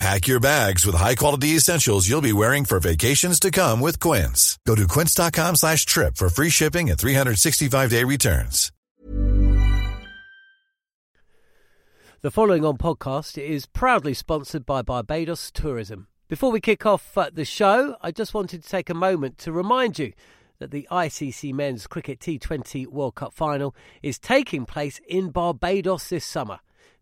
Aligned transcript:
Pack 0.00 0.26
your 0.26 0.40
bags 0.40 0.84
with 0.84 0.96
high-quality 0.96 1.48
essentials 1.50 2.08
you'll 2.08 2.20
be 2.20 2.32
wearing 2.32 2.64
for 2.64 2.80
vacations 2.80 3.38
to 3.40 3.50
come 3.50 3.80
with 3.80 4.00
Quince. 4.00 4.58
Go 4.66 4.74
to 4.74 4.88
quince.com 4.88 5.56
slash 5.56 5.86
trip 5.86 6.16
for 6.16 6.28
free 6.28 6.50
shipping 6.50 6.90
and 6.90 6.98
365-day 6.98 8.04
returns. 8.04 8.72
The 12.22 12.30
following 12.30 12.64
on 12.64 12.78
podcast 12.78 13.36
is 13.36 13.66
proudly 13.66 14.14
sponsored 14.14 14.64
by 14.64 14.82
Barbados 14.82 15.50
Tourism. 15.50 16.08
Before 16.26 16.50
we 16.50 16.60
kick 16.60 16.86
off 16.86 17.16
uh, 17.18 17.28
the 17.32 17.44
show, 17.44 17.96
I 18.00 18.10
just 18.10 18.32
wanted 18.32 18.62
to 18.62 18.68
take 18.68 18.88
a 18.88 18.94
moment 18.94 19.36
to 19.38 19.52
remind 19.52 19.98
you 19.98 20.14
that 20.58 20.70
the 20.70 20.88
ICC 20.90 21.52
Men's 21.52 21.86
Cricket 21.86 22.20
T20 22.20 22.86
World 22.86 23.14
Cup 23.14 23.34
final 23.34 23.76
is 24.02 24.18
taking 24.18 24.64
place 24.64 25.00
in 25.06 25.30
Barbados 25.30 26.08
this 26.08 26.24
summer. 26.24 26.60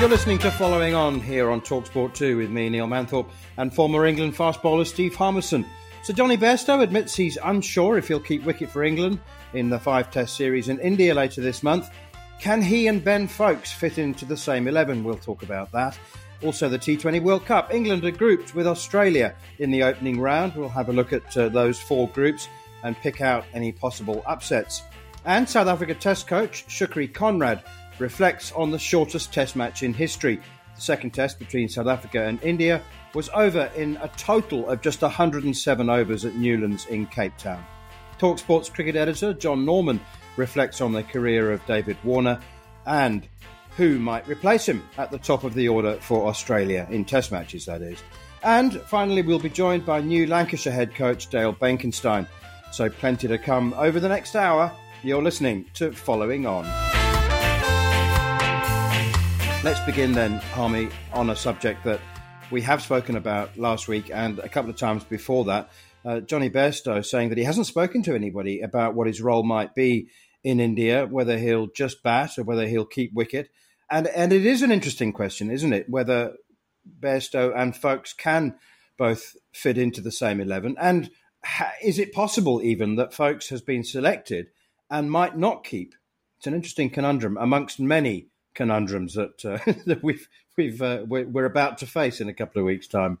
You're 0.00 0.08
listening 0.08 0.38
to 0.38 0.50
Following 0.50 0.94
On 0.94 1.20
here 1.20 1.50
on 1.50 1.60
Talksport 1.60 2.14
2 2.14 2.36
with 2.36 2.50
me, 2.50 2.68
Neil 2.68 2.86
Manthorp, 2.86 3.30
and 3.56 3.72
former 3.72 4.04
England 4.04 4.36
fast 4.36 4.60
bowler 4.60 4.84
Steve 4.84 5.14
Harmison. 5.14 5.64
So 6.02 6.12
Jonny 6.12 6.36
Bairstow 6.36 6.82
admits 6.82 7.14
he's 7.14 7.38
unsure 7.42 7.96
if 7.96 8.08
he'll 8.08 8.20
keep 8.20 8.44
wicket 8.44 8.68
for 8.68 8.82
England 8.82 9.20
in 9.54 9.70
the 9.70 9.78
five 9.78 10.10
test 10.10 10.36
series 10.36 10.68
in 10.68 10.78
India 10.80 11.14
later 11.14 11.40
this 11.40 11.62
month. 11.62 11.88
Can 12.40 12.60
he 12.60 12.88
and 12.88 13.02
Ben 13.02 13.26
Foakes 13.26 13.72
fit 13.72 13.96
into 13.96 14.26
the 14.26 14.36
same 14.36 14.68
11? 14.68 15.04
We'll 15.04 15.16
talk 15.16 15.42
about 15.42 15.72
that. 15.72 15.96
Also, 16.42 16.68
the 16.68 16.78
T20 16.78 17.22
World 17.22 17.46
Cup. 17.46 17.72
England 17.72 18.04
are 18.04 18.10
grouped 18.10 18.54
with 18.54 18.66
Australia 18.66 19.34
in 19.60 19.70
the 19.70 19.84
opening 19.84 20.20
round. 20.20 20.54
We'll 20.54 20.68
have 20.68 20.90
a 20.90 20.92
look 20.92 21.12
at 21.14 21.34
uh, 21.36 21.48
those 21.48 21.80
four 21.80 22.08
groups 22.08 22.48
and 22.82 22.96
pick 22.96 23.22
out 23.22 23.46
any 23.54 23.72
possible 23.72 24.22
upsets. 24.26 24.82
And 25.24 25.48
South 25.48 25.68
Africa 25.68 25.94
Test 25.94 26.26
coach 26.26 26.66
Shukri 26.66 27.10
Conrad 27.10 27.62
reflects 27.98 28.52
on 28.52 28.70
the 28.70 28.78
shortest 28.78 29.32
test 29.32 29.56
match 29.56 29.82
in 29.82 29.94
history. 29.94 30.40
The 30.74 30.80
second 30.80 31.12
test 31.12 31.38
between 31.38 31.68
South 31.68 31.86
Africa 31.86 32.24
and 32.24 32.42
India 32.42 32.82
was 33.14 33.30
over 33.34 33.70
in 33.76 33.96
a 34.02 34.08
total 34.16 34.68
of 34.68 34.80
just 34.80 35.02
107 35.02 35.88
overs 35.88 36.24
at 36.24 36.34
Newlands 36.34 36.86
in 36.86 37.06
Cape 37.06 37.36
Town. 37.38 37.64
Talksport's 38.18 38.68
cricket 38.68 38.96
editor 38.96 39.32
Jon 39.32 39.64
Norman 39.64 40.00
reflects 40.36 40.80
on 40.80 40.92
the 40.92 41.02
career 41.02 41.52
of 41.52 41.64
David 41.66 41.96
Warner 42.04 42.40
and 42.86 43.26
who 43.76 43.98
might 43.98 44.26
replace 44.28 44.66
him 44.66 44.82
at 44.98 45.10
the 45.10 45.18
top 45.18 45.44
of 45.44 45.54
the 45.54 45.68
order 45.68 45.94
for 46.00 46.26
Australia 46.28 46.86
in 46.90 47.04
test 47.04 47.32
matches, 47.32 47.66
that 47.66 47.82
is. 47.82 48.02
And 48.42 48.74
finally, 48.82 49.22
we'll 49.22 49.38
be 49.38 49.48
joined 49.48 49.86
by 49.86 50.00
new 50.00 50.26
Lancashire 50.26 50.72
head 50.72 50.94
coach 50.94 51.28
Dale 51.28 51.54
Benkenstein. 51.54 52.28
So, 52.72 52.90
plenty 52.90 53.26
to 53.28 53.38
come 53.38 53.72
over 53.74 54.00
the 54.00 54.08
next 54.08 54.36
hour. 54.36 54.70
You're 55.02 55.22
listening 55.22 55.66
to 55.74 55.92
Following 55.92 56.46
On. 56.46 56.93
Let's 59.64 59.80
begin 59.80 60.12
then, 60.12 60.40
Harmy, 60.52 60.90
on 61.14 61.30
a 61.30 61.36
subject 61.36 61.84
that 61.84 61.98
we 62.50 62.60
have 62.60 62.82
spoken 62.82 63.16
about 63.16 63.56
last 63.56 63.88
week 63.88 64.10
and 64.12 64.38
a 64.40 64.48
couple 64.50 64.68
of 64.70 64.76
times 64.76 65.04
before 65.04 65.46
that. 65.46 65.70
Uh, 66.04 66.20
Jonny 66.20 66.50
Bairstow 66.50 67.02
saying 67.02 67.30
that 67.30 67.38
he 67.38 67.44
hasn't 67.44 67.66
spoken 67.66 68.02
to 68.02 68.14
anybody 68.14 68.60
about 68.60 68.94
what 68.94 69.06
his 69.06 69.22
role 69.22 69.42
might 69.42 69.74
be 69.74 70.08
in 70.42 70.60
India, 70.60 71.06
whether 71.06 71.38
he'll 71.38 71.68
just 71.68 72.02
bat 72.02 72.36
or 72.36 72.44
whether 72.44 72.66
he'll 72.66 72.84
keep 72.84 73.14
wicket. 73.14 73.48
And 73.90 74.06
and 74.08 74.34
it 74.34 74.44
is 74.44 74.60
an 74.60 74.70
interesting 74.70 75.14
question, 75.14 75.50
isn't 75.50 75.72
it? 75.72 75.88
Whether 75.88 76.34
Bairstow 77.00 77.56
and 77.56 77.74
Foakes 77.74 78.12
can 78.12 78.56
both 78.98 79.34
fit 79.54 79.78
into 79.78 80.02
the 80.02 80.12
same 80.12 80.42
eleven, 80.42 80.76
and 80.78 81.10
ha- 81.42 81.72
is 81.82 81.98
it 81.98 82.12
possible 82.12 82.60
even 82.62 82.96
that 82.96 83.14
Foakes 83.14 83.48
has 83.48 83.62
been 83.62 83.82
selected 83.82 84.48
and 84.90 85.10
might 85.10 85.38
not 85.38 85.64
keep? 85.64 85.94
It's 86.36 86.46
an 86.46 86.52
interesting 86.52 86.90
conundrum 86.90 87.38
amongst 87.38 87.80
many 87.80 88.28
conundrums 88.54 89.14
that 89.14 89.44
uh, 89.44 89.58
that 89.86 90.02
we've 90.02 90.28
we've 90.56 90.80
uh, 90.80 91.02
we're, 91.06 91.44
about 91.44 91.78
to 91.78 91.86
face 91.86 92.20
in 92.20 92.28
a 92.28 92.34
couple 92.34 92.60
of 92.60 92.66
weeks' 92.66 92.88
time. 92.88 93.18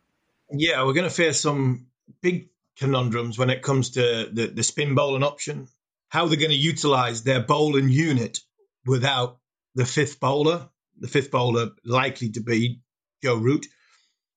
Yeah, 0.50 0.84
we're 0.84 0.92
going 0.92 1.08
to 1.08 1.14
face 1.14 1.40
some 1.40 1.86
big 2.22 2.48
conundrums 2.78 3.38
when 3.38 3.50
it 3.50 3.62
comes 3.62 3.90
to 3.90 4.28
the, 4.32 4.46
the 4.46 4.62
spin 4.62 4.94
bowling 4.94 5.22
option. 5.22 5.68
How 6.08 6.26
they're 6.26 6.38
going 6.38 6.50
to 6.50 6.56
utilize 6.56 7.22
their 7.22 7.40
bowling 7.40 7.88
unit 7.88 8.38
without 8.86 9.38
the 9.74 9.86
fifth 9.86 10.20
bowler. 10.20 10.68
The 11.00 11.08
fifth 11.08 11.30
bowler 11.30 11.70
likely 11.84 12.30
to 12.30 12.40
be 12.40 12.80
Joe 13.22 13.36
Root. 13.36 13.66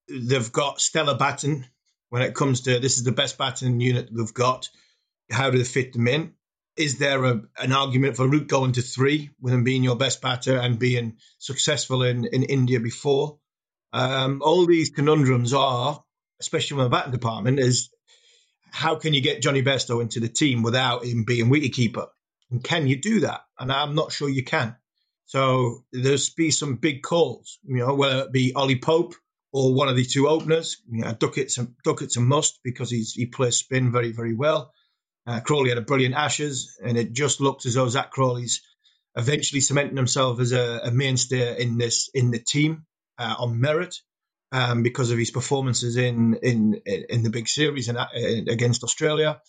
They've 0.10 0.52
got 0.52 0.82
stellar 0.82 1.18
batting 1.18 1.66
when 2.10 2.22
it 2.22 2.34
comes 2.34 2.62
to 2.62 2.80
this 2.80 2.98
is 2.98 3.04
the 3.04 3.12
best 3.12 3.38
batting 3.38 3.80
unit 3.80 4.10
they've 4.12 4.34
got. 4.34 4.70
How 5.30 5.52
do 5.52 5.58
they 5.58 5.64
fit 5.64 5.94
them 5.94 6.08
in? 6.08 6.34
Is 6.78 7.00
there 7.00 7.24
a, 7.26 7.42
an 7.58 7.74
argument 7.74 8.16
for 8.16 8.28
Root 8.28 8.48
going 8.48 8.74
to 8.74 8.82
three 8.82 9.32
with 9.42 9.54
him 9.54 9.64
being 9.64 9.84
your 9.84 9.96
best 9.96 10.22
batter 10.22 10.58
and 10.58 10.78
being 10.78 11.18
successful 11.40 12.04
in, 12.04 12.26
in 12.26 12.44
India 12.44 12.80
before? 12.80 13.40
Um, 13.94 14.42
all 14.44 14.66
these 14.66 14.92
conundrums 14.92 15.54
are, 15.54 16.04
especially 16.40 16.76
from 16.76 16.84
the 16.84 16.90
batting 16.90 17.12
department, 17.12 17.60
is 17.60 17.90
how 18.70 18.96
can 18.96 19.14
you 19.14 19.22
get 19.22 19.42
Jonny 19.42 19.64
Bairstow 19.64 20.02
into 20.02 20.20
the 20.20 20.28
team 20.28 20.62
without 20.62 21.04
him 21.04 21.24
being 21.24 21.50
wicketkeeper? 21.50 22.08
And 22.52 22.64
can 22.64 22.88
you 22.88 23.02
do 23.02 23.22
that? 23.22 23.42
And 23.58 23.72
I'm 23.72 23.96
not 23.96 24.12
sure 24.12 24.30
you 24.30 24.44
can. 24.44 24.76
So 25.26 25.84
there's 25.92 26.30
be 26.30 26.52
some 26.52 26.76
big 26.76 27.02
calls, 27.02 27.60
you 27.64 27.78
know, 27.78 27.96
whether 27.96 28.22
it 28.22 28.32
be 28.32 28.54
Ollie 28.56 28.80
Pope 28.80 29.16
or 29.52 29.74
one 29.74 29.90
of 29.90 29.96
the 29.96 30.06
two 30.06 30.28
openers. 30.28 30.78
You 30.90 31.02
know, 31.02 31.14
Duckett's 31.14 31.58
a, 31.58 31.68
Duckett's 31.84 32.18
a 32.18 32.22
must 32.22 32.60
because 32.64 32.90
he's, 32.90 33.14
he 33.14 33.26
plays 33.26 33.58
spin 33.58 33.92
very, 33.92 34.12
very 34.12 34.36
well. 34.36 34.72
Uh, 35.28 35.42
Crawley 35.42 35.70
had 35.70 35.78
a 35.78 35.82
brilliant 35.82 36.16
Ashes, 36.16 36.78
and 36.82 36.98
it 36.98 37.12
just 37.12 37.42
looked 37.42 37.66
as 37.66 37.74
though 37.74 37.90
Zak 37.90 38.12
Crawley's 38.12 38.62
eventually 39.16 39.60
cementing 39.60 39.98
himself 39.98 40.40
as 40.40 40.54
a, 40.54 40.80
a 40.86 40.92
mainstay 40.92 41.62
in 41.62 41.78
this 41.78 42.10
in 42.14 42.32
the 42.32 42.40
team 42.40 42.86
uh, 43.18 43.36
on 43.40 43.60
merit 43.60 43.96
um, 44.54 44.84
because 44.84 45.12
of 45.12 45.18
his 45.18 45.32
performances 45.32 45.98
in 45.98 46.36
in 46.42 46.82
in 46.86 47.24
the 47.24 47.30
big 47.30 47.50
series 47.50 47.90
and 47.90 47.98
uh, 47.98 48.08
against 48.48 48.84
Australia. 48.84 49.42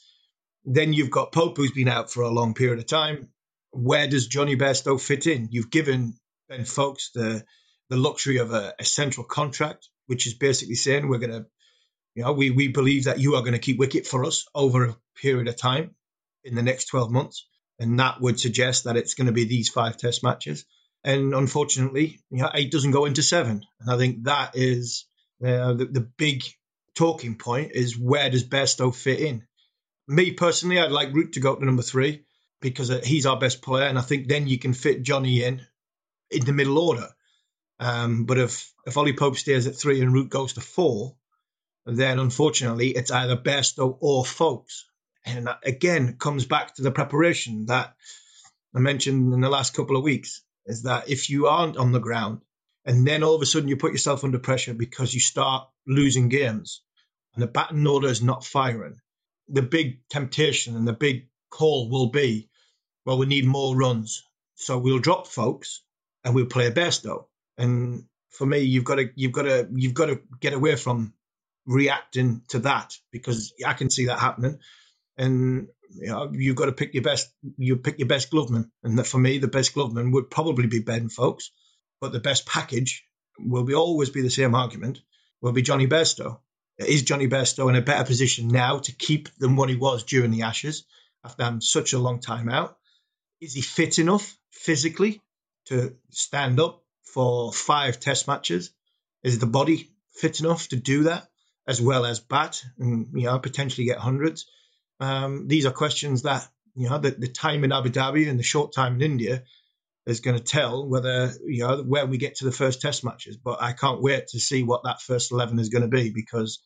Then 0.64 0.92
you've 0.92 1.12
got 1.12 1.32
Pope, 1.32 1.56
who's 1.56 1.70
been 1.70 1.88
out 1.88 2.10
for 2.10 2.22
a 2.22 2.30
long 2.30 2.54
period 2.54 2.80
of 2.80 2.86
time. 2.86 3.28
Where 3.70 4.08
does 4.08 4.26
Jonny 4.26 4.56
Bairstow 4.56 5.00
fit 5.00 5.26
in? 5.26 5.48
You've 5.52 5.70
given 5.70 6.14
Ben 6.48 6.64
Foakes 6.64 7.10
the 7.14 7.44
the 7.88 7.96
luxury 7.96 8.38
of 8.38 8.52
a, 8.52 8.74
a 8.80 8.84
central 8.84 9.24
contract, 9.24 9.88
which 10.06 10.26
is 10.26 10.34
basically 10.34 10.74
saying 10.74 11.08
we're 11.08 11.18
going 11.18 11.30
to 11.30 11.46
you 12.18 12.24
know, 12.24 12.32
we, 12.32 12.50
we 12.50 12.66
believe 12.66 13.04
that 13.04 13.20
you 13.20 13.36
are 13.36 13.42
going 13.42 13.52
to 13.52 13.60
keep 13.60 13.78
wicket 13.78 14.04
for 14.04 14.24
us 14.24 14.44
over 14.52 14.86
a 14.86 14.96
period 15.22 15.46
of 15.46 15.54
time 15.54 15.94
in 16.42 16.56
the 16.56 16.64
next 16.64 16.86
12 16.86 17.12
months. 17.12 17.46
And 17.78 18.00
that 18.00 18.20
would 18.20 18.40
suggest 18.40 18.84
that 18.84 18.96
it's 18.96 19.14
going 19.14 19.28
to 19.28 19.32
be 19.32 19.44
these 19.44 19.68
five 19.68 19.96
test 19.96 20.24
matches. 20.24 20.64
And 21.04 21.32
unfortunately, 21.32 22.18
you 22.28 22.42
know, 22.42 22.50
eight 22.52 22.72
doesn't 22.72 22.90
go 22.90 23.04
into 23.04 23.22
seven. 23.22 23.64
And 23.80 23.88
I 23.88 23.96
think 23.96 24.24
that 24.24 24.56
is 24.56 25.06
uh, 25.40 25.74
the, 25.74 25.84
the 25.84 26.00
big 26.00 26.42
talking 26.96 27.36
point 27.36 27.70
is 27.76 27.96
where 27.96 28.28
does 28.28 28.42
Bairstow 28.42 28.92
fit 28.92 29.20
in? 29.20 29.46
Me 30.08 30.32
personally, 30.32 30.80
I'd 30.80 30.90
like 30.90 31.14
Root 31.14 31.34
to 31.34 31.40
go 31.40 31.52
up 31.52 31.60
to 31.60 31.66
number 31.66 31.82
three 31.82 32.24
because 32.60 32.90
uh, 32.90 33.00
he's 33.04 33.26
our 33.26 33.38
best 33.38 33.62
player. 33.62 33.86
And 33.86 33.96
I 33.96 34.02
think 34.02 34.26
then 34.26 34.48
you 34.48 34.58
can 34.58 34.74
fit 34.74 35.04
Jonny 35.04 35.44
in 35.44 35.64
in 36.32 36.44
the 36.44 36.52
middle 36.52 36.78
order. 36.80 37.10
Um, 37.78 38.24
but 38.24 38.38
if 38.38 38.72
if 38.88 38.96
Ollie 38.96 39.12
Pope 39.12 39.36
stays 39.36 39.68
at 39.68 39.76
three 39.76 40.00
and 40.02 40.12
Root 40.12 40.30
goes 40.30 40.54
to 40.54 40.60
four, 40.60 41.14
then 41.96 42.18
unfortunately 42.18 42.88
it's 42.88 43.10
either 43.10 43.36
Bairstow 43.36 43.96
or 44.00 44.24
Foakes. 44.24 44.84
And 45.24 45.46
that 45.46 45.60
again 45.64 46.16
comes 46.18 46.46
back 46.46 46.74
to 46.74 46.82
the 46.82 46.90
preparation 46.90 47.66
that 47.66 47.94
I 48.74 48.80
mentioned 48.80 49.32
in 49.32 49.40
the 49.40 49.48
last 49.48 49.74
couple 49.74 49.96
of 49.96 50.02
weeks 50.02 50.42
is 50.66 50.82
that 50.82 51.08
if 51.08 51.30
you 51.30 51.46
aren't 51.46 51.76
on 51.76 51.92
the 51.92 51.98
ground 51.98 52.42
and 52.84 53.06
then 53.06 53.22
all 53.22 53.34
of 53.34 53.42
a 53.42 53.46
sudden 53.46 53.68
you 53.68 53.76
put 53.76 53.92
yourself 53.92 54.24
under 54.24 54.38
pressure 54.38 54.74
because 54.74 55.12
you 55.12 55.20
start 55.20 55.68
losing 55.86 56.28
games 56.28 56.82
and 57.34 57.42
the 57.42 57.46
batting 57.46 57.86
order 57.86 58.08
is 58.08 58.22
not 58.22 58.44
firing, 58.44 59.00
the 59.48 59.62
big 59.62 60.06
temptation 60.08 60.76
and 60.76 60.86
the 60.86 60.92
big 60.92 61.28
call 61.50 61.88
will 61.88 62.08
be, 62.10 62.48
well, 63.04 63.18
we 63.18 63.26
need 63.26 63.46
more 63.46 63.76
runs. 63.76 64.24
So 64.56 64.78
we'll 64.78 64.98
drop 64.98 65.26
Foakes 65.26 65.82
and 66.24 66.34
we'll 66.34 66.46
play 66.46 66.70
Bairstow. 66.70 67.26
And 67.56 68.04
for 68.30 68.46
me, 68.46 68.60
you've 68.60 68.84
got 68.84 68.96
to 68.96 69.10
you've 69.14 69.32
got 69.32 69.42
to 69.42 69.68
you've 69.74 69.94
got 69.94 70.06
to 70.06 70.20
get 70.40 70.52
away 70.52 70.76
from 70.76 71.14
reacting 71.68 72.42
to 72.48 72.60
that 72.60 72.96
because 73.12 73.52
I 73.64 73.74
can 73.74 73.90
see 73.90 74.06
that 74.06 74.18
happening. 74.18 74.58
And 75.16 75.68
you 75.90 76.08
know, 76.08 76.30
you've 76.32 76.56
got 76.56 76.66
to 76.66 76.72
pick 76.72 76.94
your 76.94 77.02
best. 77.02 77.30
You 77.56 77.76
pick 77.76 77.98
your 77.98 78.08
best 78.08 78.30
gloveman, 78.30 78.70
and 78.82 79.06
for 79.06 79.18
me, 79.18 79.38
the 79.38 79.48
best 79.48 79.74
gloveman 79.74 80.12
would 80.12 80.30
probably 80.30 80.66
be 80.66 80.80
Ben 80.80 81.08
Foakes, 81.08 81.50
but 82.00 82.12
the 82.12 82.20
best 82.20 82.46
package 82.46 83.04
will 83.38 83.64
be 83.64 83.74
always 83.74 84.10
be 84.10 84.22
the 84.22 84.30
same 84.30 84.54
argument. 84.54 85.00
Will 85.40 85.52
be 85.52 85.62
Jonny 85.62 85.86
Bairstow. 85.86 86.40
Is 86.78 87.02
Jonny 87.02 87.28
Bairstow 87.28 87.68
in 87.68 87.76
a 87.76 87.82
better 87.82 88.04
position 88.04 88.48
now 88.48 88.78
to 88.78 88.92
keep 88.92 89.28
than 89.38 89.56
what 89.56 89.68
he 89.68 89.76
was 89.76 90.04
during 90.04 90.30
the 90.30 90.42
Ashes 90.42 90.84
after 91.24 91.44
having 91.44 91.60
such 91.60 91.92
a 91.92 91.98
long 91.98 92.20
time 92.20 92.48
out? 92.48 92.76
Is 93.40 93.54
he 93.54 93.60
fit 93.60 93.98
enough 93.98 94.36
physically 94.50 95.20
to 95.66 95.96
stand 96.10 96.60
up 96.60 96.82
for 97.02 97.52
five 97.52 98.00
Test 98.00 98.26
matches? 98.26 98.70
Is 99.22 99.38
the 99.38 99.46
body 99.46 99.90
fit 100.12 100.40
enough 100.40 100.68
to 100.68 100.76
do 100.76 101.04
that 101.04 101.27
as 101.68 101.80
well 101.80 102.06
as 102.06 102.18
bat 102.18 102.64
and 102.78 103.08
you 103.12 103.26
know 103.26 103.38
potentially 103.38 103.86
get 103.86 103.98
hundreds? 103.98 104.46
Um, 104.98 105.46
these 105.46 105.66
are 105.66 105.70
questions 105.70 106.22
that 106.22 106.48
you 106.74 106.88
know 106.88 106.98
the, 106.98 107.10
the 107.10 107.28
time 107.28 107.62
in 107.62 107.72
Abu 107.72 107.90
Dhabi 107.90 108.28
and 108.28 108.38
the 108.38 108.42
short 108.42 108.72
time 108.72 108.96
in 108.96 109.02
India 109.02 109.44
is 110.06 110.20
going 110.20 110.38
to 110.38 110.42
tell 110.42 110.88
whether 110.88 111.30
you 111.46 111.66
know 111.66 111.82
where 111.82 112.06
we 112.06 112.16
get 112.16 112.36
to 112.36 112.46
the 112.46 112.52
first 112.52 112.80
Test 112.80 113.04
matches. 113.04 113.36
But 113.36 113.60
I 113.60 113.72
can't 113.72 114.02
wait 114.02 114.28
to 114.28 114.40
see 114.40 114.62
what 114.62 114.84
that 114.84 115.02
first 115.02 115.30
eleven 115.30 115.58
is 115.58 115.68
going 115.68 115.82
to 115.82 115.88
be 115.88 116.10
because 116.10 116.60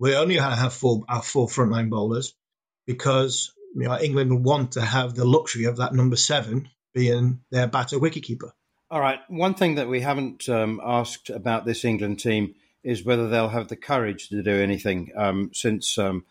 we 0.00 0.16
only 0.16 0.34
going 0.34 0.50
to 0.50 0.56
have 0.56 0.74
four 0.74 1.04
our 1.08 1.22
four 1.22 1.46
frontline 1.46 1.88
bowlers 1.88 2.34
because 2.86 3.52
you 3.76 3.88
know 3.88 3.98
England 3.98 4.44
want 4.44 4.72
to 4.72 4.80
have 4.80 5.14
the 5.14 5.24
luxury 5.24 5.64
of 5.66 5.76
that 5.76 5.94
number 5.94 6.16
seven 6.16 6.68
being 6.94 7.40
their 7.52 7.68
batter 7.68 7.98
wicketkeeper. 7.98 8.50
All 8.90 9.00
right. 9.00 9.20
One 9.28 9.54
thing 9.54 9.74
that 9.74 9.86
we 9.88 10.00
haven't 10.00 10.48
um, 10.48 10.80
asked 10.82 11.28
about 11.28 11.66
this 11.66 11.84
England 11.84 12.20
team 12.20 12.54
is 12.88 13.04
whether 13.04 13.28
they'll 13.28 13.50
have 13.50 13.68
the 13.68 13.76
courage 13.76 14.30
to 14.30 14.42
do 14.42 14.62
anything 14.62 15.12
um, 15.14 15.50
since 15.52 15.98
um, 15.98 16.24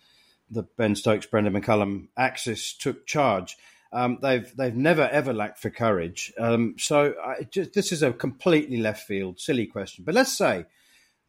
the 0.50 0.64
Ben 0.64 0.96
Stokes, 0.96 1.28
Brendon 1.28 1.54
McCullum 1.54 2.08
axis 2.18 2.74
took 2.74 3.06
charge. 3.06 3.56
Um, 3.94 4.18
they've 4.24 4.52
they've 4.58 4.76
never 4.76 5.08
ever 5.08 5.34
lacked 5.34 5.60
for 5.60 5.70
courage. 5.70 6.34
Um, 6.40 6.74
so 6.80 7.14
I, 7.24 7.44
just, 7.44 7.74
this 7.74 7.92
is 7.92 8.02
a 8.02 8.12
completely 8.12 8.78
left 8.78 9.06
field, 9.06 9.40
silly 9.40 9.68
question. 9.68 10.04
But 10.04 10.16
let's 10.16 10.36
say 10.36 10.66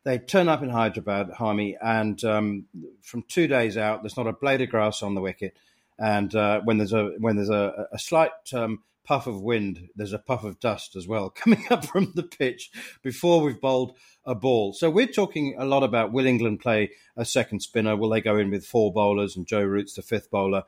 they 0.03 0.17
turn 0.17 0.49
up 0.49 0.63
in 0.63 0.71
Hyderabad, 0.71 1.31
Harmy, 1.31 1.77
and 1.81 2.25
um, 2.25 2.65
from 3.03 3.23
two 3.29 3.47
days 3.47 3.77
out, 3.77 4.03
there's 4.03 4.17
not 4.17 4.27
a 4.27 4.33
blade 4.33 4.63
of 4.63 4.71
grass 4.71 5.03
on 5.03 5.15
the 5.15 5.21
wicket, 5.21 5.59
and 5.99 6.35
uh, 6.35 6.63
when 6.63 6.79
there's 6.79 6.95
a 6.95 7.13
when 7.19 7.37
there's 7.37 7.51
a, 7.51 7.87
a 7.93 7.99
slight 7.99 8.33
um, 8.55 8.83
puff 9.09 9.27
of 9.27 9.41
wind, 9.41 9.89
there's 9.97 10.13
a 10.13 10.19
puff 10.19 10.45
of 10.45 10.61
dust 10.61 10.95
as 10.95 11.09
well 11.09 11.31
coming 11.35 11.65
up 11.71 11.87
from 11.87 12.13
the 12.15 12.23
pitch 12.23 12.71
before 13.03 13.41
we've 13.41 13.61
bowled 13.61 13.97
a 14.27 14.35
ball. 14.35 14.75
So 14.75 14.91
we're 14.91 15.07
talking 15.07 15.57
a 15.59 15.65
lot 15.65 15.83
about 15.83 16.13
will 16.13 16.27
England 16.27 16.61
play 16.61 16.91
a 17.17 17.25
second 17.25 17.61
spinner? 17.61 17.97
Will 17.97 18.11
they 18.11 18.21
go 18.21 18.37
in 18.37 18.51
with 18.51 18.67
four 18.67 18.93
bowlers 18.93 19.35
and 19.35 19.47
Joe 19.47 19.63
Root's 19.63 19.95
the 19.95 20.03
fifth 20.03 20.31
bowler? 20.31 20.65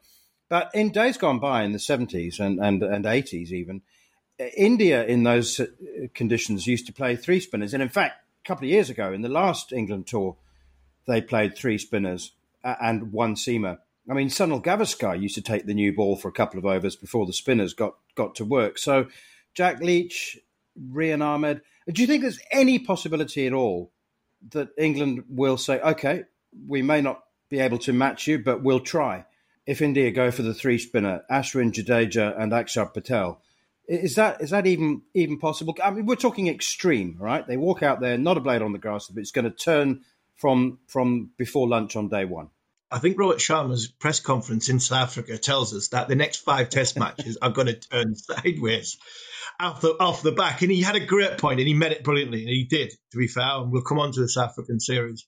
But 0.49 0.71
in 0.73 0.91
days 0.91 1.19
gone 1.19 1.39
by, 1.39 1.65
in 1.65 1.73
the 1.73 1.79
70s 1.79 2.41
and, 2.41 2.59
and, 2.59 2.83
and 2.83 3.05
80s 3.05 3.53
even, 3.53 3.83
India 4.57 5.05
in 5.05 5.23
those 5.23 5.61
uh, 5.61 5.67
conditions 6.15 6.67
used 6.67 6.87
to 6.87 6.95
play 6.95 7.17
three 7.17 7.41
spinners. 7.41 7.75
And 7.75 7.83
in 7.83 7.91
fact, 7.91 8.25
a 8.43 8.49
couple 8.49 8.65
of 8.65 8.71
years 8.71 8.89
ago, 8.89 9.13
in 9.13 9.21
the 9.21 9.29
last 9.29 9.71
England 9.71 10.07
tour, 10.07 10.39
they 11.07 11.21
played 11.21 11.55
three 11.55 11.77
spinners 11.77 12.33
and 12.65 13.13
one 13.13 13.35
seamer. 13.35 13.79
I 14.09 14.15
mean, 14.15 14.29
Sunil 14.29 14.65
Gavaskar 14.65 15.21
used 15.21 15.37
to 15.37 15.43
take 15.43 15.67
the 15.67 15.75
new 15.75 15.93
ball 15.93 16.17
for 16.17 16.29
a 16.29 16.33
couple 16.33 16.59
of 16.59 16.67
overs 16.67 16.97
before 16.97 17.27
the 17.27 17.33
spinners 17.33 17.75
got, 17.75 17.95
got 18.21 18.35
to 18.37 18.45
work. 18.45 18.79
So 18.79 19.07
Jack 19.55 19.81
Leach, 19.81 20.39
Rehan 20.93 21.23
Ahmed, 21.23 21.63
do 21.93 22.03
you 22.03 22.09
think 22.09 22.23
there's 22.23 22.41
any 22.53 22.79
possibility 22.79 23.47
at 23.47 23.53
all 23.53 23.93
that 24.51 24.69
England 24.79 25.25
will 25.29 25.57
say, 25.57 25.81
okay, 25.81 26.25
we 26.67 26.83
may 26.83 27.01
not 27.01 27.23
be 27.49 27.59
able 27.59 27.79
to 27.79 27.93
match 27.93 28.27
you, 28.27 28.39
but 28.39 28.63
we'll 28.63 28.81
try? 28.81 29.25
If 29.67 29.83
India 29.83 30.11
go 30.11 30.31
for 30.31 30.43
the 30.43 30.55
three 30.55 30.79
spinner, 30.79 31.23
Ashwin, 31.31 31.73
Jadeja, 31.73 32.41
and 32.41 32.53
Akshar 32.53 32.93
Patel, 32.93 33.41
is 33.87 34.15
that 34.15 34.41
is 34.41 34.51
that 34.51 34.67
even 34.67 35.03
even 35.15 35.39
possible? 35.39 35.77
I 35.83 35.91
mean, 35.91 36.07
we're 36.07 36.15
talking 36.15 36.49
extreme, 36.49 37.17
right? 37.19 37.47
They 37.47 37.57
walk 37.57 37.83
out 37.83 38.01
there, 38.01 38.17
not 38.17 38.37
a 38.37 38.41
blade 38.41 38.63
on 38.63 38.73
the 38.73 38.79
grass, 38.79 39.09
but 39.09 39.21
it's 39.21 39.33
going 39.33 39.51
to 39.51 39.51
turn 39.51 40.03
from 40.37 40.79
from 40.87 41.31
before 41.37 41.69
lunch 41.69 41.97
on 41.97 42.09
day 42.09 42.25
one. 42.25 42.51
I 42.91 42.99
think 42.99 43.17
Rohit 43.17 43.37
Sharma's 43.37 43.87
press 43.87 44.19
conference 44.19 44.69
in 44.69 44.81
South 44.81 45.11
Africa 45.11 45.39
tells 45.39 45.75
us 45.75 45.89
that 45.89 46.09
the 46.09 46.17
next 46.17 46.39
five 46.39 46.71
Test 46.71 46.99
matches 46.99 47.39
are 47.41 47.51
going 47.51 47.69
to 47.69 47.75
turn 47.75 48.15
sideways 48.17 48.99
off 49.61 49.81
the 49.81 49.91
off 50.01 50.23
the 50.23 50.33
back. 50.33 50.63
And 50.63 50.73
he 50.73 50.83
had 50.83 50.97
a 50.97 51.07
great 51.07 51.39
point, 51.39 51.61
and 51.61 51.69
he 51.69 51.75
met 51.75 51.93
it 51.93 52.03
brilliantly, 52.03 52.41
and 52.41 52.49
he 52.49 52.65
did. 52.65 52.91
To 53.13 53.19
be 53.19 53.29
fair, 53.29 53.59
and 53.59 53.71
we'll 53.71 53.83
come 53.83 54.01
on 54.01 54.13
to 54.13 54.21
the 54.21 54.29
South 54.29 54.51
African 54.51 54.81
series 54.81 55.27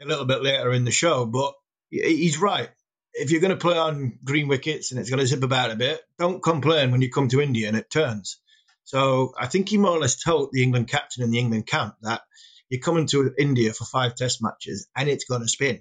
a 0.00 0.06
little 0.06 0.24
bit 0.24 0.42
later 0.42 0.72
in 0.72 0.84
the 0.84 0.90
show, 0.90 1.26
but 1.26 1.54
he's 1.90 2.38
right. 2.38 2.70
If 3.14 3.30
you're 3.30 3.40
going 3.40 3.50
to 3.50 3.56
play 3.56 3.76
on 3.76 4.18
green 4.24 4.48
wickets 4.48 4.90
and 4.90 5.00
it's 5.00 5.10
going 5.10 5.20
to 5.20 5.26
zip 5.26 5.42
about 5.42 5.70
a 5.70 5.76
bit, 5.76 6.00
don't 6.18 6.42
complain 6.42 6.90
when 6.90 7.02
you 7.02 7.10
come 7.10 7.28
to 7.28 7.40
India 7.40 7.68
and 7.68 7.76
it 7.76 7.90
turns. 7.90 8.38
So 8.84 9.34
I 9.38 9.46
think 9.46 9.68
he 9.68 9.76
more 9.78 9.92
or 9.92 10.00
less 10.00 10.22
told 10.22 10.50
the 10.52 10.62
England 10.62 10.88
captain 10.88 11.22
in 11.22 11.30
the 11.30 11.38
England 11.38 11.66
camp 11.66 11.96
that 12.02 12.22
you're 12.68 12.80
coming 12.80 13.06
to 13.08 13.32
India 13.38 13.72
for 13.74 13.84
five 13.84 14.14
Test 14.14 14.42
matches 14.42 14.88
and 14.96 15.08
it's 15.08 15.24
going 15.24 15.42
to 15.42 15.48
spin. 15.48 15.78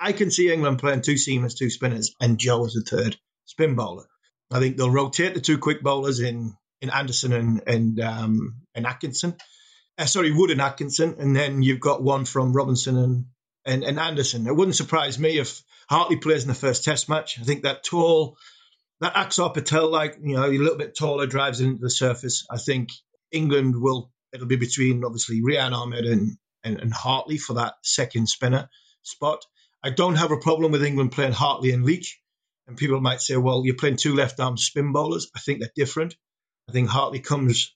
I 0.00 0.12
can 0.12 0.30
see 0.30 0.50
England 0.50 0.78
playing 0.78 1.02
two 1.02 1.14
seamers, 1.14 1.56
two 1.56 1.68
spinners, 1.68 2.14
and 2.20 2.38
Joe 2.38 2.64
as 2.64 2.74
a 2.74 2.80
third 2.80 3.18
spin 3.44 3.74
bowler. 3.74 4.06
I 4.50 4.58
think 4.58 4.76
they'll 4.76 4.90
rotate 4.90 5.34
the 5.34 5.40
two 5.40 5.58
quick 5.58 5.82
bowlers 5.82 6.20
in 6.20 6.54
in 6.80 6.90
Anderson 6.90 7.32
and 7.32 7.62
and 7.66 8.00
um, 8.00 8.62
and 8.74 8.86
Atkinson. 8.86 9.36
Uh, 9.98 10.06
sorry, 10.06 10.32
Wood 10.32 10.50
and 10.50 10.62
Atkinson, 10.62 11.16
and 11.18 11.36
then 11.36 11.62
you've 11.62 11.80
got 11.80 12.02
one 12.02 12.24
from 12.24 12.54
Robinson 12.54 12.96
and, 12.96 13.26
and 13.66 13.84
and 13.84 14.00
Anderson. 14.00 14.46
It 14.46 14.56
wouldn't 14.56 14.76
surprise 14.76 15.18
me 15.18 15.38
if 15.38 15.62
Hartley 15.88 16.16
plays 16.16 16.42
in 16.42 16.48
the 16.48 16.54
first 16.54 16.84
Test 16.84 17.08
match. 17.08 17.38
I 17.38 17.44
think 17.44 17.64
that 17.64 17.84
tall, 17.84 18.38
that 19.00 19.14
Akshar 19.14 19.52
Patel, 19.52 19.90
like 19.90 20.16
you 20.22 20.36
know, 20.36 20.46
a 20.46 20.48
little 20.48 20.78
bit 20.78 20.96
taller, 20.96 21.26
drives 21.26 21.60
into 21.60 21.80
the 21.80 21.90
surface. 21.90 22.46
I 22.50 22.56
think 22.56 22.88
England 23.30 23.74
will. 23.76 24.10
It'll 24.32 24.46
be 24.46 24.56
between 24.56 25.04
obviously 25.04 25.42
Rehan 25.42 25.74
Ahmed 25.74 26.06
and, 26.06 26.38
and 26.64 26.80
and 26.80 26.92
Hartley 26.92 27.36
for 27.36 27.54
that 27.54 27.74
second 27.82 28.28
spinner 28.28 28.70
spot. 29.02 29.44
I 29.82 29.90
don't 29.90 30.16
have 30.16 30.30
a 30.30 30.36
problem 30.36 30.72
with 30.72 30.84
England 30.84 31.12
playing 31.12 31.32
Hartley 31.32 31.72
and 31.72 31.84
Leach. 31.84 32.20
And 32.66 32.76
people 32.76 33.00
might 33.00 33.20
say, 33.20 33.36
well, 33.36 33.62
you're 33.64 33.76
playing 33.76 33.96
two 33.96 34.14
left 34.14 34.38
arm 34.38 34.56
spin 34.56 34.92
bowlers. 34.92 35.30
I 35.34 35.40
think 35.40 35.60
they're 35.60 35.70
different. 35.74 36.14
I 36.68 36.72
think 36.72 36.88
Hartley 36.88 37.20
comes 37.20 37.74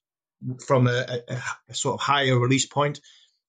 from 0.67 0.87
a, 0.87 1.23
a, 1.29 1.43
a 1.71 1.75
sort 1.75 1.95
of 1.95 2.01
higher 2.01 2.39
release 2.39 2.67
point, 2.67 3.01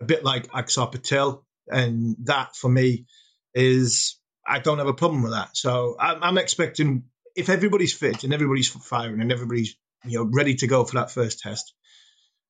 a 0.01 0.05
bit 0.05 0.23
like 0.23 0.47
Akshar 0.47 0.91
Patel. 0.91 1.45
And 1.69 2.15
that 2.23 2.55
for 2.55 2.69
me 2.69 3.05
is, 3.53 4.19
I 4.47 4.59
don't 4.59 4.79
have 4.79 4.87
a 4.87 4.93
problem 4.93 5.21
with 5.21 5.33
that. 5.33 5.55
So 5.55 5.95
I'm, 5.99 6.23
I'm 6.23 6.37
expecting 6.37 7.03
if 7.35 7.49
everybody's 7.49 7.93
fit 7.93 8.23
and 8.23 8.33
everybody's 8.33 8.69
firing 8.69 9.21
and 9.21 9.31
everybody's 9.31 9.75
you 10.05 10.19
know 10.19 10.29
ready 10.31 10.55
to 10.55 10.67
go 10.67 10.83
for 10.85 10.95
that 10.95 11.11
first 11.11 11.39
test, 11.39 11.73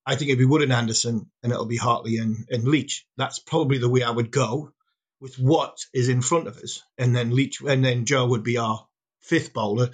I 0.06 0.14
think 0.14 0.28
it'd 0.28 0.38
be 0.38 0.44
Wood 0.44 0.62
and 0.62 0.72
Anderson 0.72 1.30
and 1.42 1.52
it'll 1.52 1.66
be 1.66 1.76
Hartley 1.76 2.18
and, 2.18 2.46
and 2.48 2.64
Leach. 2.64 3.06
That's 3.16 3.40
probably 3.40 3.78
the 3.78 3.88
way 3.88 4.02
I 4.02 4.10
would 4.10 4.30
go 4.30 4.72
with 5.20 5.38
what 5.38 5.78
is 5.94 6.08
in 6.08 6.22
front 6.22 6.46
of 6.46 6.58
us, 6.58 6.82
and 6.98 7.14
then 7.14 7.34
Leach, 7.34 7.60
and 7.60 7.84
then 7.84 8.04
Joe 8.04 8.26
would 8.26 8.42
be 8.42 8.58
our 8.58 8.86
fifth 9.20 9.52
bowler, 9.52 9.90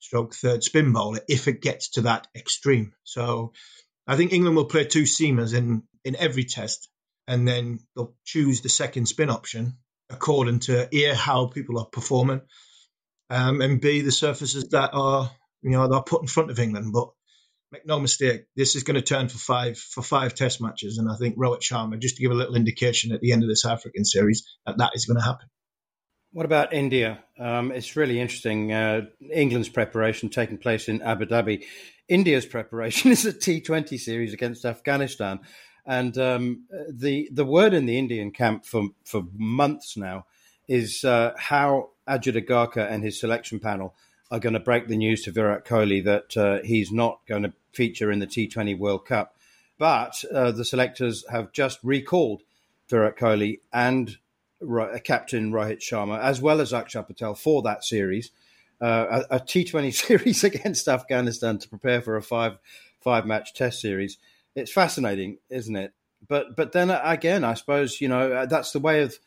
stroke 0.00 0.34
third 0.34 0.62
spin 0.62 0.92
bowler 0.92 1.20
if 1.28 1.48
it 1.48 1.62
gets 1.62 1.90
to 1.90 2.02
that 2.02 2.26
extreme. 2.34 2.92
So 3.04 3.52
I 4.06 4.16
think 4.16 4.32
England 4.32 4.56
will 4.56 4.66
play 4.66 4.84
two 4.84 5.02
seamers 5.02 5.54
in 5.54 5.82
in 6.04 6.16
every 6.16 6.44
test, 6.44 6.88
and 7.26 7.46
then 7.46 7.80
they'll 7.94 8.14
choose 8.24 8.60
the 8.60 8.68
second 8.68 9.06
spin 9.06 9.30
option 9.30 9.78
according 10.08 10.60
to 10.60 10.88
a 10.94 11.14
how 11.14 11.46
people 11.46 11.78
are 11.78 11.86
performing, 11.86 12.40
um, 13.30 13.60
and 13.60 13.80
b 13.80 14.02
the 14.02 14.12
surfaces 14.12 14.68
that 14.70 14.90
are 14.92 15.30
you 15.62 15.70
know 15.70 15.88
they're 15.88 16.02
put 16.02 16.22
in 16.22 16.28
front 16.28 16.50
of 16.50 16.58
England. 16.58 16.92
But 16.92 17.10
make 17.76 17.86
no 17.86 18.00
mistake, 18.00 18.46
this 18.56 18.74
is 18.74 18.82
going 18.82 18.94
to 18.94 19.02
turn 19.02 19.28
for 19.28 19.38
five 19.38 19.78
for 19.78 20.02
five 20.02 20.34
Test 20.34 20.60
matches, 20.60 20.98
and 20.98 21.10
I 21.10 21.16
think 21.16 21.36
Rohit 21.36 21.60
Sharma, 21.60 21.98
just 22.00 22.16
to 22.16 22.22
give 22.22 22.30
a 22.30 22.34
little 22.34 22.56
indication 22.56 23.12
at 23.12 23.20
the 23.20 23.32
end 23.32 23.42
of 23.42 23.48
this 23.48 23.64
African 23.64 24.04
series, 24.04 24.46
that 24.66 24.78
that 24.78 24.92
is 24.94 25.04
going 25.04 25.18
to 25.18 25.24
happen. 25.24 25.48
What 26.32 26.46
about 26.46 26.72
India? 26.72 27.22
Um, 27.38 27.72
it's 27.72 27.96
really 27.96 28.20
interesting. 28.20 28.72
Uh, 28.72 29.06
England's 29.32 29.68
preparation 29.68 30.28
taking 30.28 30.58
place 30.58 30.88
in 30.88 31.02
Abu 31.02 31.26
Dhabi. 31.26 31.64
India's 32.08 32.46
preparation 32.56 33.10
is 33.10 33.24
a 33.24 33.32
T20 33.32 33.98
series 33.98 34.32
against 34.32 34.64
Afghanistan. 34.64 35.40
And 35.86 36.18
um, 36.18 36.64
the 36.90 37.28
the 37.32 37.44
word 37.44 37.72
in 37.72 37.86
the 37.86 37.98
Indian 37.98 38.32
camp 38.32 38.64
for 38.64 38.88
for 39.04 39.22
months 39.34 39.96
now 39.96 40.26
is 40.68 41.04
uh, 41.04 41.32
how 41.38 41.90
Ajit 42.08 42.44
Agarkar 42.44 42.90
and 42.90 43.04
his 43.04 43.20
selection 43.20 43.60
panel 43.60 43.94
are 44.30 44.40
going 44.40 44.54
to 44.54 44.60
break 44.60 44.88
the 44.88 44.96
news 44.96 45.22
to 45.22 45.32
Virat 45.32 45.64
Kohli 45.64 46.04
that 46.04 46.36
uh, 46.36 46.62
he's 46.64 46.90
not 46.90 47.20
going 47.26 47.44
to 47.44 47.52
feature 47.72 48.10
in 48.10 48.18
the 48.18 48.26
T20 48.26 48.78
World 48.78 49.06
Cup. 49.06 49.36
But 49.78 50.24
uh, 50.32 50.52
the 50.52 50.64
selectors 50.64 51.24
have 51.30 51.52
just 51.52 51.78
recalled 51.82 52.42
Virat 52.88 53.16
Kohli 53.16 53.60
and 53.72 54.16
captain 55.04 55.52
Rohit 55.52 55.80
Sharma, 55.80 56.18
as 56.18 56.40
well 56.40 56.60
as 56.60 56.72
Akshar 56.72 57.06
Patel, 57.06 57.34
for 57.34 57.62
that 57.62 57.84
series, 57.84 58.30
uh, 58.80 59.22
a 59.30 59.36
a 59.36 59.40
T20 59.40 59.94
series 60.06 60.44
against 60.44 60.88
Afghanistan 60.88 61.58
to 61.58 61.68
prepare 61.68 62.00
for 62.00 62.16
a 62.16 62.22
five 62.22 62.58
five 63.00 63.26
match 63.26 63.54
Test 63.54 63.80
series. 63.80 64.18
It's 64.54 64.72
fascinating, 64.72 65.38
isn't 65.50 65.76
it? 65.76 65.92
But 66.26 66.56
but 66.56 66.72
then 66.72 66.90
again, 66.90 67.44
I 67.44 67.54
suppose 67.54 68.00
you 68.00 68.08
know 68.08 68.32
uh, 68.32 68.46
that's 68.46 68.72
the 68.72 68.80
way 68.80 69.02
of 69.02 69.18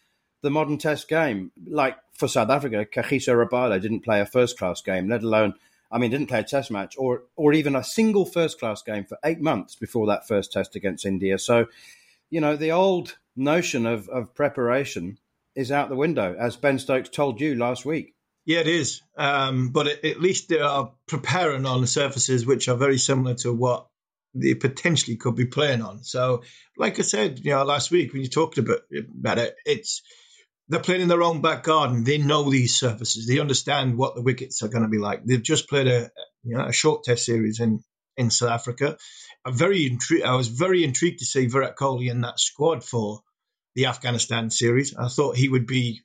the 0.41 0.49
modern 0.49 0.77
Test 0.77 1.07
game. 1.07 1.51
Like 1.67 1.97
for 2.13 2.27
South 2.27 2.49
Africa, 2.49 2.85
Kagiso 2.85 3.33
Rabada 3.35 3.81
didn't 3.81 4.01
play 4.01 4.21
a 4.21 4.25
first 4.25 4.57
class 4.57 4.81
game, 4.81 5.09
let 5.09 5.23
alone. 5.23 5.53
I 5.91 5.97
mean, 5.97 6.11
didn't 6.11 6.27
play 6.27 6.39
a 6.39 6.43
test 6.43 6.69
match 6.69 6.95
or, 6.99 7.23
or 7.35 7.51
even 7.53 7.75
a 7.75 7.83
single 7.83 8.25
first 8.25 8.59
class 8.59 8.83
game 8.83 9.05
for 9.05 9.17
eight 9.25 9.41
months 9.41 9.75
before 9.75 10.07
that 10.07 10.27
first 10.27 10.53
test 10.53 10.75
against 10.75 11.05
India. 11.05 11.39
So, 11.39 11.65
you 12.29 12.41
know, 12.41 12.55
the 12.55 12.73
old 12.73 13.17
notion 13.35 13.87
of, 13.87 14.07
of 14.07 14.35
preparation 14.35 15.17
is 15.55 15.71
out 15.71 15.89
the 15.89 15.95
window, 15.95 16.35
as 16.39 16.55
Ben 16.57 16.77
Stokes 16.77 17.09
told 17.09 17.41
you 17.41 17.55
last 17.55 17.85
week. 17.85 18.13
Yeah, 18.45 18.59
it 18.59 18.67
is. 18.67 19.01
Um, 19.17 19.69
but 19.69 19.87
it, 19.87 20.05
at 20.05 20.21
least 20.21 20.49
they 20.49 20.59
are 20.59 20.91
preparing 21.07 21.65
on 21.65 21.85
surfaces 21.87 22.45
which 22.45 22.67
are 22.67 22.77
very 22.77 22.97
similar 22.97 23.33
to 23.35 23.51
what 23.51 23.87
they 24.33 24.53
potentially 24.53 25.17
could 25.17 25.35
be 25.35 25.45
playing 25.45 25.81
on. 25.81 26.03
So, 26.03 26.43
like 26.77 26.99
I 26.99 27.01
said, 27.01 27.39
you 27.39 27.51
know, 27.51 27.63
last 27.63 27.89
week 27.89 28.13
when 28.13 28.21
you 28.21 28.29
talked 28.29 28.57
about, 28.57 28.81
about 29.19 29.39
it, 29.39 29.55
it's 29.65 30.03
they're 30.69 30.79
playing 30.79 31.01
in 31.01 31.07
their 31.07 31.23
own 31.23 31.41
back 31.41 31.63
garden. 31.63 32.03
They 32.03 32.19
know 32.19 32.49
these 32.49 32.77
surfaces. 32.77 33.27
They 33.27 33.39
understand 33.39 33.97
what 33.97 34.15
the 34.15 34.21
wickets 34.21 34.61
are 34.61 34.67
going 34.67 34.83
to 34.83 34.89
be 34.89 34.99
like. 34.99 35.25
They've 35.25 35.41
just 35.41 35.67
played 35.67 35.87
a 35.87 36.11
you 36.43 36.55
know 36.55 36.65
a 36.65 36.71
short 36.71 37.03
test 37.03 37.25
series 37.25 37.59
in 37.59 37.83
in 38.15 38.29
South 38.29 38.51
Africa. 38.51 38.97
I'm 39.43 39.53
very 39.53 39.89
intri- 39.89 40.23
I 40.23 40.35
was 40.35 40.47
very 40.47 40.83
intrigued 40.83 41.19
to 41.19 41.25
see 41.25 41.47
Virat 41.47 41.75
Kohli 41.75 42.09
in 42.09 42.21
that 42.21 42.39
squad 42.39 42.83
for 42.83 43.21
the 43.75 43.87
Afghanistan 43.87 44.51
series. 44.51 44.95
I 44.95 45.07
thought 45.07 45.35
he 45.35 45.49
would 45.49 45.65
be 45.65 46.01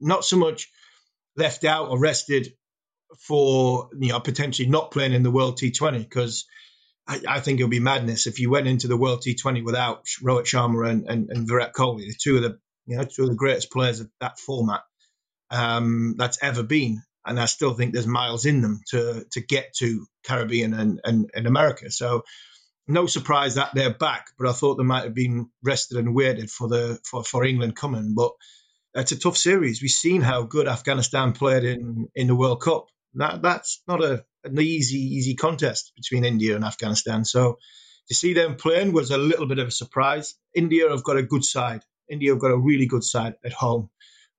not 0.00 0.24
so 0.24 0.36
much 0.36 0.68
left 1.36 1.64
out 1.64 1.88
or 1.88 1.98
rested 1.98 2.52
for 3.20 3.88
you 3.98 4.08
know 4.08 4.20
potentially 4.20 4.68
not 4.68 4.90
playing 4.90 5.12
in 5.12 5.22
the 5.22 5.30
World 5.30 5.58
T20 5.58 6.00
because 6.00 6.44
I, 7.06 7.20
I, 7.26 7.40
think 7.40 7.58
it 7.58 7.62
would 7.62 7.70
be 7.70 7.80
madness 7.80 8.26
if 8.26 8.38
you 8.38 8.50
went 8.50 8.66
into 8.66 8.88
the 8.88 8.96
World 8.96 9.22
T20 9.22 9.64
without 9.64 10.04
Rohit 10.22 10.44
Sharma 10.44 10.90
and, 10.90 11.08
and, 11.08 11.30
and 11.30 11.48
Virat 11.48 11.72
Kohli, 11.72 12.06
the 12.06 12.14
two 12.20 12.36
of 12.36 12.42
the 12.42 12.58
you 12.88 12.96
know 12.96 13.04
two 13.04 13.24
of 13.24 13.28
the 13.28 13.36
greatest 13.36 13.70
players 13.70 14.00
of 14.00 14.10
that 14.20 14.38
format 14.40 14.80
um, 15.50 16.14
that's 16.18 16.42
ever 16.42 16.62
been. 16.62 17.02
And 17.24 17.38
I 17.38 17.44
still 17.44 17.74
think 17.74 17.92
there's 17.92 18.06
miles 18.06 18.46
in 18.46 18.62
them 18.62 18.80
to 18.88 19.24
to 19.32 19.40
get 19.40 19.74
to 19.78 20.06
Caribbean 20.24 20.72
and, 20.74 21.00
and, 21.04 21.30
and 21.34 21.46
America. 21.46 21.90
So 21.90 22.24
no 22.86 23.06
surprise 23.06 23.56
that 23.56 23.72
they're 23.74 23.92
back, 23.92 24.28
but 24.38 24.48
I 24.48 24.52
thought 24.52 24.76
they 24.76 24.84
might 24.84 25.04
have 25.04 25.14
been 25.14 25.50
rested 25.62 25.98
and 25.98 26.14
waited 26.14 26.50
for 26.50 26.68
the 26.68 26.98
for, 27.04 27.22
for 27.22 27.44
England 27.44 27.76
coming. 27.76 28.14
But 28.16 28.32
it's 28.94 29.12
a 29.12 29.18
tough 29.18 29.36
series. 29.36 29.82
We've 29.82 29.90
seen 29.90 30.22
how 30.22 30.44
good 30.44 30.66
Afghanistan 30.66 31.32
played 31.32 31.64
in, 31.64 32.08
in 32.14 32.28
the 32.28 32.34
World 32.34 32.62
Cup. 32.62 32.86
That 33.14 33.42
that's 33.42 33.82
not 33.86 34.02
a 34.02 34.24
an 34.44 34.58
easy 34.58 34.98
easy 34.98 35.34
contest 35.34 35.92
between 35.96 36.24
India 36.24 36.56
and 36.56 36.64
Afghanistan. 36.64 37.26
So 37.26 37.58
to 38.08 38.14
see 38.14 38.32
them 38.32 38.56
playing 38.56 38.92
was 38.92 39.10
a 39.10 39.18
little 39.18 39.46
bit 39.46 39.58
of 39.58 39.68
a 39.68 39.72
surprise. 39.72 40.34
India 40.54 40.88
have 40.88 41.04
got 41.04 41.18
a 41.18 41.22
good 41.22 41.44
side. 41.44 41.82
India 42.08 42.32
have 42.32 42.40
got 42.40 42.50
a 42.50 42.56
really 42.56 42.86
good 42.86 43.04
side 43.04 43.34
at 43.44 43.52
home. 43.52 43.90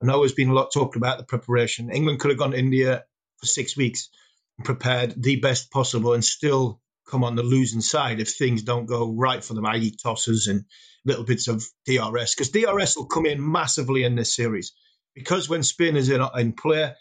I 0.02 0.06
know 0.06 0.20
there's 0.20 0.34
been 0.34 0.50
a 0.50 0.54
lot 0.54 0.72
talked 0.74 0.96
about 0.96 1.18
the 1.18 1.26
preparation. 1.26 1.92
England 1.92 2.20
could 2.20 2.32
have 2.32 2.40
gone 2.40 2.52
to 2.52 2.58
India 2.58 3.04
for 3.38 3.46
six 3.46 3.76
weeks 3.76 4.10
and 4.58 4.66
prepared 4.66 5.22
the 5.22 5.38
best 5.38 5.72
possible 5.72 6.14
and 6.14 6.24
still 6.24 6.82
come 7.08 7.24
on 7.24 7.36
the 7.36 7.44
losing 7.44 7.82
side 7.82 8.20
if 8.20 8.30
things 8.30 8.64
don't 8.64 8.86
go 8.86 9.12
right 9.12 9.44
for 9.44 9.54
them, 9.54 9.66
i.e., 9.66 9.92
tosses 9.92 10.48
and 10.48 10.66
little 11.06 11.24
bits 11.24 11.48
of 11.48 11.66
DRS. 11.86 12.36
Because 12.36 12.52
DRS 12.52 12.96
will 12.96 13.08
come 13.08 13.26
in 13.26 13.52
massively 13.52 14.04
in 14.04 14.16
this 14.16 14.36
series. 14.36 14.74
Because 15.16 15.50
when 15.50 15.64
spin 15.64 15.98
is 15.98 16.10
in, 16.10 16.22
in 16.38 16.54
play, 16.54 16.94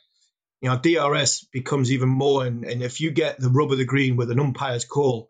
you 0.61 0.71
know, 0.71 0.79
DRS 0.79 1.47
becomes 1.53 1.93
even 1.93 2.09
more. 2.09 2.45
And, 2.45 2.65
and 2.65 2.83
if 2.83 3.01
you 3.01 3.11
get 3.11 3.39
the 3.39 3.51
rub 3.51 3.71
of 3.71 3.79
the 3.79 3.85
green 3.85 4.17
with 4.17 4.31
an 4.31 4.41
umpire's 4.41 4.85
call, 4.85 5.29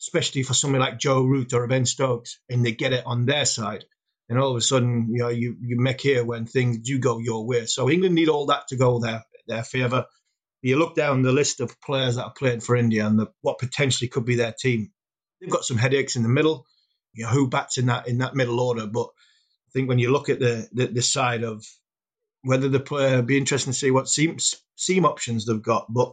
especially 0.00 0.42
for 0.42 0.54
somebody 0.54 0.82
like 0.82 0.98
Joe 0.98 1.22
Root 1.22 1.52
or 1.52 1.66
Ben 1.66 1.84
Stokes, 1.84 2.38
and 2.48 2.64
they 2.64 2.72
get 2.72 2.92
it 2.92 3.04
on 3.04 3.26
their 3.26 3.44
side, 3.44 3.84
and 4.30 4.38
all 4.38 4.52
of 4.52 4.56
a 4.56 4.62
sudden, 4.62 5.08
you 5.10 5.18
know, 5.18 5.28
you, 5.28 5.56
you 5.60 5.78
make 5.78 6.00
here 6.00 6.24
when 6.24 6.46
things 6.46 6.78
do 6.78 6.98
go 6.98 7.18
your 7.18 7.46
way. 7.46 7.66
So 7.66 7.90
England 7.90 8.14
need 8.14 8.30
all 8.30 8.46
that 8.46 8.68
to 8.68 8.76
go 8.76 8.98
their, 9.00 9.24
their 9.46 9.64
favour 9.64 10.06
you 10.62 10.76
look 10.76 10.94
down 10.94 11.22
the 11.22 11.32
list 11.32 11.60
of 11.60 11.80
players 11.80 12.16
that 12.16 12.24
are 12.24 12.32
playing 12.32 12.60
for 12.60 12.76
India 12.76 13.06
and 13.06 13.18
the, 13.18 13.26
what 13.40 13.58
potentially 13.58 14.08
could 14.08 14.24
be 14.24 14.36
their 14.36 14.54
team. 14.58 14.90
They've 15.40 15.50
got 15.50 15.64
some 15.64 15.78
headaches 15.78 16.16
in 16.16 16.22
the 16.22 16.28
middle. 16.28 16.66
You 17.12 17.24
know, 17.24 17.30
who 17.30 17.48
bats 17.48 17.78
in 17.78 17.86
that 17.86 18.06
in 18.08 18.18
that 18.18 18.34
middle 18.34 18.60
order? 18.60 18.86
But 18.86 19.06
I 19.06 19.70
think 19.72 19.88
when 19.88 19.98
you 19.98 20.12
look 20.12 20.28
at 20.28 20.38
the 20.38 20.68
the, 20.72 20.86
the 20.86 21.02
side 21.02 21.44
of 21.44 21.64
whether 22.42 22.68
the 22.68 22.80
player, 22.80 23.22
be 23.22 23.36
interesting 23.36 23.72
to 23.72 23.78
see 23.78 23.90
what 23.90 24.08
seam 24.08 24.36
seam 24.76 25.04
options 25.04 25.46
they've 25.46 25.62
got. 25.62 25.86
But 25.92 26.12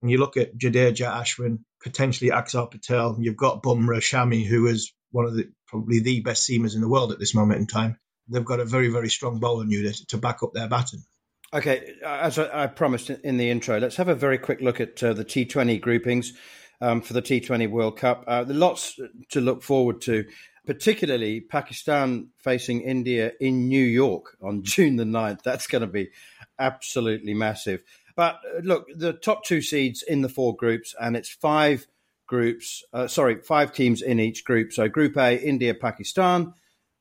when 0.00 0.10
you 0.10 0.18
look 0.18 0.36
at 0.36 0.56
Jadeja, 0.56 1.12
Ashwin, 1.12 1.60
potentially 1.82 2.30
Akshar 2.30 2.70
Patel, 2.70 3.16
you've 3.20 3.36
got 3.36 3.62
Bumrah, 3.62 3.98
Shami, 3.98 4.46
who 4.46 4.66
is 4.66 4.92
one 5.14 5.26
of 5.26 5.34
the 5.34 5.48
probably 5.68 6.00
the 6.00 6.20
best 6.20 6.48
seamers 6.48 6.74
in 6.74 6.80
the 6.80 6.88
world 6.88 7.12
at 7.12 7.20
this 7.20 7.34
moment 7.34 7.60
in 7.60 7.66
time. 7.66 7.96
They've 8.28 8.44
got 8.44 8.58
a 8.58 8.64
very 8.64 8.88
very 8.88 9.08
strong 9.08 9.38
bowling 9.38 9.70
unit 9.70 9.96
to 10.08 10.18
back 10.18 10.42
up 10.42 10.52
their 10.52 10.68
batting. 10.68 11.04
Okay, 11.52 11.94
as 12.04 12.36
I 12.36 12.66
promised 12.66 13.10
in 13.10 13.36
the 13.36 13.48
intro, 13.48 13.78
let's 13.78 13.94
have 13.96 14.08
a 14.08 14.14
very 14.14 14.38
quick 14.38 14.60
look 14.60 14.80
at 14.80 15.00
uh, 15.04 15.12
the 15.12 15.24
T20 15.24 15.80
groupings 15.80 16.32
um, 16.80 17.00
for 17.00 17.12
the 17.12 17.22
T20 17.22 17.70
World 17.70 17.96
Cup. 17.96 18.24
Uh, 18.26 18.44
lots 18.48 18.98
to 19.30 19.40
look 19.40 19.62
forward 19.62 20.00
to, 20.00 20.24
particularly 20.66 21.40
Pakistan 21.40 22.30
facing 22.38 22.80
India 22.80 23.32
in 23.40 23.68
New 23.68 23.84
York 23.84 24.36
on 24.42 24.62
June 24.64 24.96
the 24.96 25.04
9th. 25.04 25.42
That's 25.44 25.68
going 25.68 25.82
to 25.82 25.86
be 25.86 26.10
absolutely 26.58 27.34
massive. 27.34 27.84
But 28.16 28.40
uh, 28.56 28.60
look, 28.64 28.86
the 28.96 29.12
top 29.12 29.44
two 29.44 29.62
seeds 29.62 30.02
in 30.02 30.22
the 30.22 30.28
four 30.28 30.56
groups, 30.56 30.92
and 31.00 31.16
it's 31.16 31.30
five 31.30 31.86
groups, 32.26 32.82
uh, 32.92 33.06
sorry, 33.06 33.36
five 33.36 33.72
teams 33.72 34.02
in 34.02 34.20
each 34.20 34.44
group. 34.44 34.72
So 34.72 34.88
Group 34.88 35.16
A, 35.16 35.40
India, 35.40 35.74
Pakistan. 35.74 36.54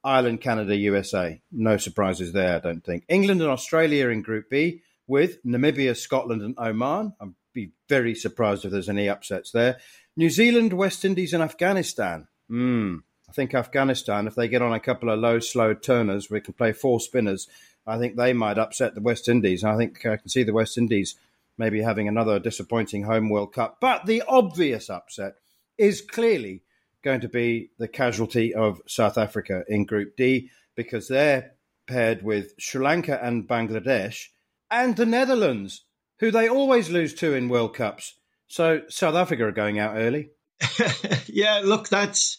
Ireland, 0.03 0.41
Canada, 0.41 0.75
USA. 0.75 1.41
No 1.51 1.77
surprises 1.77 2.33
there, 2.33 2.57
I 2.57 2.59
don't 2.59 2.83
think. 2.83 3.05
England 3.07 3.41
and 3.41 3.49
Australia 3.49 4.09
in 4.09 4.21
Group 4.21 4.49
B 4.49 4.81
with 5.07 5.43
Namibia, 5.45 5.95
Scotland, 5.95 6.41
and 6.41 6.55
Oman. 6.59 7.13
I'd 7.21 7.33
be 7.53 7.71
very 7.87 8.13
surprised 8.13 8.65
if 8.65 8.71
there's 8.71 8.89
any 8.89 9.07
upsets 9.07 9.51
there. 9.51 9.79
New 10.17 10.29
Zealand, 10.29 10.73
West 10.73 11.05
Indies, 11.05 11.33
and 11.33 11.41
Afghanistan. 11.41 12.27
Hmm. 12.49 12.97
I 13.29 13.31
think 13.31 13.55
Afghanistan, 13.55 14.27
if 14.27 14.35
they 14.35 14.47
get 14.47 14.61
on 14.61 14.73
a 14.73 14.79
couple 14.79 15.09
of 15.09 15.19
low, 15.19 15.39
slow 15.39 15.73
turners, 15.73 16.29
we 16.29 16.41
can 16.41 16.53
play 16.53 16.73
four 16.73 16.99
spinners. 16.99 17.47
I 17.87 17.97
think 17.97 18.15
they 18.15 18.33
might 18.33 18.57
upset 18.57 18.95
the 18.95 19.01
West 19.01 19.27
Indies. 19.29 19.63
I 19.63 19.77
think 19.77 20.05
I 20.05 20.17
can 20.17 20.29
see 20.29 20.43
the 20.43 20.53
West 20.53 20.77
Indies 20.77 21.15
maybe 21.57 21.81
having 21.81 22.07
another 22.07 22.39
disappointing 22.39 23.03
home 23.03 23.29
World 23.29 23.53
Cup. 23.53 23.77
But 23.79 24.05
the 24.05 24.23
obvious 24.27 24.89
upset 24.89 25.33
is 25.77 26.01
clearly 26.01 26.63
going 27.03 27.21
to 27.21 27.29
be 27.29 27.69
the 27.77 27.87
casualty 27.87 28.53
of 28.53 28.81
South 28.87 29.17
Africa 29.17 29.63
in 29.67 29.85
Group 29.85 30.15
D 30.15 30.49
because 30.75 31.07
they're 31.07 31.51
paired 31.85 32.23
with 32.23 32.53
Sri 32.59 32.83
Lanka 32.83 33.23
and 33.23 33.47
Bangladesh 33.47 34.27
and 34.71 34.95
the 34.95 35.05
Netherlands, 35.05 35.85
who 36.19 36.31
they 36.31 36.47
always 36.47 36.89
lose 36.89 37.13
to 37.15 37.33
in 37.33 37.49
World 37.49 37.75
Cups. 37.75 38.15
So 38.47 38.81
South 38.87 39.15
Africa 39.15 39.45
are 39.45 39.51
going 39.51 39.79
out 39.79 39.95
early. 39.97 40.29
yeah, 41.27 41.61
look, 41.63 41.89
that's 41.89 42.37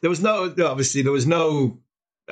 there 0.00 0.10
was 0.10 0.22
no 0.22 0.52
obviously 0.64 1.02
there 1.02 1.12
was 1.12 1.26
no 1.26 1.78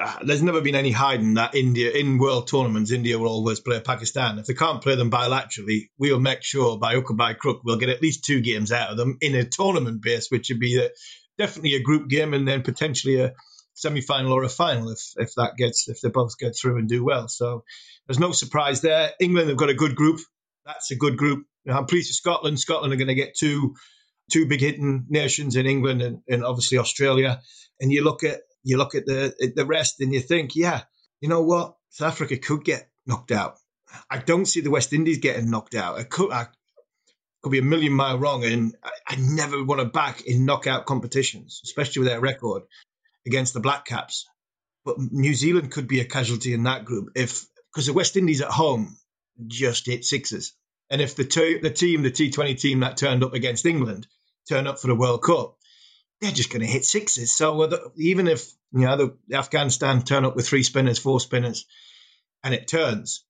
uh, 0.00 0.19
there's 0.23 0.42
never 0.42 0.61
been 0.61 0.75
any 0.75 0.90
hiding 0.90 1.35
that 1.35 1.54
India 1.54 1.90
in 1.90 2.19
world 2.19 2.49
tournaments 2.49 2.90
India 2.90 3.19
will 3.19 3.28
always 3.28 3.61
play 3.61 3.80
Pakistan. 3.80 4.38
If 4.38 4.47
they 4.47 4.54
can't 4.54 4.83
play 4.83 4.95
them 4.95 5.11
bilaterally, 5.11 5.90
we'll 5.99 6.21
make 6.21 6.42
sure 6.42 6.78
by 6.78 6.95
hook 6.95 7.11
or 7.11 7.16
by 7.16 7.35
crook 7.35 7.61
we'll 7.64 7.78
get 7.78 7.90
at 7.90 8.02
least 8.02 8.25
two 8.25 8.40
games 8.40 8.73
out 8.73 8.90
of 8.90 8.97
them 8.97 9.19
in 9.21 9.35
a 9.35 9.45
tournament 9.45 10.02
base, 10.02 10.30
which 10.30 10.49
would 10.49 10.61
be 10.61 10.76
the 10.76 10.92
definitely 11.38 11.75
a 11.75 11.83
group 11.83 12.09
game 12.09 12.35
and 12.35 12.49
then 12.49 12.62
potentially 12.62 13.21
a 13.21 13.35
semi-final 13.75 14.33
or 14.33 14.45
a 14.45 14.49
final 14.49 14.90
if 14.90 15.00
if 15.16 15.35
that 15.37 15.57
gets 15.57 15.88
if 15.88 16.00
they 16.00 16.09
both 16.09 16.38
get 16.38 16.54
through 16.57 16.78
and 16.78 16.88
do 16.88 17.04
well. 17.04 17.28
So 17.28 17.64
there's 18.07 18.19
no 18.19 18.33
surprise 18.33 18.80
there. 18.80 19.11
England 19.21 19.49
have 19.49 19.59
got 19.59 19.71
a 19.71 19.75
good 19.75 19.97
group. 19.97 20.21
That's 20.64 20.90
a 20.90 20.97
good 20.97 21.16
group. 21.16 21.47
I'm 21.69 21.87
pleased 21.87 22.09
for 22.09 22.14
Scotland. 22.14 22.59
Scotland 22.59 22.92
are 22.92 22.97
going 22.97 23.09
to 23.09 23.14
get 23.14 23.37
two 23.38 23.75
two 24.30 24.47
big 24.47 24.61
hitting 24.61 25.07
nations 25.09 25.57
in 25.57 25.66
England 25.66 26.02
and, 26.02 26.23
and 26.28 26.45
obviously 26.45 26.78
Australia. 26.78 27.40
And 27.80 27.92
you 27.92 28.04
look 28.04 28.25
at 28.25 28.40
you 28.64 28.79
look 28.79 28.95
at 28.95 29.07
the 29.07 29.35
at 29.43 29.57
the 29.57 29.67
rest 29.67 30.00
and 30.00 30.12
you 30.14 30.21
think, 30.21 30.57
yeah, 30.57 30.83
you 31.21 31.29
know 31.29 31.43
what, 31.43 31.76
South 31.90 32.12
Africa 32.14 32.38
could 32.38 32.64
get 32.64 32.90
knocked 33.07 33.33
out. 33.33 33.57
I 34.11 34.19
don't 34.19 34.47
see 34.47 34.61
the 34.62 34.71
West 34.71 34.93
Indies 34.93 35.19
getting 35.19 35.50
knocked 35.50 35.75
out. 35.75 35.99
I 35.99 36.05
could, 36.05 36.33
I 36.33 36.47
could 37.43 37.52
be 37.52 37.59
a 37.61 37.62
million 37.62 37.93
mile 37.95 38.19
wrong, 38.19 38.45
and 38.45 38.75
I, 38.85 38.90
I 39.09 39.17
never 39.17 39.64
want 39.64 39.81
to 39.81 39.87
back 39.87 40.23
in 40.23 40.47
knockout 40.47 40.87
competitions, 40.87 41.61
especially 41.64 42.00
with 42.00 42.09
their 42.09 42.21
record. 42.21 42.62
against 43.26 43.55
the 43.55 43.61
Black 43.61 43.85
Caps. 43.87 44.26
But 44.85 44.99
New 44.99 45.35
Zealand 45.35 45.71
could 45.73 45.88
be 45.88 46.00
a 46.00 46.05
casualty 46.05 46.55
in 46.55 46.64
that 46.64 46.85
group 46.85 47.11
if 47.17 47.47
because 47.73 47.87
the 47.87 47.93
West 47.93 48.17
Indies 48.17 48.43
at 48.43 48.50
home 48.50 48.97
just 49.47 49.87
hit 49.87 50.05
sixes. 50.05 50.55
And 50.90 51.00
if 51.02 51.17
the, 51.17 51.25
t- 51.25 51.59
the 51.61 51.71
team, 51.71 52.02
the 52.02 52.11
T20 52.11 52.61
team 52.61 52.81
that 52.81 52.99
turned 52.99 53.25
up 53.25 53.35
against 53.35 53.67
England, 53.67 54.07
turn 54.49 54.67
up 54.69 54.81
for 54.81 54.88
the 54.88 54.95
World 54.97 55.23
Cup, 55.23 55.57
they're 56.21 56.31
just 56.31 56.50
going 56.50 56.61
to 56.61 56.67
hit 56.67 56.85
sixes. 56.85 57.33
So 57.33 57.69
even 57.97 58.29
if 58.29 58.50
you 58.73 58.87
know 58.87 58.97
the, 58.97 59.37
Afghanistan 59.37 60.03
turn 60.03 60.25
up 60.25 60.37
with 60.37 60.47
three 60.47 60.62
spinners, 60.62 60.99
four 60.99 61.21
spinners, 61.21 61.67
and 62.45 62.55
it 62.55 62.69
turns, 62.69 63.25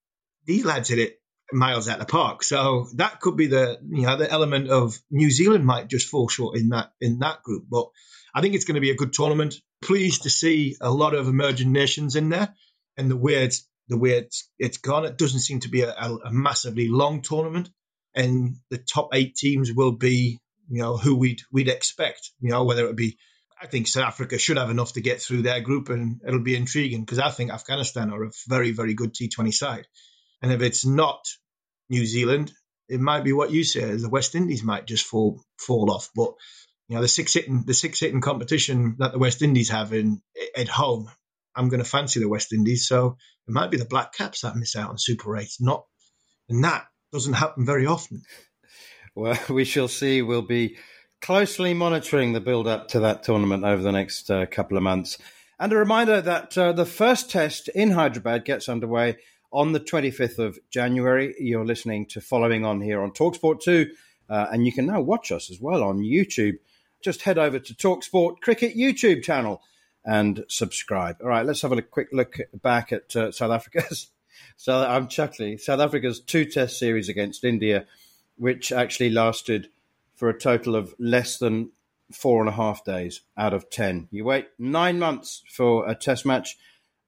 these 0.46 0.64
lads 0.64 0.88
hit 0.88 0.98
it 0.98 1.20
miles 1.52 1.88
out 1.88 2.00
of 2.00 2.06
the 2.06 2.12
park. 2.12 2.42
So 2.42 2.88
that 2.96 3.20
could 3.20 3.36
be 3.36 3.48
the 3.48 3.78
you 3.88 4.02
know 4.02 4.16
the 4.16 4.30
element 4.30 4.68
of 4.68 4.98
New 5.10 5.30
Zealand 5.30 5.64
might 5.64 5.88
just 5.88 6.08
fall 6.08 6.28
short 6.28 6.56
in 6.56 6.70
that 6.70 6.92
in 7.00 7.20
that 7.20 7.42
group. 7.42 7.64
But 7.70 7.88
I 8.34 8.40
think 8.40 8.54
it's 8.54 8.64
going 8.64 8.76
to 8.76 8.80
be 8.80 8.90
a 8.90 8.96
good 8.96 9.12
tournament. 9.12 9.56
Pleased 9.82 10.24
to 10.24 10.30
see 10.30 10.76
a 10.80 10.90
lot 10.90 11.14
of 11.14 11.26
emerging 11.26 11.72
nations 11.72 12.16
in 12.16 12.28
there, 12.28 12.54
and 12.96 13.10
the 13.10 13.16
way 13.16 13.44
it's 13.44 13.66
the 13.90 13.98
way 13.98 14.10
it's, 14.10 14.48
it's 14.58 14.78
gone, 14.78 15.04
it 15.04 15.18
doesn't 15.18 15.40
seem 15.40 15.60
to 15.60 15.68
be 15.68 15.82
a, 15.82 15.92
a 15.92 16.32
massively 16.32 16.88
long 16.88 17.22
tournament, 17.22 17.68
and 18.14 18.54
the 18.70 18.78
top 18.78 19.10
eight 19.12 19.34
teams 19.34 19.72
will 19.72 19.92
be 19.92 20.38
you 20.70 20.80
know 20.80 20.96
who 20.96 21.16
we'd 21.16 21.42
we'd 21.52 21.68
expect. 21.68 22.30
You 22.40 22.50
know 22.50 22.64
whether 22.64 22.88
it 22.88 22.96
be. 22.96 23.18
I 23.62 23.66
think 23.66 23.88
South 23.88 24.04
Africa 24.04 24.38
should 24.38 24.56
have 24.56 24.70
enough 24.70 24.94
to 24.94 25.02
get 25.02 25.20
through 25.20 25.42
their 25.42 25.60
group, 25.60 25.90
and 25.90 26.22
it'll 26.26 26.42
be 26.42 26.56
intriguing 26.56 27.02
because 27.04 27.18
I 27.18 27.30
think 27.30 27.50
Afghanistan 27.50 28.10
are 28.10 28.24
a 28.24 28.30
very, 28.48 28.72
very 28.72 28.94
good 28.94 29.12
T20 29.12 29.52
side. 29.52 29.86
And 30.40 30.50
if 30.50 30.62
it's 30.62 30.86
not 30.86 31.20
New 31.90 32.06
Zealand, 32.06 32.52
it 32.88 33.00
might 33.00 33.22
be 33.24 33.34
what 33.34 33.50
you 33.50 33.64
say. 33.64 33.94
The 33.96 34.08
West 34.08 34.34
Indies 34.34 34.62
might 34.62 34.86
just 34.86 35.04
fall 35.04 35.42
fall 35.58 35.90
off. 35.90 36.08
But 36.14 36.32
you 36.88 36.96
know, 36.96 37.02
the 37.02 37.08
six 37.08 37.34
hitting 37.34 37.64
the 37.66 37.74
six 37.74 38.00
hitting 38.00 38.20
competition 38.20 38.96
that 38.98 39.12
the 39.12 39.18
West 39.18 39.42
Indies 39.42 39.70
have 39.70 39.92
in 39.92 40.22
at 40.56 40.68
home, 40.68 41.10
I'm 41.54 41.68
going 41.68 41.82
to 41.82 41.88
fancy 41.88 42.20
the 42.20 42.28
West 42.28 42.52
Indies. 42.52 42.88
So 42.88 43.16
it 43.46 43.52
might 43.52 43.70
be 43.70 43.76
the 43.76 43.84
Black 43.84 44.14
Caps 44.14 44.40
that 44.40 44.56
miss 44.56 44.76
out 44.76 44.90
on 44.90 44.98
Super 44.98 45.36
Eight. 45.36 45.52
Not, 45.60 45.84
and 46.48 46.64
that 46.64 46.86
doesn't 47.12 47.34
happen 47.34 47.66
very 47.66 47.86
often. 47.86 48.22
Well, 49.14 49.38
we 49.48 49.64
shall 49.64 49.88
see. 49.88 50.22
We'll 50.22 50.42
be 50.42 50.76
closely 51.20 51.74
monitoring 51.74 52.32
the 52.32 52.40
build 52.40 52.66
up 52.66 52.88
to 52.88 53.00
that 53.00 53.22
tournament 53.22 53.64
over 53.64 53.82
the 53.82 53.92
next 53.92 54.30
uh, 54.30 54.46
couple 54.46 54.76
of 54.76 54.82
months. 54.82 55.18
And 55.58 55.72
a 55.72 55.76
reminder 55.76 56.20
that 56.22 56.56
uh, 56.56 56.72
the 56.72 56.86
first 56.86 57.30
test 57.30 57.68
in 57.68 57.90
Hyderabad 57.90 58.44
gets 58.44 58.68
underway 58.68 59.18
on 59.52 59.72
the 59.72 59.80
25th 59.80 60.38
of 60.38 60.58
January. 60.70 61.34
You're 61.38 61.66
listening 61.66 62.06
to 62.06 62.20
Following 62.20 62.64
On 62.64 62.80
here 62.80 63.02
on 63.02 63.10
Talksport 63.10 63.60
2, 63.60 63.90
uh, 64.28 64.46
and 64.50 64.64
you 64.64 64.72
can 64.72 64.86
now 64.86 65.00
watch 65.00 65.32
us 65.32 65.50
as 65.50 65.60
well 65.60 65.82
on 65.82 65.98
YouTube. 65.98 66.58
Just 67.02 67.22
head 67.22 67.38
over 67.38 67.58
to 67.58 67.74
Talksport 67.74 68.40
Cricket 68.40 68.76
YouTube 68.76 69.22
channel 69.22 69.62
and 70.04 70.44
subscribe. 70.48 71.16
All 71.22 71.28
right, 71.28 71.44
let's 71.44 71.62
have 71.62 71.72
a 71.72 71.82
quick 71.82 72.08
look 72.12 72.38
back 72.54 72.92
at 72.92 73.14
uh, 73.16 73.32
South 73.32 73.50
Africa's. 73.50 74.08
so 74.56 74.86
I'm 74.86 75.08
chuckling. 75.08 75.58
South 75.58 75.80
Africa's 75.80 76.20
two 76.20 76.44
test 76.44 76.78
series 76.78 77.08
against 77.08 77.44
India, 77.44 77.86
which 78.40 78.72
actually 78.72 79.10
lasted 79.10 79.68
for 80.14 80.30
a 80.30 80.38
total 80.38 80.74
of 80.74 80.94
less 80.98 81.36
than 81.36 81.70
four 82.10 82.40
and 82.40 82.48
a 82.48 82.52
half 82.52 82.82
days 82.82 83.20
out 83.36 83.52
of 83.52 83.68
10. 83.68 84.08
You 84.10 84.24
wait 84.24 84.48
nine 84.58 84.98
months 84.98 85.42
for 85.46 85.86
a 85.86 85.94
test 85.94 86.24
match, 86.24 86.56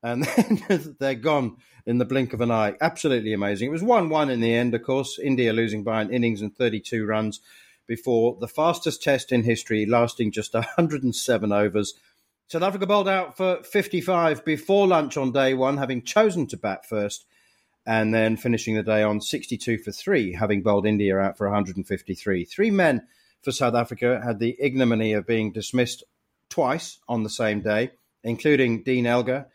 and 0.02 0.24
then 0.68 0.96
they're 1.00 1.14
gone 1.14 1.56
in 1.86 1.96
the 1.96 2.04
blink 2.04 2.34
of 2.34 2.42
an 2.42 2.50
eye. 2.50 2.74
Absolutely 2.82 3.32
amazing. 3.32 3.68
It 3.68 3.72
was 3.72 3.82
1 3.82 4.10
1 4.10 4.28
in 4.28 4.42
the 4.42 4.54
end, 4.54 4.74
of 4.74 4.82
course, 4.82 5.18
India 5.18 5.54
losing 5.54 5.82
by 5.82 6.02
an 6.02 6.12
innings 6.12 6.42
and 6.42 6.54
32 6.54 7.06
runs 7.06 7.40
before 7.86 8.36
the 8.38 8.46
fastest 8.46 9.02
test 9.02 9.32
in 9.32 9.42
history, 9.42 9.86
lasting 9.86 10.32
just 10.32 10.52
107 10.54 11.50
overs. 11.50 11.94
South 12.46 12.62
Africa 12.62 12.86
bowled 12.86 13.08
out 13.08 13.38
for 13.38 13.62
55 13.62 14.44
before 14.44 14.86
lunch 14.86 15.16
on 15.16 15.32
day 15.32 15.54
one, 15.54 15.78
having 15.78 16.02
chosen 16.02 16.46
to 16.48 16.58
bat 16.58 16.86
first, 16.86 17.24
and 17.86 18.14
then 18.14 18.36
finishing 18.36 18.76
the 18.76 18.82
day 18.82 19.02
on 19.02 19.20
62 19.20 19.78
for 19.78 19.92
three, 19.92 20.34
having 20.34 20.62
bowled 20.62 20.86
India 20.86 21.18
out 21.18 21.36
for 21.36 21.48
153. 21.48 22.44
Three 22.44 22.70
men 22.70 23.06
for 23.42 23.52
South 23.52 23.74
Africa 23.74 24.20
had 24.24 24.38
the 24.38 24.56
ignominy 24.58 25.12
of 25.14 25.26
being 25.26 25.52
dismissed 25.52 26.04
twice 26.48 26.98
on 27.08 27.22
the 27.22 27.30
same 27.30 27.60
day, 27.60 27.90
including 28.22 28.82
Dean 28.84 29.06
Elgar 29.06 29.46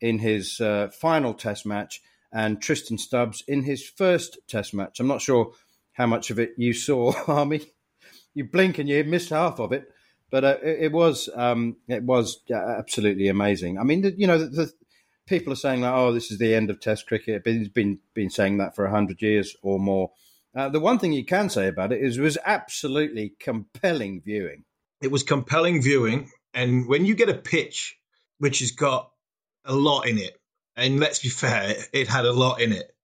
in 0.00 0.18
his 0.18 0.60
uh, 0.60 0.88
final 0.88 1.32
Test 1.32 1.64
match 1.64 2.00
and 2.32 2.60
Tristan 2.60 2.98
Stubbs 2.98 3.42
in 3.46 3.62
his 3.62 3.88
first 3.88 4.38
Test 4.48 4.74
match. 4.74 4.98
I'm 4.98 5.06
not 5.06 5.22
sure 5.22 5.52
how 5.92 6.06
much 6.06 6.30
of 6.30 6.38
it 6.38 6.52
you 6.56 6.72
saw, 6.72 7.12
Harmy. 7.26 7.62
You 8.34 8.44
blink 8.44 8.78
and 8.78 8.88
you 8.88 9.02
missed 9.04 9.30
half 9.30 9.60
of 9.60 9.72
it, 9.72 9.88
but 10.30 10.44
uh, 10.44 10.56
it, 10.62 10.78
it, 10.84 10.92
was 10.92 11.30
um, 11.34 11.76
it 11.88 12.02
was 12.02 12.40
absolutely 12.50 13.28
amazing. 13.28 13.78
I 13.78 13.84
mean, 13.84 14.14
you 14.18 14.26
know, 14.26 14.38
the, 14.38 14.46
the, 14.46 14.72
people 15.26 15.52
are 15.52 15.56
saying 15.56 15.82
like, 15.82 15.94
"Oh, 15.94 16.12
this 16.12 16.30
is 16.30 16.38
the 16.38 16.54
end 16.54 16.70
of 16.70 16.80
Test 16.80 17.06
cricket." 17.06 17.42
It's 17.44 17.68
been 17.68 18.00
been 18.14 18.30
saying 18.30 18.58
that 18.58 18.74
for 18.74 18.86
hundred 18.88 19.22
years 19.22 19.56
or 19.62 19.78
more. 19.78 20.12
Uh, 20.54 20.68
the 20.70 20.80
one 20.80 20.98
thing 20.98 21.12
you 21.12 21.24
can 21.24 21.50
say 21.50 21.68
about 21.68 21.92
it 21.92 22.00
is 22.02 22.16
it 22.16 22.22
was 22.22 22.38
absolutely 22.44 23.34
compelling 23.38 24.22
viewing. 24.22 24.64
It 25.02 25.10
was 25.10 25.22
compelling 25.22 25.82
viewing, 25.82 26.30
and 26.54 26.86
when 26.88 27.04
you 27.04 27.14
get 27.14 27.28
a 27.28 27.34
pitch 27.34 27.98
which 28.38 28.60
has 28.60 28.72
got 28.72 29.10
a 29.64 29.74
lot 29.74 30.06
in 30.06 30.18
it. 30.18 30.38
And 30.76 31.00
let's 31.00 31.20
be 31.20 31.28
fair, 31.28 31.74
it 31.92 32.08
had 32.08 32.24
a 32.24 32.32
lot 32.32 32.60
in 32.60 32.72
it. 32.72 32.94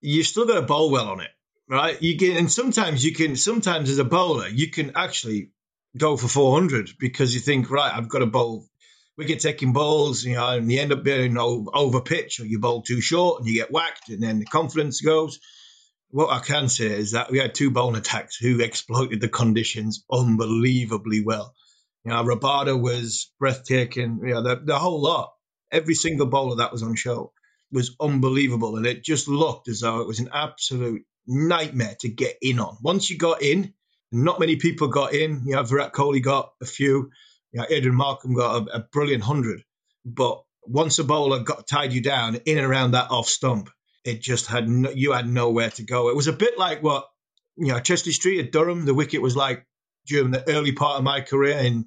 You've 0.00 0.26
still 0.26 0.46
got 0.46 0.60
to 0.60 0.62
bowl 0.62 0.90
well 0.90 1.08
on 1.08 1.20
it, 1.20 1.30
right? 1.68 2.00
You 2.00 2.16
can, 2.16 2.36
and 2.36 2.52
sometimes 2.52 3.04
you 3.04 3.14
can, 3.14 3.36
sometimes 3.36 3.90
as 3.90 3.98
a 3.98 4.04
bowler, 4.04 4.48
you 4.48 4.70
can 4.70 4.92
actually 4.94 5.50
go 5.96 6.16
for 6.16 6.28
400 6.28 6.90
because 6.98 7.34
you 7.34 7.40
think, 7.40 7.70
right, 7.70 7.92
I've 7.92 8.08
got 8.08 8.18
to 8.18 8.26
bowl 8.26 8.66
wicket 9.16 9.40
taking 9.40 9.72
bowls, 9.72 10.24
you 10.24 10.34
know, 10.34 10.48
and 10.48 10.70
you 10.70 10.80
end 10.80 10.92
up 10.92 11.02
being 11.02 11.36
over 11.38 12.00
pitch 12.00 12.40
or 12.40 12.46
you 12.46 12.58
bowl 12.58 12.82
too 12.82 13.00
short 13.00 13.40
and 13.40 13.48
you 13.48 13.54
get 13.54 13.72
whacked 13.72 14.08
and 14.08 14.22
then 14.22 14.38
the 14.38 14.44
confidence 14.44 15.00
goes. 15.00 15.40
What 16.10 16.30
I 16.30 16.38
can 16.38 16.68
say 16.68 16.86
is 16.86 17.12
that 17.12 17.30
we 17.30 17.38
had 17.38 17.54
two 17.54 17.70
bowling 17.70 17.96
attacks 17.96 18.36
who 18.36 18.60
exploited 18.60 19.20
the 19.20 19.28
conditions 19.28 20.04
unbelievably 20.10 21.22
well. 21.22 21.54
You 22.04 22.12
know, 22.12 22.24
Rabada 22.24 22.80
was 22.80 23.30
breathtaking, 23.40 24.20
you 24.22 24.34
know, 24.34 24.42
the, 24.42 24.60
the 24.64 24.78
whole 24.78 25.02
lot 25.02 25.32
every 25.70 25.94
single 25.94 26.26
bowler 26.26 26.56
that 26.56 26.72
was 26.72 26.82
on 26.82 26.94
show 26.94 27.32
was 27.72 27.96
unbelievable. 28.00 28.76
And 28.76 28.86
it 28.86 29.02
just 29.02 29.28
looked 29.28 29.68
as 29.68 29.80
though 29.80 30.00
it 30.00 30.06
was 30.06 30.20
an 30.20 30.30
absolute 30.32 31.02
nightmare 31.26 31.96
to 32.00 32.08
get 32.08 32.36
in 32.40 32.60
on. 32.60 32.76
Once 32.82 33.10
you 33.10 33.18
got 33.18 33.42
in, 33.42 33.74
not 34.12 34.40
many 34.40 34.56
people 34.56 34.88
got 34.88 35.12
in. 35.12 35.42
You 35.46 35.56
know, 35.56 35.62
Virat 35.62 35.92
Kohli 35.92 36.22
got 36.22 36.52
a 36.62 36.66
few. 36.66 37.10
You 37.52 37.60
know, 37.60 37.66
Adrian 37.68 37.98
Markram 37.98 38.36
got 38.36 38.68
a, 38.68 38.76
a 38.76 38.80
brilliant 38.92 39.24
hundred. 39.24 39.62
But 40.04 40.42
once 40.64 40.98
a 40.98 41.04
bowler 41.04 41.40
got 41.40 41.66
tied 41.66 41.92
you 41.92 42.00
down 42.00 42.36
in 42.46 42.58
and 42.58 42.66
around 42.66 42.92
that 42.92 43.10
off 43.10 43.28
stump, 43.28 43.70
it 44.04 44.20
just 44.20 44.46
had 44.46 44.68
no, 44.68 44.90
you 44.90 45.12
had 45.12 45.28
nowhere 45.28 45.70
to 45.70 45.82
go. 45.82 46.08
It 46.08 46.16
was 46.16 46.28
a 46.28 46.32
bit 46.32 46.58
like 46.58 46.82
what 46.82 47.06
you 47.56 47.68
know 47.68 47.80
Chester-le-Street 47.80 48.46
at 48.46 48.52
Durham. 48.52 48.84
The 48.84 48.94
wicket 48.94 49.22
was 49.22 49.36
like 49.36 49.66
during 50.06 50.30
the 50.30 50.48
early 50.48 50.72
part 50.72 50.98
of 50.98 51.04
my 51.04 51.20
career 51.20 51.58
in 51.58 51.86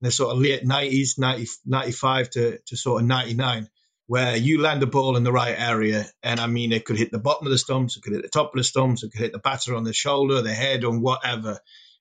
the 0.00 0.10
sort 0.10 0.34
of 0.34 0.40
late 0.40 0.64
90s, 0.64 1.18
90, 1.18 1.46
95 1.66 2.30
to, 2.30 2.58
to 2.66 2.76
sort 2.76 3.02
of 3.02 3.08
99, 3.08 3.68
where 4.06 4.36
you 4.36 4.60
land 4.60 4.82
a 4.82 4.86
ball 4.86 5.16
in 5.16 5.24
the 5.24 5.32
right 5.32 5.54
area. 5.58 6.06
And 6.22 6.40
I 6.40 6.46
mean, 6.46 6.72
it 6.72 6.84
could 6.84 6.96
hit 6.96 7.12
the 7.12 7.18
bottom 7.18 7.46
of 7.46 7.50
the 7.50 7.58
stumps, 7.58 7.96
it 7.96 8.02
could 8.02 8.14
hit 8.14 8.22
the 8.22 8.28
top 8.28 8.54
of 8.54 8.58
the 8.58 8.64
stumps, 8.64 9.02
it 9.02 9.12
could 9.12 9.20
hit 9.20 9.32
the 9.32 9.38
batter 9.38 9.74
on 9.74 9.84
the 9.84 9.92
shoulder, 9.92 10.42
the 10.42 10.52
head, 10.52 10.84
or 10.84 10.98
whatever. 10.98 11.58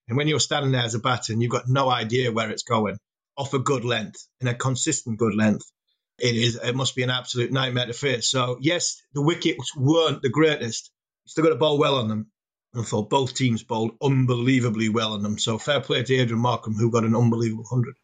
And 0.09 0.17
when 0.17 0.27
you're 0.27 0.39
standing 0.39 0.71
there 0.71 0.81
as 0.81 0.95
a 0.95 0.99
batter 0.99 1.31
and 1.31 1.41
you've 1.41 1.51
got 1.51 1.69
no 1.69 1.89
idea 1.89 2.31
where 2.31 2.49
it's 2.49 2.63
going, 2.63 2.97
off 3.37 3.53
a 3.53 3.59
good 3.59 3.85
length, 3.85 4.27
in 4.41 4.47
a 4.47 4.55
consistent 4.55 5.17
good 5.19 5.35
length, 5.35 5.71
it 6.19 6.35
is 6.35 6.59
it 6.61 6.75
must 6.75 6.95
be 6.95 7.03
an 7.03 7.09
absolute 7.09 7.51
nightmare 7.51 7.85
to 7.85 7.93
face. 7.93 8.29
So 8.29 8.57
yes, 8.59 9.01
the 9.13 9.21
wickets 9.21 9.75
weren't 9.75 10.21
the 10.21 10.29
greatest. 10.29 10.91
Still 11.25 11.45
got 11.45 11.51
to 11.51 11.55
bowl 11.55 11.77
well 11.77 11.95
on 11.95 12.07
them. 12.09 12.31
And 12.73 12.85
thought 12.85 13.09
both 13.09 13.33
teams 13.33 13.63
bowled 13.63 13.97
unbelievably 13.99 14.89
well 14.89 15.13
on 15.13 15.23
them. 15.23 15.39
So 15.39 15.57
fair 15.57 15.79
play 15.79 16.03
to 16.03 16.15
Adrian 16.15 16.43
Markram, 16.43 16.77
who 16.77 16.91
got 16.91 17.03
an 17.03 17.15
unbelievable 17.15 17.63
100. 17.67 17.95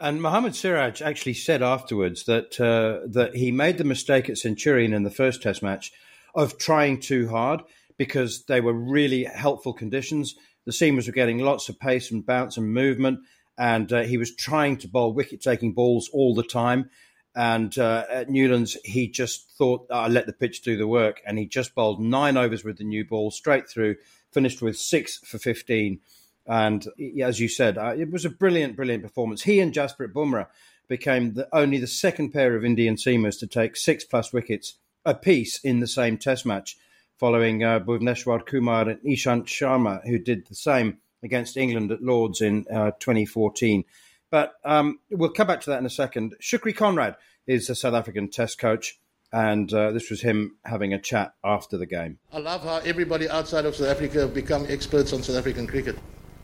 And 0.00 0.20
Mohammad 0.20 0.56
Siraj 0.56 1.00
actually 1.00 1.34
said 1.34 1.62
afterwards 1.62 2.24
that 2.24 2.60
uh, 2.60 3.06
that 3.12 3.36
he 3.36 3.52
made 3.52 3.78
the 3.78 3.84
mistake 3.84 4.28
at 4.28 4.38
Centurion 4.38 4.92
in 4.92 5.04
the 5.04 5.10
first 5.10 5.42
Test 5.42 5.62
match 5.62 5.92
of 6.34 6.58
trying 6.58 7.00
too 7.00 7.28
hard 7.28 7.62
because 7.96 8.44
they 8.46 8.60
were 8.60 8.72
really 8.72 9.24
helpful 9.24 9.72
conditions. 9.72 10.34
The 10.64 10.72
seamers 10.72 11.06
were 11.06 11.12
getting 11.12 11.38
lots 11.38 11.68
of 11.68 11.78
pace 11.78 12.10
and 12.10 12.24
bounce 12.24 12.56
and 12.56 12.72
movement, 12.72 13.20
and 13.58 13.92
uh, 13.92 14.02
he 14.02 14.16
was 14.16 14.34
trying 14.34 14.78
to 14.78 14.88
bowl 14.88 15.12
wicket-taking 15.12 15.72
balls 15.72 16.08
all 16.12 16.34
the 16.34 16.42
time. 16.42 16.90
And 17.36 17.76
uh, 17.78 18.04
at 18.08 18.30
Newlands, 18.30 18.76
he 18.84 19.08
just 19.08 19.50
thought, 19.58 19.86
I 19.90 20.08
let 20.08 20.26
the 20.26 20.32
pitch 20.32 20.62
do 20.62 20.76
the 20.76 20.86
work. 20.86 21.20
And 21.26 21.38
he 21.38 21.46
just 21.46 21.74
bowled 21.74 22.00
nine 22.00 22.36
overs 22.36 22.64
with 22.64 22.78
the 22.78 22.84
new 22.84 23.04
ball 23.04 23.30
straight 23.30 23.68
through, 23.68 23.96
finished 24.32 24.62
with 24.62 24.78
six 24.78 25.18
for 25.18 25.38
15. 25.38 26.00
And 26.46 26.86
as 27.20 27.40
you 27.40 27.48
said, 27.48 27.76
uh, 27.76 27.94
it 27.96 28.10
was 28.10 28.24
a 28.24 28.30
brilliant, 28.30 28.76
brilliant 28.76 29.02
performance. 29.02 29.42
He 29.42 29.60
and 29.60 29.72
Jasprit 29.72 30.12
Bumrah 30.12 30.46
became 30.86 31.34
the, 31.34 31.48
only 31.52 31.78
the 31.78 31.86
second 31.86 32.30
pair 32.30 32.54
of 32.54 32.64
Indian 32.64 32.96
seamers 32.96 33.38
to 33.40 33.46
take 33.46 33.76
six 33.76 34.04
plus 34.04 34.32
wickets 34.32 34.74
apiece 35.04 35.58
in 35.64 35.80
the 35.80 35.86
same 35.86 36.18
Test 36.18 36.46
match, 36.46 36.76
following 37.18 37.62
uh, 37.62 37.80
Bhuvneshwar 37.80 38.44
Kumar 38.46 38.88
and 38.88 39.00
Ishant 39.00 39.44
Sharma, 39.44 40.06
who 40.06 40.18
did 40.18 40.46
the 40.46 40.54
same 40.54 40.98
against 41.22 41.56
England 41.56 41.90
at 41.90 42.02
Lords 42.02 42.40
in 42.40 42.66
uh, 42.72 42.92
2014. 43.00 43.84
But 44.30 44.54
um, 44.64 44.98
we'll 45.10 45.30
come 45.30 45.46
back 45.46 45.60
to 45.62 45.70
that 45.70 45.78
in 45.78 45.86
a 45.86 45.90
second. 45.90 46.34
Shukri 46.40 46.74
Conrad 46.74 47.16
is 47.46 47.70
a 47.70 47.74
South 47.74 47.94
African 47.94 48.28
Test 48.28 48.58
coach, 48.58 48.98
and 49.32 49.72
uh, 49.72 49.92
this 49.92 50.10
was 50.10 50.20
him 50.20 50.56
having 50.64 50.92
a 50.92 50.98
chat 50.98 51.34
after 51.44 51.78
the 51.78 51.86
game. 51.86 52.18
I 52.32 52.38
love 52.38 52.62
how 52.62 52.76
everybody 52.78 53.28
outside 53.28 53.64
of 53.64 53.76
South 53.76 53.88
Africa 53.88 54.20
have 54.20 54.34
become 54.34 54.66
experts 54.68 55.12
on 55.12 55.22
South 55.22 55.36
African 55.36 55.66
cricket. 55.66 55.96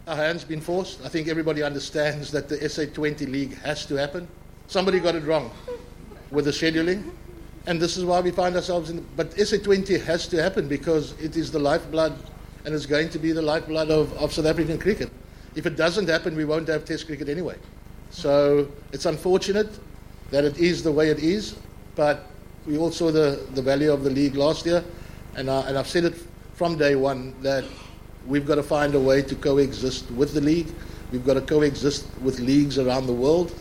Our 0.07 0.17
hands 0.17 0.45
been 0.45 0.61
forced. 0.61 1.05
I 1.05 1.09
think 1.09 1.29
everybody 1.29 1.63
understands 1.63 2.31
that 2.33 2.49
the 2.49 2.57
SA20 2.57 3.31
league 3.31 3.59
has 3.59 3.87
to 3.87 3.97
happen. 3.97 4.29
Somebody 4.67 5.01
got 5.01 5.15
it 5.15 5.25
wrong 5.25 5.51
with 6.31 6.45
the 6.45 6.53
scheduling, 6.53 7.11
and 7.67 7.81
this 7.81 7.97
is 7.97 8.05
why 8.05 8.21
we 8.21 8.31
find 8.31 8.57
ourselves 8.57 8.91
in. 8.91 8.97
The, 8.97 9.03
But 9.17 9.31
SA20 9.33 10.03
has 10.05 10.27
to 10.29 10.43
happen 10.43 10.69
because 10.69 11.13
it 11.21 11.37
is 11.37 11.51
the 11.51 11.59
lifeblood, 11.59 12.15
and 12.65 12.75
it's 12.75 12.87
going 12.87 13.11
to 13.11 13.19
be 13.19 13.33
the 13.33 13.43
lifeblood 13.43 13.91
of, 13.91 14.13
of 14.15 14.33
South 14.33 14.47
African 14.47 14.79
cricket. 14.79 15.11
If 15.55 15.67
it 15.67 15.77
doesn't 15.77 16.09
happen, 16.09 16.37
we 16.37 16.45
won't 16.45 16.69
have 16.69 16.85
Test 16.85 17.07
cricket 17.07 17.29
anyway. 17.29 17.57
So 18.11 18.69
it's 18.93 19.07
unfortunate 19.07 19.79
that 20.31 20.45
it 20.45 20.59
is 20.59 20.83
the 20.83 20.93
way 20.93 21.11
it 21.11 21.19
is, 21.19 21.57
but 21.97 22.27
we 22.67 22.79
all 22.79 22.91
saw 22.91 23.11
the, 23.11 23.45
the 23.55 23.63
value 23.63 23.93
of 23.93 24.05
the 24.05 24.11
league 24.11 24.37
last 24.37 24.65
year, 24.65 24.85
and, 25.37 25.51
I, 25.51 25.63
and 25.63 25.79
I've 25.79 25.89
said 25.89 26.05
it 26.05 26.15
from 26.55 26.77
day 26.77 26.95
one 26.95 27.35
that 27.43 27.65
we've 28.27 28.47
got 28.47 28.57
to 28.57 28.63
find 28.63 28.95
a 28.95 29.01
way 29.01 29.23
to 29.23 29.35
coexist 29.35 30.11
with 30.13 30.35
the 30.35 30.41
league. 30.41 30.69
We've 31.11 31.25
got 31.25 31.35
to 31.35 31.41
coexist 31.41 32.07
with 32.21 32.39
leagues 32.39 32.79
around 32.79 33.07
the 33.07 33.13
world 33.13 33.53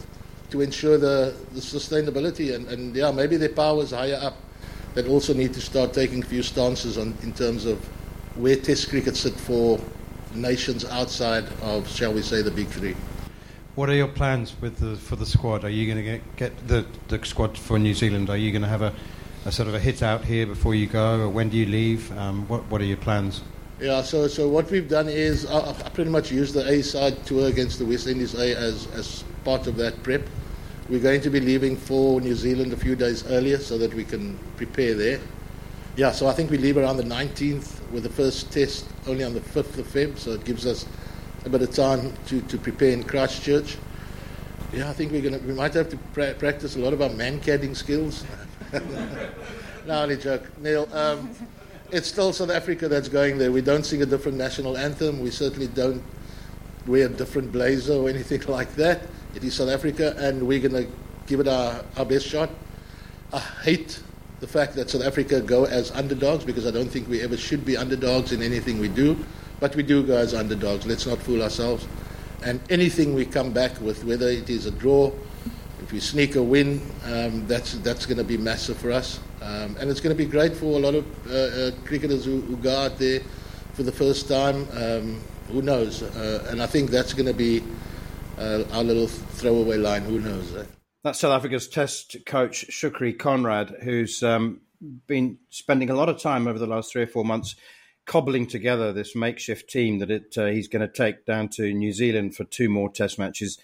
to 0.50 0.62
ensure 0.62 0.98
the, 0.98 1.36
the 1.54 1.60
sustainability. 1.60 2.56
And, 2.56 2.68
and 2.68 2.96
yeah, 2.96 3.12
maybe 3.12 3.38
their 3.38 3.50
powers 3.50 3.92
higher 3.92 4.20
up 4.22 4.36
that 4.96 5.08
also 5.08 5.34
need 5.34 5.54
to 5.54 5.62
start 5.62 5.94
taking 5.94 6.24
a 6.24 6.26
few 6.26 6.44
stances 6.44 6.98
on, 6.98 7.16
in 7.22 7.34
terms 7.34 7.66
of 7.66 7.78
where 8.36 8.56
Test 8.56 8.90
cricket 8.90 9.16
sit 9.16 9.34
for 9.34 9.80
nations 10.34 10.86
outside 10.86 11.46
of, 11.62 11.88
shall 11.90 12.14
we 12.14 12.22
say, 12.22 12.42
the 12.42 12.52
big 12.52 12.68
three. 12.68 12.96
What 13.76 13.90
are 13.90 13.96
your 13.96 14.08
plans 14.08 14.56
with 14.62 14.78
the, 14.78 14.96
for 14.96 15.16
the 15.16 15.26
squad? 15.26 15.64
Are 15.64 15.70
you 15.70 15.86
going 15.86 15.98
to 15.98 16.12
get, 16.12 16.36
get 16.36 16.68
the, 16.68 16.86
the 17.08 17.24
squad 17.26 17.58
for 17.58 17.80
New 17.80 17.94
Zealand? 17.94 18.30
Are 18.30 18.38
you 18.38 18.52
going 18.52 18.62
to 18.62 18.68
have 18.68 18.82
a, 18.82 18.94
a 19.46 19.52
sort 19.52 19.68
of 19.68 19.76
a 19.76 19.80
hit 19.80 20.04
out 20.04 20.26
here 20.26 20.46
before 20.46 20.76
you 20.76 20.88
go, 20.88 21.22
or 21.22 21.30
when 21.30 21.50
do 21.50 21.58
you 21.58 21.66
leave? 21.66 22.16
Um, 22.18 22.48
what, 22.48 22.66
what 22.70 22.82
are 22.82 22.86
your 22.86 22.98
plans? 22.98 23.42
Yeah, 23.80 24.02
so 24.02 24.28
so 24.28 24.50
what 24.50 24.70
we've 24.72 24.90
done 24.90 25.08
is 25.08 25.46
I, 25.46 25.70
I 25.70 25.90
pretty 25.94 26.10
much 26.10 26.32
used 26.32 26.54
the 26.54 26.68
A 26.68 26.82
side 26.82 27.26
tour 27.26 27.48
against 27.48 27.80
the 27.80 27.86
West 27.86 28.08
Indies 28.08 28.36
A 28.36 28.54
as, 28.54 28.88
as 28.88 29.24
part 29.46 29.68
of 29.68 29.78
that 29.78 30.04
prep. 30.04 30.22
We're 30.90 31.00
going 31.00 31.22
to 31.22 31.30
be 31.30 31.40
leaving 31.40 31.78
for 31.78 32.20
New 32.20 32.36
Zealand 32.36 32.74
a 32.74 32.78
few 32.78 32.98
days 32.98 33.26
earlier 33.28 33.58
so 33.58 33.78
that 33.78 33.94
we 33.94 34.04
can 34.04 34.38
prepare 34.58 34.96
there. 34.96 35.22
Yeah, 35.96 36.12
so 36.12 36.28
I 36.28 36.34
think 36.34 36.52
we 36.52 36.58
leave 36.58 36.78
around 36.78 36.98
the 36.98 37.04
19th 37.04 37.90
with 37.92 38.04
the 38.04 38.10
first 38.10 38.52
test 38.52 38.86
only 39.08 39.24
on 39.24 39.34
the 39.34 39.40
5th 39.40 39.78
of 39.78 39.88
Feb, 39.88 40.18
so 40.18 40.32
it 40.32 40.44
gives 40.44 40.66
us 40.66 40.86
a 41.46 41.50
bit 41.50 41.62
of 41.62 41.74
time 41.74 42.12
to, 42.28 42.42
to 42.42 42.58
prepare 42.58 42.92
in 42.92 43.04
Christchurch. 43.04 43.78
Yeah, 44.74 44.90
I 44.90 44.94
think 44.94 45.14
we're 45.14 45.22
gonna 45.22 45.40
we 45.40 45.54
might 45.54 45.74
have 45.74 45.90
to 45.90 45.98
pra- 46.14 46.34
practice 46.34 46.76
a 46.76 46.80
lot 46.80 46.92
of 46.92 47.02
our 47.02 47.10
Mankading 47.10 47.76
skills. 47.78 48.26
no, 48.74 50.02
only 50.04 50.18
joke, 50.18 50.50
Neil. 50.60 50.88
Um, 50.94 51.30
it's 51.92 52.08
still 52.08 52.34
South 52.34 52.50
Africa 52.50 52.88
that's 52.88 53.10
going 53.10 53.38
there. 53.38 53.52
We 53.52 53.62
don't 53.62 53.86
sing 53.86 54.02
a 54.02 54.06
different 54.06 54.38
national 54.38 54.78
anthem. 54.78 55.20
We 55.20 55.32
certainly 55.32 55.68
don't 55.68 56.04
wear 56.86 57.08
a 57.08 57.10
different 57.10 57.52
blazer 57.52 57.94
or 57.94 58.10
anything 58.10 58.42
like 58.48 58.76
that. 58.76 59.04
It 59.36 59.44
is 59.44 59.56
South 59.56 59.70
Africa, 59.70 60.16
and 60.18 60.48
we're 60.48 60.60
going 60.60 60.86
to 60.86 60.92
give 61.28 61.40
it 61.40 61.48
our, 61.48 61.84
our 61.98 62.06
best 62.06 62.28
shot. 62.28 62.50
I 63.32 63.40
hate 63.40 64.02
the 64.40 64.48
fact 64.48 64.76
that 64.76 64.90
South 64.90 65.04
Africa 65.04 65.42
go 65.42 65.66
as 65.66 65.92
underdogs 65.92 66.44
because 66.44 66.66
I 66.66 66.72
don't 66.72 66.90
think 66.90 67.08
we 67.08 67.22
ever 67.22 67.38
should 67.38 67.66
be 67.66 67.78
underdogs 67.78 68.32
in 68.32 68.42
anything 68.42 68.80
we 68.80 68.88
do. 68.88 69.18
But 69.60 69.76
we 69.76 69.84
do 69.84 70.04
go 70.04 70.16
as 70.18 70.34
underdogs. 70.34 70.86
Let's 70.86 71.06
not 71.06 71.20
fool 71.20 71.44
ourselves. 71.44 71.88
And 72.44 72.62
anything 72.70 73.14
we 73.14 73.26
come 73.26 73.52
back 73.52 73.80
with, 73.82 74.06
whether 74.06 74.30
it 74.30 74.50
is 74.50 74.66
a 74.66 74.72
draw, 74.72 75.12
if 75.82 75.92
we 75.92 76.00
sneak 76.00 76.36
a 76.36 76.44
win, 76.44 76.82
um, 77.06 77.46
that's 77.48 77.74
that's 77.80 78.06
going 78.06 78.18
to 78.18 78.24
be 78.24 78.38
massive 78.38 78.78
for 78.78 78.92
us. 78.92 79.20
Um, 79.42 79.78
and 79.80 79.90
it's 79.90 80.02
going 80.02 80.16
to 80.16 80.22
be 80.22 80.30
great 80.30 80.56
for 80.56 80.66
a 80.78 80.80
lot 80.80 80.96
of 80.96 81.06
uh, 81.28 81.34
uh, 81.34 81.72
cricketers 81.86 82.26
who, 82.26 82.42
who, 82.42 82.58
go 82.58 82.76
out 82.76 82.98
there 82.98 83.22
for 83.74 83.84
the 83.84 83.92
first 83.92 84.28
time. 84.28 84.68
Um, 84.74 85.22
who 85.48 85.62
knows? 85.62 86.04
Uh, 86.04 86.48
and 86.50 86.62
I 86.62 86.66
think 86.66 86.92
that's 86.92 87.14
going 87.14 87.26
to 87.26 87.34
be 87.34 87.64
uh, 88.38 88.64
our 88.72 88.84
little 88.84 89.08
throwaway 89.08 89.78
line. 89.78 90.04
Who 90.04 90.20
knows? 90.20 90.56
Eh? 90.56 90.66
That's 91.04 91.20
South 91.20 91.32
Africa's 91.32 91.68
Test 91.68 92.18
coach 92.26 92.66
Shukri 92.70 93.18
Conrad, 93.18 93.78
who's 93.84 94.22
um, 94.22 94.62
been 95.08 95.38
spending 95.50 95.90
a 95.90 95.96
lot 95.96 96.10
of 96.10 96.22
time 96.22 96.48
over 96.48 96.60
the 96.60 96.68
last 96.68 96.92
three 96.92 97.04
or 97.04 97.08
four 97.08 97.24
months 97.24 97.56
cobbling 98.06 98.48
together 98.48 98.92
this 98.92 99.16
makeshift 99.16 99.70
team 99.70 100.00
that 100.00 100.10
it, 100.10 100.36
uh, 100.38 100.48
he's 100.48 100.68
going 100.68 100.82
to 100.82 100.92
take 100.92 101.26
down 101.26 101.48
to 101.48 101.72
New 101.72 101.94
Zealand 101.94 102.36
for 102.36 102.44
two 102.44 102.68
more 102.68 102.90
Test 102.90 103.20
matches 103.20 103.60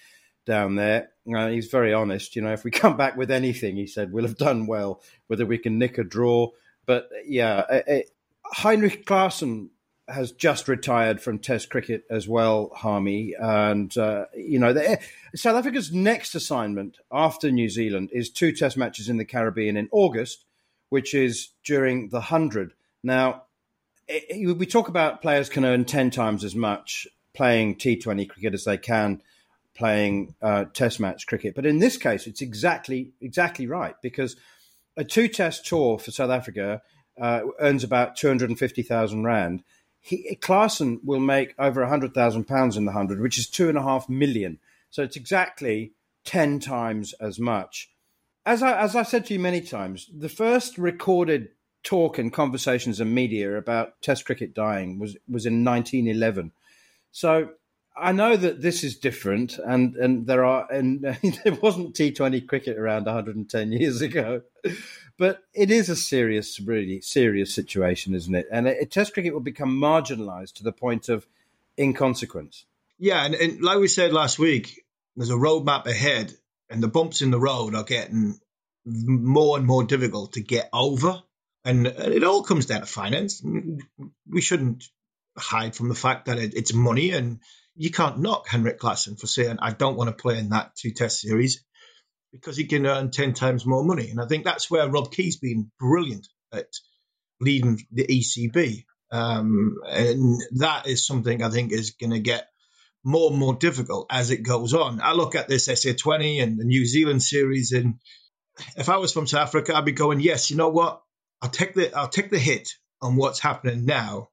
down 0.46 0.76
there. 0.76 1.10
Uh, 1.34 1.48
he's 1.48 1.68
very 1.68 1.94
honest. 1.94 2.36
You 2.36 2.42
know, 2.42 2.54
if 2.54 2.64
we 2.64 2.72
come 2.84 2.98
back 2.98 3.18
with 3.18 3.32
anything, 3.32 3.76
he 3.76 3.88
said, 3.88 4.12
we'll 4.12 4.26
have 4.28 4.38
done 4.38 4.68
well, 4.68 5.02
whether 5.28 5.46
we 5.46 5.58
can 5.58 5.78
nick 5.78 5.98
a 5.98 6.04
draw. 6.04 6.52
But 6.86 7.10
yeah, 7.26 7.64
uh, 7.70 7.82
uh, 7.90 8.00
Heinrich 8.46 9.06
Klaasen 9.06 9.70
has 10.08 10.32
just 10.32 10.68
retired 10.68 11.20
from 11.20 11.40
Test 11.40 11.72
cricket 11.72 12.04
as 12.12 12.28
well, 12.28 12.72
Harmy. 12.76 13.34
And, 13.40 13.96
uh, 13.98 14.26
you 14.36 14.60
know, 14.60 14.72
the, 14.72 15.00
South 15.34 15.56
Africa's 15.56 15.92
next 15.92 16.36
assignment 16.36 17.00
after 17.12 17.50
New 17.50 17.70
Zealand 17.70 18.10
is 18.12 18.30
two 18.30 18.52
Test 18.52 18.78
matches 18.78 19.10
in 19.10 19.18
the 19.18 19.26
Caribbean 19.26 19.78
in 19.78 19.90
August, 19.92 20.46
which 20.90 21.16
is 21.16 21.50
during 21.64 22.10
the 22.10 22.18
100. 22.18 22.74
Now, 23.04 23.44
it, 24.08 24.58
we 24.58 24.68
talk 24.68 24.90
about 24.90 25.24
players 25.24 25.50
can 25.50 25.66
earn 25.66 25.86
10 25.86 26.12
times 26.12 26.44
as 26.44 26.56
much 26.56 27.08
playing 27.34 27.76
T20 27.76 28.30
cricket 28.30 28.54
as 28.54 28.64
they 28.64 28.78
can 28.78 29.22
playing 29.76 30.36
uh, 30.42 30.66
Test 30.74 31.00
match 31.00 31.28
cricket. 31.28 31.54
But 31.56 31.66
in 31.66 31.80
this 31.80 31.98
case, 31.98 32.28
it's 32.28 32.42
exactly 32.42 33.12
exactly 33.22 33.68
right 33.68 33.96
because 34.02 34.36
a 34.98 35.04
two 35.04 35.28
Test 35.28 35.66
tour 35.66 36.00
for 36.00 36.12
South 36.12 36.32
Africa 36.32 36.82
uh, 37.20 37.42
earns 37.60 37.84
about 37.84 38.16
two 38.16 38.28
hundred 38.28 38.50
and 38.50 38.60
fifty 38.60 38.82
thousand 38.82 39.24
rand. 39.24 39.64
He, 40.00 40.38
Klaasen 40.42 41.00
will 41.04 41.20
make 41.20 41.54
over 41.60 41.86
hundred 41.86 42.14
thousand 42.14 42.46
pounds 42.46 42.78
in 42.78 42.86
the 42.86 42.92
hundred, 42.92 43.22
which 43.22 43.38
is 43.38 43.48
two 43.48 43.70
and 43.70 43.78
a 43.78 43.84
half 43.84 44.10
million. 44.10 44.60
So 44.90 45.04
it's 45.04 45.18
exactly 45.18 45.92
ten 46.24 46.60
times 46.60 47.14
as 47.20 47.40
much. 47.40 47.90
As 48.46 48.64
I 48.64 48.80
as 48.80 48.96
I 48.96 49.04
said 49.04 49.26
to 49.28 49.34
you 49.34 49.40
many 49.40 49.62
times, 49.62 50.10
the 50.16 50.30
first 50.30 50.78
recorded 50.78 51.50
talk 51.84 52.18
and 52.18 52.34
conversations 52.34 53.00
and 53.00 53.14
media 53.14 53.58
about 53.58 54.02
Test 54.02 54.26
cricket 54.26 54.54
dying 54.54 55.00
was 55.00 55.18
was 55.30 55.46
in 55.46 55.64
1911. 55.64 56.52
So 57.12 57.50
I 57.98 58.12
know 58.12 58.36
that 58.36 58.62
this 58.62 58.84
is 58.84 58.98
different, 58.98 59.58
and 59.58 59.96
and 59.96 60.28
there 60.28 60.44
are 60.44 60.72
and 60.72 61.02
there 61.44 61.58
wasn't 61.62 61.96
T 61.96 62.12
Twenty 62.12 62.42
cricket 62.42 62.78
around 62.78 63.06
110 63.06 63.72
years 63.72 64.02
ago, 64.02 64.42
but 65.18 65.40
it 65.54 65.72
is 65.72 65.90
a 65.90 65.96
serious, 65.96 66.60
really 66.60 67.00
serious 67.02 67.54
situation, 67.54 68.14
isn't 68.14 68.36
it? 68.36 68.48
And 68.52 68.68
it, 68.68 68.92
Test 68.92 69.14
cricket 69.14 69.34
will 69.34 69.40
become 69.40 69.80
marginalised 69.80 70.56
to 70.56 70.64
the 70.64 70.74
point 70.74 71.08
of 71.10 71.26
inconsequence. 71.80 72.66
Yeah, 72.98 73.26
and, 73.26 73.36
and 73.36 73.62
like 73.62 73.80
we 73.80 73.88
said 73.88 74.14
last 74.14 74.40
week, 74.40 74.84
there's 75.16 75.30
a 75.30 75.34
roadmap 75.34 75.86
ahead, 75.86 76.34
and 76.70 76.84
the 76.84 76.88
bumps 76.88 77.22
in 77.22 77.32
the 77.32 77.40
road 77.40 77.76
are 77.76 77.84
getting 77.84 78.40
more 78.86 79.58
and 79.58 79.66
more 79.66 79.84
difficult 79.84 80.34
to 80.34 80.42
get 80.42 80.70
over, 80.74 81.24
and 81.64 81.88
it 81.88 82.24
all 82.24 82.44
comes 82.44 82.66
down 82.66 82.82
to 82.82 82.86
finance. 82.86 83.42
We 84.30 84.42
shouldn't 84.42 84.86
hide 85.38 85.76
from 85.76 85.90
the 85.90 85.96
fact 85.96 86.26
that 86.26 86.40
it, 86.40 86.54
it's 86.56 86.74
money 86.74 87.12
and 87.12 87.40
you 87.76 87.92
can't 87.92 88.20
knock 88.20 88.48
Henrik 88.48 88.80
Klaasen 88.80 89.20
for 89.20 89.28
saying, 89.28 89.58
I 89.60 89.72
don't 89.72 89.98
want 89.98 90.10
to 90.10 90.22
play 90.22 90.40
in 90.40 90.50
that 90.50 90.76
two 90.76 90.92
test 90.92 91.20
series 91.20 91.64
because 92.32 92.58
he 92.58 92.66
can 92.66 92.86
earn 92.86 93.12
10 93.12 93.34
times 93.34 93.66
more 93.66 93.84
money. 93.84 94.10
And 94.10 94.20
I 94.20 94.28
think 94.28 94.46
that's 94.46 94.70
where 94.70 94.90
Rob 94.90 95.12
Key's 95.12 95.38
been 95.38 95.72
brilliant 95.80 96.28
at 96.54 96.68
leading 97.40 97.82
the 97.92 98.06
ECB. 98.06 98.86
Um, 99.12 99.78
and 99.88 100.42
that 100.58 100.88
is 100.88 101.06
something 101.06 101.44
I 101.44 101.50
think 101.50 101.72
is 101.72 101.92
going 101.92 102.12
to 102.12 102.20
get 102.20 102.48
more 103.04 103.30
and 103.30 103.40
more 103.40 103.56
difficult 103.56 104.08
as 104.10 104.32
it 104.32 104.44
goes 104.44 104.74
on. 104.74 105.00
I 105.02 105.14
look 105.14 105.36
at 105.36 105.48
this 105.48 105.68
SA20 105.68 106.42
and 106.42 106.60
the 106.60 106.66
New 106.66 106.86
Zealand 106.86 107.22
series, 107.22 107.72
and 107.72 108.00
if 108.76 108.90
I 108.90 108.98
was 108.98 109.14
from 109.14 109.28
South 109.28 109.44
Africa, 109.44 109.76
I'd 109.76 109.86
be 109.86 109.92
going, 109.92 110.20
yes, 110.20 110.50
you 110.50 110.58
know 110.58 110.70
what? 110.70 111.02
I'll 111.42 111.50
take 111.50 111.76
the 111.76 111.94
I'll 111.94 112.10
take 112.10 112.32
the 112.32 112.40
hit 112.40 112.70
on 113.02 113.16
what's 113.16 113.40
happening 113.40 113.86
now. 113.86 114.30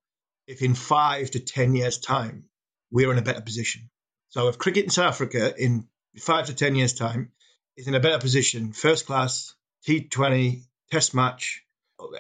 If 0.47 0.63
in 0.63 0.75
five 0.75 1.31
to 1.33 1.41
ten 1.41 1.75
years' 1.75 1.99
time 1.99 2.49
we're 2.93 3.11
in 3.11 3.19
a 3.19 3.23
better 3.23 3.41
position. 3.41 3.91
So 4.29 4.49
if 4.49 4.59
cricket 4.59 4.85
in 4.85 4.91
South 4.91 5.09
Africa 5.15 5.53
in 5.57 5.89
five 6.19 6.47
to 6.47 6.55
10 6.55 6.77
years' 6.77 6.93
time 6.93 7.33
is 7.77 7.89
in 7.89 7.95
a 7.95 8.01
better 8.01 8.19
position, 8.19 8.73
first 8.73 9.07
class, 9.07 9.55
T20, 9.89 10.63
test 10.91 11.15
match, 11.15 11.65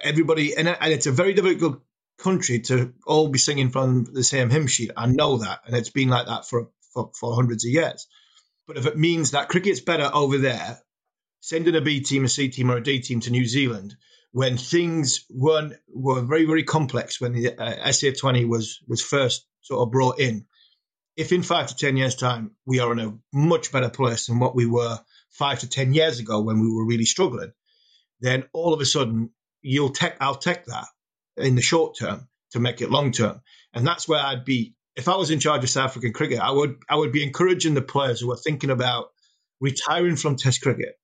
everybody, 0.02 0.56
and, 0.56 0.66
and 0.66 0.92
it's 0.92 1.06
a 1.06 1.12
very 1.12 1.35
difficult 1.35 1.82
country 2.18 2.61
to 2.61 2.92
all 3.06 3.28
be 3.28 3.38
singing 3.38 3.70
from 3.70 4.04
the 4.04 4.24
same 4.24 4.50
hymn 4.50 4.66
sheet. 4.66 4.90
I 4.96 5.06
know 5.06 5.38
that. 5.38 5.61
And 5.66 5.76
it's 5.76 5.90
been 5.90 6.08
like 6.08 6.26
that 6.26 6.46
for, 6.46 6.70
for, 6.92 7.12
for 7.18 7.35
hundreds 7.35 7.64
of 7.64 7.70
years. 7.70 8.06
But 8.66 8.78
if 8.78 8.87
it 8.87 8.96
means 8.96 9.32
that 9.32 9.48
cricket's 9.48 9.80
better 9.80 10.11
over 10.12 10.38
there, 10.38 10.80
sending 11.40 11.74
a 11.74 11.80
B 11.80 12.00
team, 12.00 12.24
a 12.24 12.28
C 12.28 12.48
team, 12.48 12.70
or 12.70 12.78
a 12.78 12.82
D 12.82 13.00
team 13.00 13.20
to 13.20 13.30
New 13.30 13.44
Zealand 13.44 13.96
when 14.32 14.56
things 14.56 15.26
weren't 15.28 15.74
were 15.88 16.22
very 16.22 16.46
very 16.46 16.64
complex 16.64 17.20
when 17.20 17.32
the 17.32 17.54
uh, 17.54 17.88
SA20 17.88 18.48
was 18.48 18.80
was 18.88 19.02
first 19.02 19.46
sort 19.61 19.87
of 19.87 19.92
brought 19.92 20.18
in, 20.18 20.46
if 21.16 21.33
in 21.33 21.42
five 21.42 21.68
to 21.68 21.77
10 21.77 21.96
years' 21.96 22.14
time 22.14 22.53
we 22.66 22.81
are 22.81 22.92
in 22.92 22.98
a 22.98 23.14
much 23.33 23.72
better 23.72 23.90
place 23.90 24.27
than 24.27 24.38
what 24.38 24.55
we 24.55 24.66
were 24.66 24.98
five 25.31 25.61
to 25.61 25.68
10 25.68 25.92
years 25.92 26.18
ago 26.20 26.40
when 26.40 26.61
we 26.61 26.70
were 26.70 26.87
really 26.87 27.05
struggling, 27.05 27.53
then 28.20 28.44
all 28.53 28.72
of 28.72 28.81
a 28.81 28.87
sudden 28.87 29.31
you'll 29.61 29.90
take, 29.90 30.14
I'll 30.20 30.37
take 30.37 30.64
that 30.66 30.87
in 31.37 31.55
the 31.55 31.62
short 31.62 31.96
term 31.98 32.29
to 32.53 32.61
make 32.61 32.81
it 32.81 32.90
long 32.90 33.12
term. 33.12 33.40
And 33.72 33.87
that's 33.87 34.09
where 34.09 34.25
I'd 34.25 34.44
be, 34.44 34.75
if 34.96 35.09
I 35.09 35.16
was 35.16 35.31
in 35.31 35.40
charge 35.40 35.64
of 35.64 35.70
South 35.70 35.90
African 35.90 36.12
cricket, 36.12 36.40
I 36.40 36.51
would, 36.51 36.77
I 36.88 36.96
would 36.96 37.12
be 37.12 37.22
encouraging 37.22 37.75
the 37.75 37.83
players 37.83 38.20
who 38.20 38.31
are 38.33 38.37
thinking 38.37 38.70
about 38.70 39.07
retiring 39.61 40.16
from 40.16 40.37
Test 40.37 40.61
cricket 40.61 40.94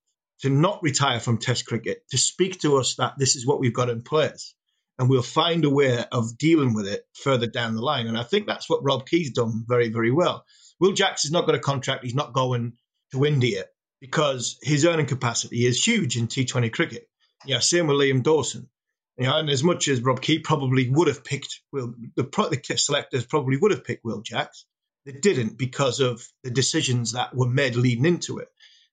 to 0.40 0.51
not 0.51 0.83
retire 0.83 1.21
from 1.21 1.38
Test 1.38 1.66
cricket, 1.66 2.03
to 2.11 2.18
speak 2.18 2.61
to 2.61 2.77
us 2.77 2.97
that 2.97 3.14
this 3.18 3.37
is 3.37 3.47
what 3.47 3.61
we've 3.61 3.75
got 3.75 3.90
in 3.90 4.03
place 4.03 4.55
and 4.98 5.08
we'll 5.08 5.22
find 5.22 5.64
a 5.64 5.70
way 5.70 6.04
of 6.11 6.37
dealing 6.38 6.74
with 6.74 6.87
it 6.87 7.04
further 7.14 7.46
down 7.46 7.74
the 7.74 7.82
line. 7.82 8.06
And 8.06 8.18
I 8.18 8.24
think 8.24 8.46
that's 8.46 8.68
what 8.68 8.82
Rob 8.82 9.06
Key's 9.06 9.32
done 9.32 9.64
very, 9.66 9.90
very 9.90 10.11
well. 10.11 10.44
Will 10.80 10.92
Jacks 10.92 11.22
has 11.22 11.32
not 11.32 11.46
got 11.46 11.54
a 11.54 11.61
contract. 11.61 12.04
He's 12.04 12.14
not 12.14 12.32
going 12.32 12.74
to 13.12 13.24
India 13.24 13.64
because 14.00 14.58
his 14.62 14.84
earning 14.84 15.06
capacity 15.06 15.66
is 15.66 15.84
huge 15.84 16.16
in 16.16 16.26
T20 16.26 16.72
cricket. 16.72 17.08
Yeah, 17.46 17.61
same 17.61 17.87
with 17.87 17.96
Liam 17.96 18.22
Dawson. 18.22 18.68
You 19.16 19.26
know, 19.26 19.38
and 19.38 19.50
as 19.50 19.64
much 19.64 19.88
as 19.88 20.00
Rob 20.00 20.20
Key 20.20 20.40
probably 20.40 20.88
would 20.88 21.08
have 21.08 21.24
picked 21.24 21.61
Will, 21.72 21.94
the, 22.16 22.22
the 22.22 22.78
selectors 22.78 23.26
probably 23.26 23.56
would 23.56 23.72
have 23.72 23.84
picked 23.84 24.04
Will 24.04 24.22
Jacks, 24.22 24.64
they 25.04 25.12
didn't 25.12 25.58
because 25.58 26.00
of 26.00 26.22
the 26.44 26.50
decisions 26.50 27.12
that 27.12 27.34
were 27.34 27.48
made 27.48 27.74
leading 27.74 28.04
into 28.04 28.38
it. 28.38 28.48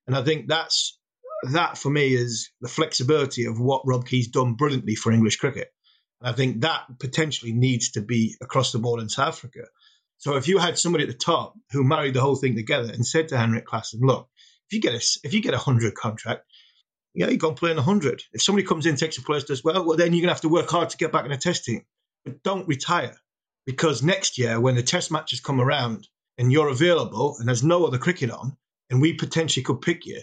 And 0.06 0.16
I 0.16 0.24
think 0.24 0.48
that's 0.48 0.98
that 1.50 1.78
for 1.78 1.90
me 1.90 2.14
is 2.14 2.50
the 2.60 2.68
flexibility 2.68 3.44
of 3.44 3.60
what 3.60 3.82
Rob 3.84 4.06
Key's 4.06 4.28
done 4.28 4.54
brilliantly 4.54 4.94
for 4.94 5.12
English 5.12 5.36
cricket. 5.36 5.72
I 6.22 6.32
think 6.32 6.62
that 6.62 6.84
potentially 6.98 7.52
needs 7.52 7.92
to 7.92 8.00
be 8.00 8.36
across 8.40 8.72
the 8.72 8.78
board 8.78 9.00
in 9.00 9.08
South 9.08 9.28
Africa. 9.28 9.66
So 10.18 10.36
if 10.36 10.48
you 10.48 10.58
had 10.58 10.78
somebody 10.78 11.04
at 11.04 11.10
the 11.10 11.16
top 11.16 11.54
who 11.72 11.84
married 11.84 12.14
the 12.14 12.20
whole 12.20 12.36
thing 12.36 12.56
together 12.56 12.90
and 12.92 13.06
said 13.06 13.28
to 13.28 13.38
Henrik 13.38 13.66
Klaasen, 13.66 14.00
look, 14.00 14.28
if 14.68 14.74
you 14.74 14.80
get 14.80 14.94
a 14.94 15.18
if 15.24 15.34
you 15.34 15.42
get 15.42 15.54
a 15.54 15.58
hundred 15.58 15.94
contract, 15.94 16.44
yeah, 17.14 17.28
you 17.28 17.36
go 17.36 17.48
and 17.48 17.56
play 17.56 17.70
in 17.70 17.78
a 17.78 17.82
hundred. 17.82 18.22
If 18.32 18.42
somebody 18.42 18.66
comes 18.66 18.86
in, 18.86 18.96
takes 18.96 19.18
a 19.18 19.22
place, 19.22 19.44
does 19.44 19.62
well, 19.62 19.84
well 19.84 19.96
then 19.96 20.12
you're 20.12 20.22
gonna 20.22 20.32
have 20.32 20.40
to 20.42 20.48
work 20.48 20.70
hard 20.70 20.90
to 20.90 20.96
get 20.96 21.12
back 21.12 21.26
in 21.26 21.32
a 21.32 21.36
test 21.36 21.64
team. 21.64 21.84
But 22.24 22.42
don't 22.42 22.66
retire. 22.66 23.16
Because 23.66 24.02
next 24.02 24.38
year 24.38 24.58
when 24.60 24.76
the 24.76 24.82
test 24.82 25.10
matches 25.10 25.40
come 25.40 25.60
around 25.60 26.08
and 26.38 26.52
you're 26.52 26.68
available 26.68 27.36
and 27.38 27.48
there's 27.48 27.64
no 27.64 27.84
other 27.84 27.98
cricket 27.98 28.30
on, 28.30 28.56
and 28.90 29.00
we 29.00 29.14
potentially 29.14 29.64
could 29.64 29.82
pick 29.82 30.06
you, 30.06 30.22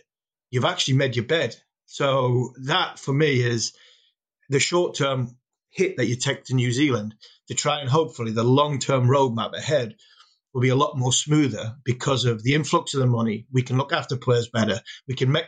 you've 0.50 0.66
actually 0.66 0.96
made 0.96 1.16
your 1.16 1.26
bed. 1.26 1.56
So 1.86 2.54
that 2.64 3.00
for 3.00 3.14
me 3.14 3.42
is 3.42 3.74
the 4.50 4.60
short 4.60 4.96
term 4.96 5.38
hit 5.74 5.98
that 5.98 6.08
you 6.08 6.16
take 6.16 6.46
to 6.46 6.56
New 6.56 6.72
Zealand 6.72 7.16
to 7.48 7.56
try 7.56 7.82
and 7.82 7.90
hopefully 7.90 8.32
the 8.32 8.44
long 8.44 8.80
term 8.80 9.08
roadmap 9.08 9.54
ahead 9.58 9.96
will 10.54 10.62
be 10.62 10.70
a 10.70 10.76
lot 10.76 10.98
more 10.98 11.12
smoother 11.12 11.76
because 11.84 12.26
of 12.26 12.44
the 12.44 12.54
influx 12.54 12.94
of 12.94 13.00
the 13.00 13.08
money. 13.08 13.48
We 13.52 13.64
can 13.64 13.78
look 13.78 13.92
after 13.92 14.18
players 14.18 14.50
better. 14.50 14.80
We 15.08 15.16
can 15.16 15.32
make 15.32 15.46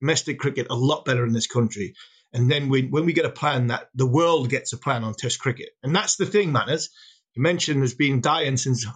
domestic 0.00 0.38
cricket 0.38 0.68
a 0.70 0.74
lot 0.74 1.04
better 1.04 1.24
in 1.26 1.32
this 1.32 1.46
country. 1.46 1.94
And 2.32 2.50
then 2.50 2.68
we, 2.68 2.86
when 2.86 3.04
we 3.04 3.12
get 3.12 3.24
a 3.24 3.30
plan 3.30 3.68
that 3.68 3.88
the 3.94 4.06
world 4.06 4.48
gets 4.48 4.72
a 4.72 4.78
plan 4.78 5.04
on 5.04 5.14
Test 5.14 5.38
cricket, 5.38 5.70
and 5.82 5.94
that's 5.94 6.16
the 6.16 6.26
thing, 6.26 6.52
Manners. 6.52 6.90
You 7.34 7.42
mentioned 7.42 7.82
has 7.82 7.94
been 7.94 8.22
dying 8.22 8.56
since, 8.56 8.86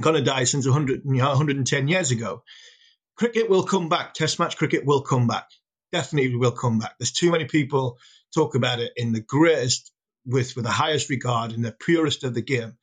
going 0.00 0.16
to 0.16 0.22
die 0.22 0.44
since 0.44 0.66
100, 0.66 1.02
you 1.04 1.12
know, 1.14 1.28
110 1.28 1.88
years 1.88 2.10
ago. 2.10 2.42
Cricket 3.16 3.48
will 3.48 3.62
come 3.62 3.88
back. 3.88 4.14
Test 4.14 4.38
match 4.38 4.56
cricket 4.56 4.84
will 4.84 5.02
come 5.02 5.28
back. 5.28 5.46
Definitely 5.92 6.34
will 6.34 6.52
come 6.52 6.80
back. 6.80 6.94
There's 6.98 7.12
too 7.12 7.30
many 7.30 7.44
people 7.44 7.98
talk 8.34 8.54
about 8.54 8.80
it 8.80 8.92
in 8.96 9.12
the 9.12 9.20
greatest, 9.20 9.91
with, 10.24 10.54
with 10.56 10.64
the 10.64 10.70
highest 10.70 11.10
regard, 11.10 11.52
in 11.52 11.62
the 11.62 11.72
purest 11.72 12.24
of 12.24 12.34
the 12.34 12.42
game, 12.42 12.76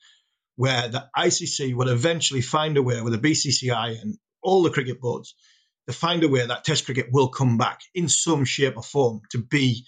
where 0.55 0.89
the 0.89 1.07
ICC 1.17 1.73
will 1.73 1.89
eventually 1.89 2.41
find 2.41 2.77
a 2.77 2.83
way 2.83 3.01
with 3.01 3.13
the 3.13 3.29
BCCI 3.29 4.01
and 4.01 4.17
all 4.41 4.63
the 4.63 4.69
cricket 4.69 4.99
boards 4.99 5.35
to 5.87 5.93
find 5.93 6.23
a 6.23 6.27
way 6.27 6.45
that 6.45 6.63
Test 6.63 6.85
cricket 6.85 7.07
will 7.11 7.29
come 7.29 7.57
back 7.57 7.81
in 7.95 8.09
some 8.09 8.45
shape 8.45 8.77
or 8.77 8.83
form 8.83 9.21
to 9.31 9.37
be, 9.37 9.85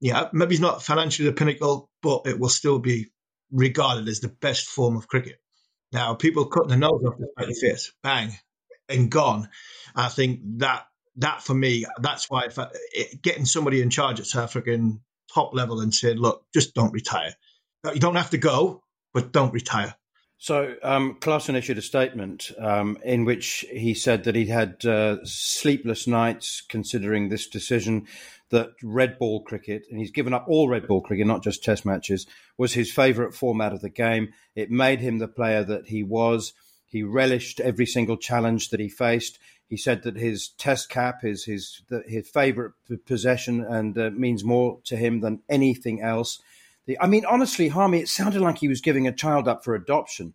yeah, 0.00 0.28
maybe 0.32 0.54
it's 0.54 0.60
not 0.60 0.82
financially 0.82 1.28
the 1.28 1.34
pinnacle, 1.34 1.90
but 2.02 2.22
it 2.26 2.38
will 2.38 2.48
still 2.48 2.78
be 2.78 3.06
regarded 3.50 4.08
as 4.08 4.20
the 4.20 4.28
best 4.28 4.66
form 4.66 4.96
of 4.96 5.08
cricket. 5.08 5.36
Now, 5.92 6.14
people 6.14 6.46
cutting 6.46 6.68
their 6.68 6.78
nose 6.78 7.02
off 7.06 7.14
the 7.18 7.54
face, 7.60 7.92
bang, 8.02 8.36
and 8.88 9.10
gone. 9.10 9.48
I 9.94 10.08
think 10.08 10.40
that 10.58 10.86
that 11.16 11.42
for 11.42 11.54
me, 11.54 11.86
that's 12.00 12.30
why 12.30 12.48
I, 12.56 12.66
getting 13.22 13.44
somebody 13.44 13.82
in 13.82 13.90
charge 13.90 14.20
at 14.20 14.26
South 14.26 14.44
African 14.44 15.00
top 15.32 15.54
level 15.54 15.80
and 15.80 15.94
saying, 15.94 16.18
look, 16.18 16.44
just 16.52 16.74
don't 16.74 16.92
retire. 16.92 17.34
You 17.84 18.00
don't 18.00 18.16
have 18.16 18.30
to 18.30 18.38
go, 18.38 18.82
but 19.14 19.32
don't 19.32 19.52
retire. 19.52 19.94
So, 20.42 20.74
um, 20.82 21.18
issued 21.22 21.76
a 21.76 21.82
statement 21.82 22.50
um, 22.58 22.96
in 23.04 23.26
which 23.26 23.66
he 23.70 23.92
said 23.92 24.24
that 24.24 24.34
he'd 24.34 24.48
had 24.48 24.82
uh, 24.86 25.18
sleepless 25.22 26.06
nights 26.06 26.62
considering 26.66 27.28
this 27.28 27.46
decision 27.46 28.06
that 28.50 28.70
red 28.82 29.18
ball 29.18 29.42
cricket, 29.42 29.84
and 29.90 29.98
he's 29.98 30.10
given 30.10 30.32
up 30.32 30.46
all 30.48 30.66
red 30.66 30.88
ball 30.88 31.02
cricket, 31.02 31.26
not 31.26 31.42
just 31.42 31.62
test 31.62 31.84
matches, 31.84 32.26
was 32.56 32.72
his 32.72 32.90
favourite 32.90 33.34
format 33.34 33.74
of 33.74 33.82
the 33.82 33.90
game. 33.90 34.32
It 34.54 34.70
made 34.70 35.00
him 35.00 35.18
the 35.18 35.28
player 35.28 35.62
that 35.62 35.88
he 35.88 36.02
was. 36.02 36.54
He 36.86 37.02
relished 37.02 37.60
every 37.60 37.86
single 37.86 38.16
challenge 38.16 38.70
that 38.70 38.80
he 38.80 38.88
faced. 38.88 39.38
He 39.70 39.76
said 39.76 40.02
that 40.02 40.16
his 40.16 40.48
test 40.48 40.90
cap 40.90 41.24
is 41.24 41.44
his 41.44 41.82
his 42.06 42.28
favourite 42.28 42.72
possession 43.06 43.64
and 43.64 43.96
uh, 43.96 44.10
means 44.10 44.42
more 44.42 44.80
to 44.84 44.96
him 44.96 45.20
than 45.20 45.42
anything 45.48 46.02
else. 46.02 46.42
The, 46.86 46.98
I 47.00 47.06
mean, 47.06 47.24
honestly, 47.24 47.68
Harmy, 47.68 48.00
it 48.00 48.08
sounded 48.08 48.42
like 48.42 48.58
he 48.58 48.68
was 48.68 48.80
giving 48.80 49.06
a 49.06 49.12
child 49.12 49.46
up 49.46 49.62
for 49.62 49.76
adoption. 49.76 50.34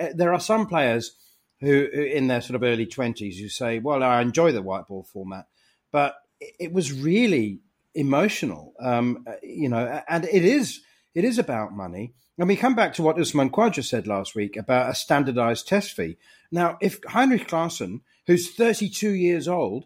Uh, 0.00 0.10
there 0.14 0.32
are 0.32 0.38
some 0.38 0.68
players 0.68 1.16
who, 1.58 1.88
who, 1.92 2.00
in 2.02 2.28
their 2.28 2.40
sort 2.40 2.54
of 2.54 2.62
early 2.62 2.86
twenties, 2.86 3.40
who 3.40 3.48
say, 3.48 3.80
"Well, 3.80 4.04
I 4.04 4.22
enjoy 4.22 4.52
the 4.52 4.62
white 4.62 4.86
ball 4.86 5.02
format," 5.02 5.48
but 5.90 6.14
it, 6.40 6.54
it 6.60 6.72
was 6.72 6.92
really 6.92 7.58
emotional, 7.92 8.72
um, 8.78 9.24
uh, 9.26 9.32
you 9.42 9.68
know, 9.68 10.00
and 10.08 10.24
it 10.26 10.44
is 10.44 10.80
it 11.12 11.24
is 11.24 11.40
about 11.40 11.72
money. 11.72 12.12
And 12.38 12.46
we 12.46 12.54
come 12.54 12.76
back 12.76 12.92
to 12.94 13.02
what 13.02 13.18
Usman 13.18 13.50
Khawaja 13.50 13.82
said 13.82 14.06
last 14.06 14.36
week 14.36 14.56
about 14.56 14.90
a 14.90 14.94
standardized 14.94 15.66
test 15.66 15.92
fee. 15.92 16.18
Now, 16.52 16.78
if 16.80 17.00
Heinrich 17.08 17.48
Klaasen 17.48 18.02
who's 18.26 18.50
32 18.54 19.10
years 19.10 19.48
old, 19.48 19.84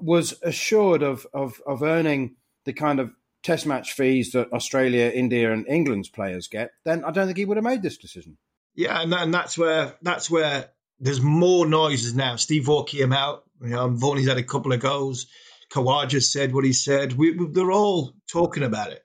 was 0.00 0.34
assured 0.42 1.02
of, 1.02 1.26
of, 1.32 1.60
of 1.66 1.82
earning 1.82 2.36
the 2.64 2.72
kind 2.72 3.00
of 3.00 3.10
test 3.42 3.66
match 3.66 3.92
fees 3.92 4.32
that 4.32 4.52
Australia, 4.52 5.10
India, 5.14 5.52
and 5.52 5.66
England's 5.68 6.08
players 6.08 6.48
get, 6.48 6.70
then 6.84 7.04
I 7.04 7.12
don't 7.12 7.26
think 7.26 7.38
he 7.38 7.44
would 7.44 7.56
have 7.56 7.64
made 7.64 7.82
this 7.82 7.96
decision. 7.96 8.36
Yeah, 8.74 9.00
and, 9.00 9.14
and 9.14 9.32
that's 9.32 9.56
where 9.56 9.94
that's 10.02 10.30
where 10.30 10.68
there's 11.00 11.20
more 11.20 11.66
noises 11.66 12.14
now. 12.14 12.36
Steve 12.36 12.68
Waugh 12.68 12.84
came 12.84 13.12
out. 13.12 13.44
You 13.62 13.70
know, 13.70 13.88
Vaughan's 13.88 14.28
had 14.28 14.36
a 14.36 14.42
couple 14.42 14.72
of 14.72 14.80
goals. 14.80 15.26
Khawaja 15.72 16.22
said 16.22 16.52
what 16.52 16.64
he 16.64 16.72
said. 16.72 17.14
We, 17.14 17.32
we, 17.32 17.46
they're 17.50 17.72
all 17.72 18.12
talking 18.30 18.62
about 18.62 18.92
it. 18.92 19.02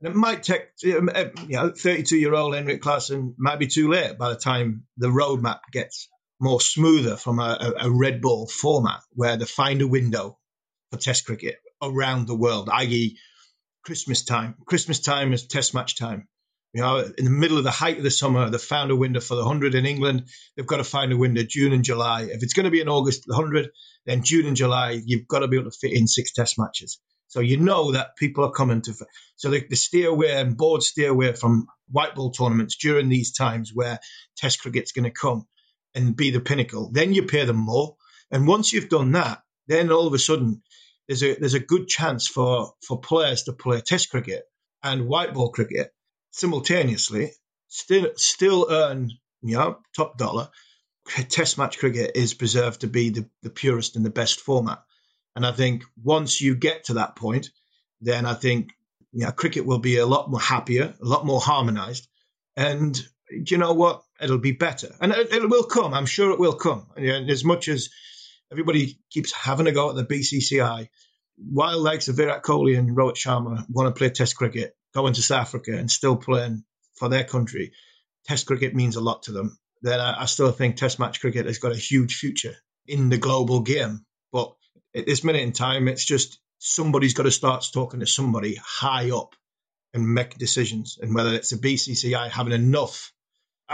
And 0.00 0.10
it 0.10 0.16
might 0.16 0.42
take, 0.42 0.68
um, 0.96 1.10
uh, 1.14 1.26
you 1.46 1.56
know, 1.56 1.70
32 1.70 2.16
year 2.16 2.34
old 2.34 2.54
Henrik 2.54 2.82
Klaasen 2.82 3.34
might 3.38 3.58
be 3.58 3.68
too 3.68 3.88
late 3.90 4.18
by 4.18 4.30
the 4.30 4.36
time 4.36 4.84
the 4.96 5.08
roadmap 5.08 5.60
gets 5.70 6.08
more 6.42 6.60
smoother 6.60 7.16
from 7.16 7.38
a, 7.38 7.72
a, 7.78 7.90
red 7.90 8.20
ball 8.20 8.48
format 8.48 9.00
where 9.12 9.36
they 9.36 9.44
find 9.44 9.80
a 9.80 9.86
window 9.86 10.36
for 10.90 10.98
test 10.98 11.24
cricket 11.24 11.56
around 11.80 12.26
the 12.26 12.34
world, 12.34 12.68
i.e., 12.68 13.16
Christmas 13.84 14.24
time. 14.24 14.56
Christmas 14.66 14.98
time 14.98 15.32
is 15.32 15.46
test 15.46 15.72
match 15.72 15.96
time. 15.96 16.26
You 16.74 16.82
know, 16.82 16.98
in 17.16 17.24
the 17.24 17.30
middle 17.30 17.58
of 17.58 17.64
the 17.64 17.70
height 17.70 17.98
of 17.98 18.02
the 18.02 18.10
summer, 18.10 18.50
they 18.50 18.58
found 18.58 18.90
a 18.90 18.96
window 18.96 19.20
for 19.20 19.36
the 19.36 19.42
100 19.42 19.76
in 19.76 19.86
England. 19.86 20.28
They've 20.56 20.66
got 20.66 20.78
to 20.78 20.84
find 20.84 21.12
a 21.12 21.16
window 21.16 21.44
June 21.46 21.72
and 21.72 21.84
July. 21.84 22.22
If 22.22 22.42
it's 22.42 22.54
going 22.54 22.64
to 22.64 22.70
be 22.70 22.80
in 22.80 22.88
August, 22.88 23.22
the 23.26 23.34
100, 23.34 23.70
then 24.06 24.24
June 24.24 24.46
and 24.46 24.56
July, 24.56 25.00
you've 25.04 25.28
got 25.28 25.40
to 25.40 25.48
be 25.48 25.58
able 25.58 25.70
to 25.70 25.78
fit 25.80 25.92
in 25.92 26.08
six 26.08 26.32
test 26.32 26.58
matches. 26.58 26.98
So 27.28 27.38
you 27.38 27.58
know 27.58 27.92
that 27.92 28.16
people 28.16 28.44
are 28.44 28.52
coming 28.52 28.82
to. 28.82 28.94
So 29.36 29.50
they 29.50 29.60
steer 29.72 30.08
away 30.08 30.32
and 30.32 30.56
boards 30.56 30.88
steer 30.88 31.10
away 31.10 31.34
from 31.34 31.66
white 31.88 32.14
ball 32.16 32.32
tournaments 32.32 32.76
during 32.76 33.08
these 33.08 33.32
times 33.32 33.70
where 33.72 34.00
test 34.36 34.60
cricket's 34.60 34.92
going 34.92 35.04
to 35.04 35.10
come 35.10 35.46
and 35.94 36.16
be 36.16 36.30
the 36.30 36.40
pinnacle. 36.40 36.90
Then 36.92 37.12
you 37.12 37.24
pay 37.24 37.44
them 37.44 37.56
more. 37.56 37.96
And 38.30 38.46
once 38.46 38.72
you've 38.72 38.88
done 38.88 39.12
that, 39.12 39.42
then 39.66 39.90
all 39.92 40.06
of 40.06 40.14
a 40.14 40.18
sudden 40.18 40.62
there's 41.06 41.22
a 41.22 41.34
there's 41.34 41.54
a 41.54 41.60
good 41.60 41.88
chance 41.88 42.26
for 42.26 42.74
for 42.86 43.00
players 43.00 43.44
to 43.44 43.52
play 43.52 43.80
Test 43.80 44.10
cricket 44.10 44.44
and 44.82 45.06
white 45.06 45.34
ball 45.34 45.50
cricket 45.50 45.92
simultaneously, 46.30 47.32
still 47.68 48.08
still 48.16 48.66
earn 48.70 49.10
you 49.42 49.56
know 49.56 49.78
top 49.94 50.18
dollar. 50.18 50.48
Test 51.28 51.58
match 51.58 51.78
cricket 51.78 52.12
is 52.14 52.32
preserved 52.32 52.82
to 52.82 52.86
be 52.86 53.10
the, 53.10 53.28
the 53.42 53.50
purest 53.50 53.96
and 53.96 54.04
the 54.04 54.10
best 54.10 54.40
format. 54.40 54.84
And 55.34 55.44
I 55.44 55.50
think 55.50 55.82
once 56.00 56.40
you 56.40 56.54
get 56.54 56.84
to 56.84 56.94
that 56.94 57.16
point, 57.16 57.50
then 58.00 58.24
I 58.24 58.34
think 58.34 58.72
you 59.12 59.24
know, 59.24 59.32
cricket 59.32 59.66
will 59.66 59.78
be 59.78 59.98
a 59.98 60.06
lot 60.06 60.30
more 60.30 60.40
happier, 60.40 60.94
a 61.00 61.04
lot 61.04 61.26
more 61.26 61.40
harmonized. 61.40 62.08
And 62.56 63.00
you 63.46 63.58
know 63.58 63.72
what? 63.72 64.02
It'll 64.20 64.38
be 64.38 64.52
better, 64.52 64.94
and 65.00 65.12
it, 65.12 65.32
it 65.32 65.48
will 65.48 65.64
come. 65.64 65.94
I'm 65.94 66.06
sure 66.06 66.30
it 66.30 66.38
will 66.38 66.54
come. 66.54 66.86
And 66.96 67.30
as 67.30 67.44
much 67.44 67.68
as 67.68 67.90
everybody 68.50 68.98
keeps 69.10 69.32
having 69.32 69.66
a 69.66 69.72
go 69.72 69.90
at 69.90 69.96
the 69.96 70.04
BCCI, 70.04 70.88
while 71.36 71.78
likes 71.80 72.08
of 72.08 72.16
Virat 72.16 72.42
Kohli 72.42 72.78
and 72.78 72.96
Rohit 72.96 73.16
Sharma 73.16 73.64
want 73.68 73.94
to 73.94 73.98
play 73.98 74.10
Test 74.10 74.36
cricket, 74.36 74.76
going 74.94 75.14
to 75.14 75.22
South 75.22 75.40
Africa 75.40 75.72
and 75.76 75.90
still 75.90 76.16
playing 76.16 76.64
for 76.94 77.08
their 77.08 77.24
country, 77.24 77.72
Test 78.26 78.46
cricket 78.46 78.74
means 78.74 78.96
a 78.96 79.00
lot 79.00 79.24
to 79.24 79.32
them. 79.32 79.58
then 79.80 79.98
I, 79.98 80.22
I 80.22 80.26
still 80.26 80.52
think 80.52 80.76
Test 80.76 80.98
match 80.98 81.20
cricket 81.20 81.46
has 81.46 81.58
got 81.58 81.72
a 81.72 81.76
huge 81.76 82.16
future 82.16 82.54
in 82.86 83.08
the 83.08 83.18
global 83.18 83.60
game. 83.60 84.04
But 84.32 84.54
at 84.94 85.06
this 85.06 85.24
minute 85.24 85.42
in 85.42 85.52
time, 85.52 85.88
it's 85.88 86.04
just 86.04 86.38
somebody's 86.58 87.14
got 87.14 87.24
to 87.24 87.30
start 87.30 87.66
talking 87.72 88.00
to 88.00 88.06
somebody 88.06 88.54
high 88.62 89.10
up 89.10 89.34
and 89.94 90.14
make 90.14 90.38
decisions. 90.38 90.98
And 91.00 91.14
whether 91.14 91.34
it's 91.34 91.50
the 91.50 91.56
BCCI 91.56 92.30
having 92.30 92.52
enough, 92.52 93.12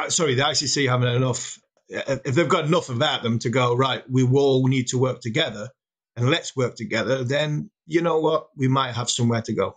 sorry, 0.09 0.35
the 0.35 0.43
ICC 0.43 0.89
having 0.89 1.15
enough, 1.15 1.59
if 1.89 2.35
they've 2.35 2.49
got 2.49 2.65
enough 2.65 2.89
about 2.89 3.23
them 3.23 3.39
to 3.41 3.51
go, 3.51 3.75
right, 3.75 4.03
we 4.09 4.25
all 4.25 4.67
need 4.67 4.89
to 4.89 4.99
work 4.99 5.21
together 5.21 5.71
and 6.17 6.29
let's 6.29 6.57
work 6.57 6.75
together, 6.75 7.25
then 7.25 7.71
you 7.87 8.03
know 8.03 8.21
what? 8.21 8.49
We 8.57 8.69
might 8.69 8.95
have 8.95 9.09
somewhere 9.11 9.43
to 9.43 9.55
go. 9.55 9.77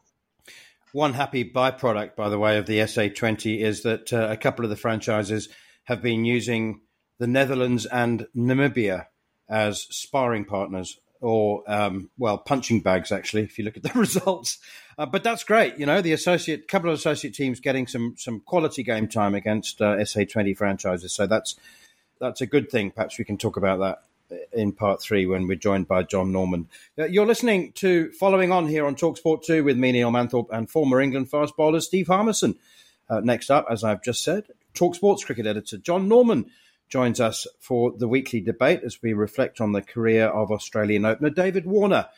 One 0.92 1.14
happy 1.14 1.50
byproduct, 1.50 2.16
by 2.16 2.30
the 2.30 2.40
way, 2.40 2.58
of 2.58 2.66
the 2.66 2.80
SA20 2.80 3.62
is 3.62 3.84
that 3.84 4.12
uh, 4.12 4.28
a 4.30 4.38
couple 4.38 4.66
of 4.66 4.70
the 4.70 4.76
franchises 4.76 5.48
have 5.86 6.02
been 6.02 6.26
using 6.26 6.82
the 7.20 7.28
Netherlands 7.28 7.86
and 7.86 8.28
Namibia 8.36 9.06
as 9.50 9.84
sparring 9.90 10.46
partners 10.46 11.00
or 11.22 11.64
um, 11.68 12.10
well 12.18 12.38
punching 12.38 12.82
bags 12.82 13.12
actually 13.12 13.44
if 13.44 13.58
you 13.58 13.64
look 13.64 13.78
at 13.78 13.84
the 13.84 13.92
results 13.96 14.60
uh, 14.98 15.06
but 15.06 15.24
that's 15.24 15.44
great 15.44 15.78
you 15.78 15.86
know 15.86 16.02
the 16.02 16.14
associate 16.14 16.68
couple 16.68 16.90
of 16.90 16.96
associate 16.96 17.34
teams 17.34 17.60
getting 17.60 17.88
some 17.88 18.16
some 18.18 18.40
quality 18.42 18.84
game 18.84 19.08
time 19.08 19.36
against 19.36 19.82
uh, 19.82 19.96
SA20 19.98 20.58
franchises 20.58 21.14
so 21.14 21.26
that's 21.28 21.56
that's 22.20 22.42
a 22.42 22.46
good 22.46 22.70
thing 22.70 22.92
perhaps 22.92 23.18
we 23.18 23.24
can 23.24 23.38
talk 23.38 23.56
about 23.56 23.80
that 23.80 24.04
in 24.54 24.72
part 24.72 25.02
three 25.02 25.26
when 25.26 25.48
we're 25.48 25.56
joined 25.56 25.88
by 25.88 26.04
Jon 26.04 26.32
Norman. 26.32 26.70
Uh, 26.98 27.06
you're 27.06 27.26
listening 27.26 27.74
to 27.74 28.12
Following 28.14 28.52
On 28.52 28.68
here 28.68 28.86
on 28.86 28.96
Talksport 28.96 29.44
2 29.44 29.64
with 29.64 29.78
me, 29.78 29.92
Neil 29.92 30.12
Manthorp, 30.12 30.48
and 30.52 30.70
former 30.70 31.02
England 31.02 31.30
fast 31.30 31.56
bowler 31.58 31.82
Steve 31.82 32.08
Harmison. 32.08 32.58
Uh, 33.10 33.20
next 33.20 33.52
up, 33.52 33.66
as 33.70 33.84
I've 33.84 34.02
just 34.02 34.24
said, 34.24 34.46
Talksport's 34.74 35.26
cricket 35.26 35.46
editor 35.46 35.78
Jon 35.78 36.08
Norman 36.08 36.50
joins 36.92 37.20
us 37.20 37.48
for 37.60 37.94
the 37.98 38.08
weekly 38.08 38.42
debate 38.42 38.82
as 38.84 39.02
we 39.02 39.14
reflect 39.14 39.62
on 39.62 39.72
the 39.72 39.82
career 39.82 40.28
of 40.28 40.52
Australian 40.52 41.06
opener 41.06 41.30
David 41.30 41.66
Warner, 41.66 42.10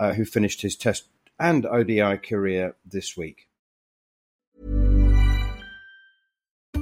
uh, 0.00 0.14
who 0.14 0.24
finished 0.24 0.62
his 0.62 0.74
Test 0.74 1.08
and 1.38 1.66
ODI 1.66 2.16
career 2.16 2.74
this 2.84 3.16
week. 3.16 3.48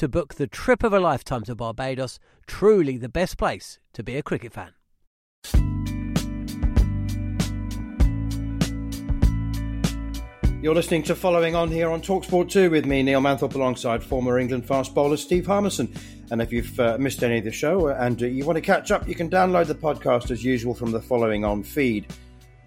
to 0.00 0.08
book 0.08 0.36
the 0.36 0.46
trip 0.46 0.82
of 0.82 0.94
a 0.94 0.98
lifetime 0.98 1.42
to 1.42 1.54
Barbados. 1.54 2.18
Truly 2.46 2.96
the 2.96 3.10
best 3.10 3.36
place 3.36 3.78
to 3.92 4.02
be 4.02 4.16
a 4.16 4.22
cricket 4.22 4.50
fan. 4.50 4.72
You're 10.62 10.74
listening 10.74 11.02
to 11.02 11.14
Following 11.14 11.54
On 11.54 11.70
here 11.70 11.90
on 11.90 12.00
Talksport 12.00 12.48
2 12.48 12.70
with 12.70 12.86
me, 12.86 13.02
Neil 13.02 13.20
Manthorp, 13.20 13.54
alongside 13.54 14.02
former 14.02 14.38
England 14.38 14.66
fast 14.66 14.94
bowler 14.94 15.18
Steve 15.18 15.44
Harmison. 15.44 15.92
And 16.30 16.40
if 16.40 16.50
you've 16.50 16.80
uh, 16.80 16.96
missed 16.98 17.22
any 17.22 17.36
of 17.36 17.44
the 17.44 17.52
show 17.52 17.88
and 17.88 18.22
uh, 18.22 18.26
you 18.26 18.46
want 18.46 18.56
to 18.56 18.62
catch 18.62 18.90
up, 18.90 19.06
you 19.06 19.14
can 19.14 19.28
download 19.28 19.66
the 19.66 19.74
podcast 19.74 20.30
as 20.30 20.42
usual 20.42 20.72
from 20.72 20.92
the 20.92 21.02
Following 21.02 21.44
On 21.44 21.62
feed, 21.62 22.06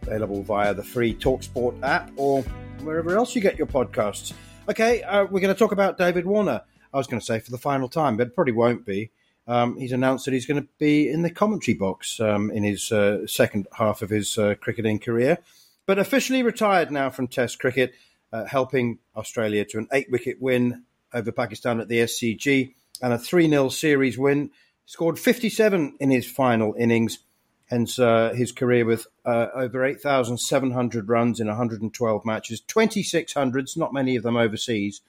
available 0.03 0.43
via 0.43 0.71
the 0.75 0.83
free 0.83 1.15
Talksport 1.15 1.81
app 1.81 2.11
or 2.15 2.43
wherever 2.83 3.17
else 3.17 3.35
you 3.35 3.41
get 3.41 3.57
your 3.57 3.65
podcasts. 3.65 4.33
Okay, 4.69 5.01
uh, 5.01 5.23
we're 5.23 5.41
going 5.41 5.51
to 5.53 5.57
talk 5.57 5.71
about 5.71 5.97
David 5.97 6.27
Warner. 6.27 6.61
I 6.93 6.97
was 6.97 7.07
going 7.07 7.19
to 7.19 7.25
say 7.25 7.39
for 7.39 7.51
the 7.51 7.57
final 7.57 7.89
time, 7.89 8.17
but 8.17 8.27
it 8.27 8.35
probably 8.35 8.53
won't 8.53 8.85
be. 8.85 9.11
Um, 9.47 9.77
he's 9.77 9.91
announced 9.91 10.25
that 10.25 10.33
he's 10.33 10.45
going 10.45 10.61
to 10.61 10.69
be 10.77 11.09
in 11.09 11.21
the 11.21 11.29
commentary 11.29 11.75
box 11.75 12.19
um, 12.19 12.49
in 12.51 12.63
his 12.63 12.91
uh, 12.91 13.27
second 13.27 13.67
half 13.73 14.01
of 14.01 14.09
his 14.09 14.37
uh, 14.37 14.55
cricketing 14.61 14.99
career 14.99 15.39
but 15.85 15.99
officially 15.99 16.43
retired 16.43 16.91
now 16.91 17.09
from 17.09 17.27
Test 17.27 17.59
cricket, 17.59 17.93
uh, 18.31 18.45
helping 18.45 18.99
Australia 19.15 19.65
to 19.65 19.77
an 19.77 19.87
eight 19.91 20.09
wicket 20.09 20.41
win 20.41 20.83
over 21.13 21.31
Pakistan 21.31 21.79
at 21.79 21.87
the 21.87 21.99
SCG 21.99 22.73
and 23.01 23.13
a 23.13 23.19
3 23.19 23.49
0 23.49 23.69
series 23.69 24.17
win. 24.17 24.51
Scored 24.85 25.19
57 25.19 25.95
in 25.99 26.11
his 26.11 26.29
final 26.29 26.75
innings, 26.77 27.19
hence 27.67 27.99
uh, 27.99 28.33
his 28.35 28.51
career 28.51 28.85
with 28.85 29.07
uh, 29.25 29.47
over 29.53 29.85
8,700 29.85 31.07
runs 31.07 31.39
in 31.39 31.47
112 31.47 32.25
matches, 32.25 32.61
2,600s, 32.61 33.77
not 33.77 33.93
many 33.93 34.15
of 34.15 34.23
them 34.23 34.35
overseas. 34.35 35.01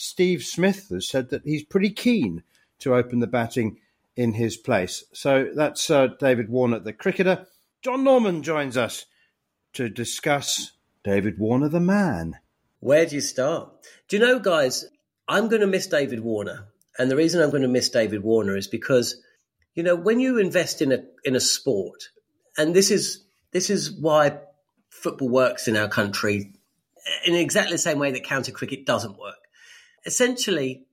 Steve 0.00 0.44
Smith 0.44 0.90
has 0.90 1.08
said 1.08 1.30
that 1.30 1.42
he's 1.44 1.64
pretty 1.64 1.90
keen 1.90 2.44
to 2.78 2.94
open 2.94 3.18
the 3.18 3.26
batting 3.26 3.78
in 4.14 4.34
his 4.34 4.56
place. 4.56 5.02
So 5.12 5.50
that's 5.52 5.90
uh, 5.90 6.06
David 6.20 6.48
Warner, 6.48 6.78
the 6.78 6.92
cricketer. 6.92 7.48
Jon 7.82 8.04
Norman 8.04 8.44
joins 8.44 8.76
us 8.76 9.06
to 9.72 9.88
discuss 9.88 10.70
David 11.02 11.36
Warner, 11.40 11.68
the 11.68 11.80
man. 11.80 12.38
Where 12.78 13.06
do 13.06 13.16
you 13.16 13.20
start? 13.20 13.72
Do 14.06 14.16
you 14.16 14.22
know, 14.24 14.38
guys, 14.38 14.84
I'm 15.26 15.48
going 15.48 15.62
to 15.62 15.66
miss 15.66 15.88
David 15.88 16.20
Warner. 16.20 16.68
And 16.96 17.10
the 17.10 17.16
reason 17.16 17.42
I'm 17.42 17.50
going 17.50 17.62
to 17.62 17.68
miss 17.68 17.88
David 17.88 18.22
Warner 18.22 18.56
is 18.56 18.68
because, 18.68 19.20
you 19.74 19.82
know, 19.82 19.96
when 19.96 20.20
you 20.20 20.38
invest 20.38 20.80
in 20.80 20.92
a 20.92 21.02
in 21.24 21.34
a 21.34 21.40
sport, 21.40 22.10
and 22.56 22.72
this 22.72 22.92
is 22.92 23.24
this 23.50 23.68
is 23.68 23.90
why 23.90 24.38
football 24.90 25.28
works 25.28 25.66
in 25.66 25.76
our 25.76 25.88
country 25.88 26.52
in 27.26 27.34
exactly 27.34 27.74
the 27.74 27.78
same 27.78 27.98
way 27.98 28.12
that 28.12 28.22
county 28.22 28.52
cricket 28.52 28.86
doesn't 28.86 29.18
work. 29.18 29.37
Essentially, 30.08 30.86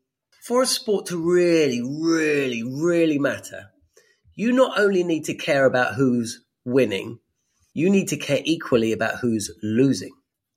for 0.43 0.61
a 0.61 0.65
sport 0.65 1.05
to 1.05 1.17
really, 1.17 1.81
really, 1.81 2.63
really 2.63 3.17
matter, 3.17 3.71
you 4.35 4.51
not 4.51 4.77
only 4.77 5.05
need 5.05 5.23
to 5.23 5.35
care 5.35 5.65
about 5.65 5.95
who's 5.95 6.43
winning, 6.65 7.19
you 7.73 7.89
need 7.89 8.09
to 8.09 8.17
care 8.17 8.41
equally 8.43 8.91
about 8.91 9.19
who's 9.19 9.49
losing. 9.63 10.11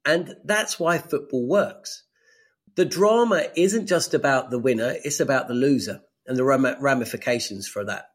And 0.05 0.35
that's 0.45 0.81
why 0.81 0.99
football 0.99 1.47
works. 1.47 2.03
The 2.75 2.85
drama 2.85 3.45
isn't 3.55 3.87
just 3.87 4.13
about 4.13 4.51
the 4.51 4.59
winner, 4.59 4.93
it's 5.05 5.21
about 5.21 5.47
the 5.47 5.55
loser. 5.55 6.01
and 6.27 6.37
the 6.37 6.45
ramifications 6.81 7.69
for 7.69 7.85
that. 7.85 8.07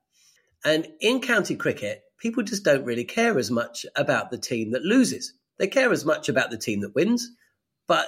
And 0.66 0.86
in 1.00 1.22
county 1.22 1.56
cricket, 1.56 2.02
people 2.20 2.44
just 2.44 2.66
don't 2.66 2.84
really 2.84 3.06
care 3.06 3.40
as 3.40 3.50
much 3.50 3.86
about 3.96 4.30
the 4.30 4.38
team 4.38 4.74
that 4.74 4.84
loses. 4.84 5.34
They 5.58 5.68
care 5.68 5.94
as 5.94 6.04
much 6.04 6.28
about 6.28 6.52
the 6.52 6.58
team 6.58 6.82
that 6.82 6.96
wins, 6.96 7.30
but 7.88 8.08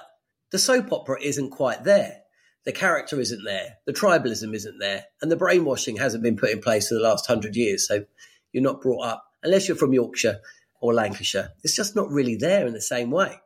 the 0.52 0.60
soap 0.60 0.92
opera 0.92 1.22
isn't 1.22 1.52
quite 1.52 1.86
there. 1.86 2.24
The 2.66 2.72
character 2.72 3.20
isn't 3.20 3.44
there. 3.44 3.78
The 3.86 3.94
tribalism 3.94 4.54
isn't 4.54 4.80
there. 4.80 5.06
And 5.22 5.32
the 5.32 5.36
brainwashing 5.36 5.98
hasn't 5.98 6.24
been 6.24 6.38
put 6.38 6.50
in 6.50 6.62
place 6.62 6.90
for 6.90 6.96
the 6.96 7.02
last 7.02 7.28
hundred 7.28 7.56
years. 7.56 7.88
So 7.88 8.06
you're 8.52 8.64
not 8.64 8.82
brought 8.82 9.06
up, 9.06 9.26
unless 9.44 9.68
you're 9.68 9.78
from 9.78 9.94
Yorkshire 9.94 10.40
or 10.82 10.94
Lancashire. 10.94 11.52
It's 11.64 11.76
just 11.76 11.96
not 11.96 12.10
really 12.10 12.36
there 12.36 12.66
in 12.66 12.74
the 12.74 12.82
same 12.82 13.12
way. 13.12 13.40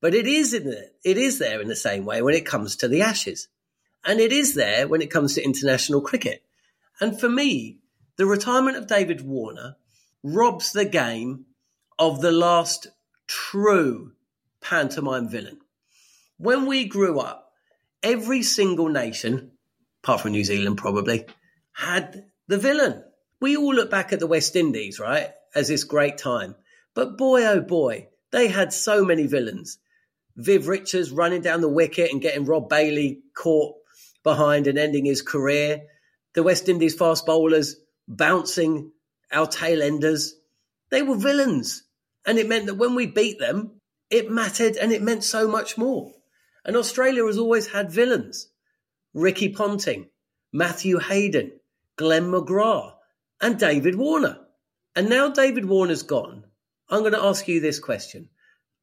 But 0.00 0.14
it 0.14 0.26
is 0.26 0.54
in 0.54 0.64
the, 0.64 0.90
it 1.04 1.18
is 1.18 1.38
there 1.38 1.60
in 1.60 1.68
the 1.68 1.76
same 1.76 2.04
way 2.04 2.22
when 2.22 2.34
it 2.34 2.46
comes 2.46 2.76
to 2.76 2.88
the 2.88 3.02
Ashes. 3.02 3.48
And 4.04 4.20
it 4.20 4.32
is 4.32 4.54
there 4.54 4.86
when 4.86 5.02
it 5.02 5.10
comes 5.10 5.34
to 5.34 5.44
international 5.44 6.00
cricket. 6.00 6.44
And 7.00 7.18
for 7.18 7.28
me, 7.28 7.78
the 8.16 8.26
retirement 8.26 8.76
of 8.76 8.86
David 8.86 9.22
Warner 9.22 9.76
robs 10.22 10.72
the 10.72 10.84
game 10.84 11.46
of 11.98 12.20
the 12.20 12.32
last 12.32 12.86
true 13.26 14.12
pantomime 14.60 15.28
villain. 15.28 15.58
When 16.36 16.66
we 16.66 16.84
grew 16.84 17.18
up, 17.18 17.43
every 18.04 18.42
single 18.42 18.88
nation, 18.88 19.50
apart 20.04 20.20
from 20.20 20.32
New 20.32 20.44
Zealand 20.44 20.76
probably, 20.76 21.24
had 21.72 22.26
the 22.46 22.58
villain. 22.58 23.02
We 23.40 23.56
all 23.56 23.74
look 23.74 23.90
back 23.90 24.12
at 24.12 24.20
the 24.20 24.28
West 24.28 24.54
Indies, 24.54 25.00
right, 25.00 25.30
as 25.54 25.66
this 25.68 25.82
great 25.82 26.18
time. 26.18 26.54
But 26.94 27.16
boy, 27.16 27.44
oh 27.46 27.60
boy, 27.60 28.08
they 28.30 28.46
had 28.46 28.72
so 28.72 29.04
many 29.04 29.26
villains. 29.26 29.78
Viv 30.36 30.68
Richards 30.68 31.10
running 31.10 31.42
down 31.42 31.60
the 31.60 31.68
wicket 31.68 32.12
and 32.12 32.20
getting 32.20 32.44
Rob 32.44 32.68
Bailey 32.68 33.22
caught 33.34 33.74
behind 34.22 34.66
and 34.66 34.78
ending 34.78 35.04
his 35.04 35.22
career. 35.22 35.82
The 36.34 36.42
West 36.42 36.68
Indies 36.68 36.94
fast 36.94 37.24
bowlers 37.24 37.76
bouncing 38.06 38.92
our 39.32 39.46
tail 39.46 39.82
enders. 39.82 40.34
They 40.90 41.02
were 41.02 41.16
villains. 41.16 41.84
And 42.26 42.38
it 42.38 42.48
meant 42.48 42.66
that 42.66 42.74
when 42.74 42.94
we 42.94 43.06
beat 43.06 43.38
them, 43.38 43.80
it 44.10 44.30
mattered 44.30 44.76
and 44.76 44.92
it 44.92 45.02
meant 45.02 45.24
so 45.24 45.48
much 45.48 45.78
more. 45.78 46.12
And 46.64 46.76
Australia 46.76 47.26
has 47.26 47.38
always 47.38 47.66
had 47.66 47.90
villains 47.90 48.48
Ricky 49.12 49.50
Ponting, 49.50 50.08
Matthew 50.52 50.98
Hayden, 50.98 51.52
Glenn 51.96 52.30
McGrath, 52.30 52.94
and 53.40 53.58
David 53.58 53.94
Warner. 53.94 54.38
And 54.96 55.08
now 55.08 55.28
David 55.28 55.64
Warner's 55.64 56.02
gone. 56.02 56.44
I'm 56.88 57.00
going 57.00 57.12
to 57.12 57.22
ask 57.22 57.46
you 57.46 57.60
this 57.60 57.78
question. 57.78 58.28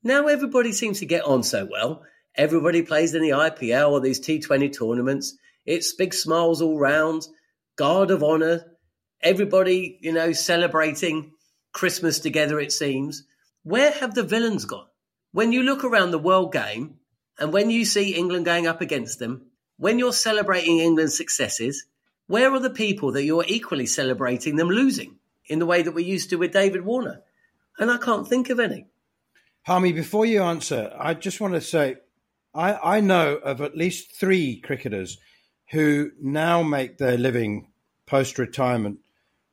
Now 0.04 0.28
everybody 0.28 0.72
seems 0.72 1.00
to 1.00 1.06
get 1.06 1.26
on 1.26 1.44
so 1.44 1.68
well. 1.70 2.04
Everybody 2.36 2.82
plays 2.82 3.14
in 3.14 3.22
the 3.22 3.30
IPL 3.30 3.92
or 3.92 4.00
these 4.00 4.20
T20 4.20 4.78
tournaments. 4.78 5.38
It's 5.66 5.94
big 5.94 6.14
smiles 6.14 6.62
all 6.62 6.80
round, 6.80 7.28
guard 7.76 8.10
of 8.10 8.24
honor, 8.24 8.66
everybody, 9.22 10.00
you 10.02 10.12
know, 10.12 10.32
celebrating 10.32 11.34
Christmas 11.74 12.20
together, 12.20 12.60
it 12.60 12.72
seems. 12.72 13.24
Where 13.64 13.92
have 13.92 14.16
the 14.16 14.24
villains 14.24 14.66
gone? 14.66 14.88
When 15.34 15.52
you 15.52 15.64
look 15.64 15.84
around 15.84 16.12
the 16.12 16.20
world 16.20 16.52
game 16.52 16.96
and 17.40 17.54
when 17.54 17.70
you 17.70 17.86
see 17.86 18.16
England 18.16 18.46
going 18.46 18.68
up 18.68 18.82
against 18.82 19.20
them, 19.20 19.48
when 19.78 20.00
you're 20.00 20.14
celebrating 20.14 20.80
England's 20.80 21.18
successes, 21.18 21.86
where 22.28 22.52
are 22.54 22.60
the 22.60 22.70
people 22.70 23.14
that 23.14 23.24
you're 23.24 23.46
equally 23.48 23.86
celebrating 23.86 24.56
them 24.56 24.70
losing 24.70 25.18
in 25.46 25.60
the 25.60 25.66
way 25.66 25.82
that 25.82 25.94
we 25.94 26.04
used 26.04 26.30
to 26.30 26.38
with 26.38 26.54
David 26.54 26.86
Warner? 26.86 27.22
And 27.80 27.90
I 27.90 27.98
can't 27.98 28.28
think 28.28 28.50
of 28.50 28.60
any. 28.60 28.86
Harmy, 29.64 29.92
before 29.92 30.26
you 30.26 30.42
answer, 30.44 30.92
I 30.98 31.14
just 31.14 31.42
want 31.42 31.54
to 31.56 31.62
say 31.62 31.98
I, 32.54 32.98
I 32.98 33.00
know 33.02 33.36
of 33.36 33.62
at 33.62 33.78
least 33.78 34.14
three 34.14 34.60
cricketers 34.60 35.18
who 35.72 36.12
now 36.22 36.64
make 36.64 36.98
their 36.98 37.18
living 37.18 37.68
post 38.06 38.38
retirement 38.38 39.00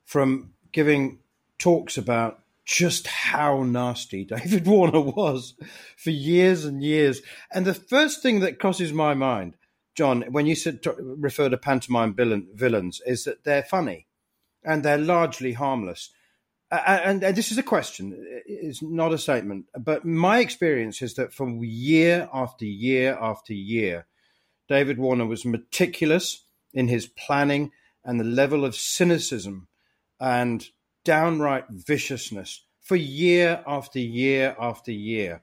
from 0.05 0.53
giving 0.73 1.21
talks 1.59 1.97
about 1.97 2.41
just 2.69 3.07
how 3.07 3.63
nasty 3.63 4.27
David 4.27 4.67
Warner 4.67 5.01
was 5.01 5.55
for 5.97 6.11
years 6.11 6.67
and 6.67 6.83
years. 6.83 7.23
And 7.51 7.67
the 7.67 7.73
first 7.75 8.23
thing 8.23 8.41
that 8.41 8.61
crosses 8.61 8.93
my 8.93 9.15
mind, 9.15 9.57
Jon, 9.97 10.23
when 10.31 10.45
you 10.45 10.55
said, 10.55 10.81
refer 10.97 11.49
to 11.49 11.57
pantomime 11.57 12.15
villain, 12.15 12.47
villains, 12.53 13.01
is 13.07 13.25
that 13.25 13.43
they're 13.45 13.63
funny 13.63 14.07
and 14.63 14.83
they're 14.83 14.99
largely 14.99 15.55
harmless. 15.55 16.11
And, 16.71 17.25
and, 17.25 17.35
this 17.35 17.51
is 17.51 17.57
a 17.57 17.63
question, 17.63 18.15
it's 18.45 18.83
not 18.83 19.15
a 19.15 19.19
statement. 19.19 19.65
But 19.73 20.05
my 20.05 20.41
experience 20.41 21.01
is 21.01 21.15
that 21.15 21.33
from 21.33 21.65
year 21.65 22.29
after 22.35 22.67
year 22.67 23.17
after 23.19 23.55
year, 23.55 24.07
David 24.69 24.99
Warner 24.99 25.25
was 25.25 25.47
meticulous 25.47 26.45
in 26.75 26.89
his 26.89 27.07
planning 27.07 27.73
and 28.05 28.21
the 28.21 28.25
level 28.25 28.67
of 28.67 28.77
cynicism 28.77 29.69
and 30.21 30.69
downright 31.09 31.65
viciousness 31.71 32.67
for 32.83 32.95
year 32.95 33.65
after 33.67 33.99
year 33.99 34.55
after 34.61 34.93
year. 34.93 35.41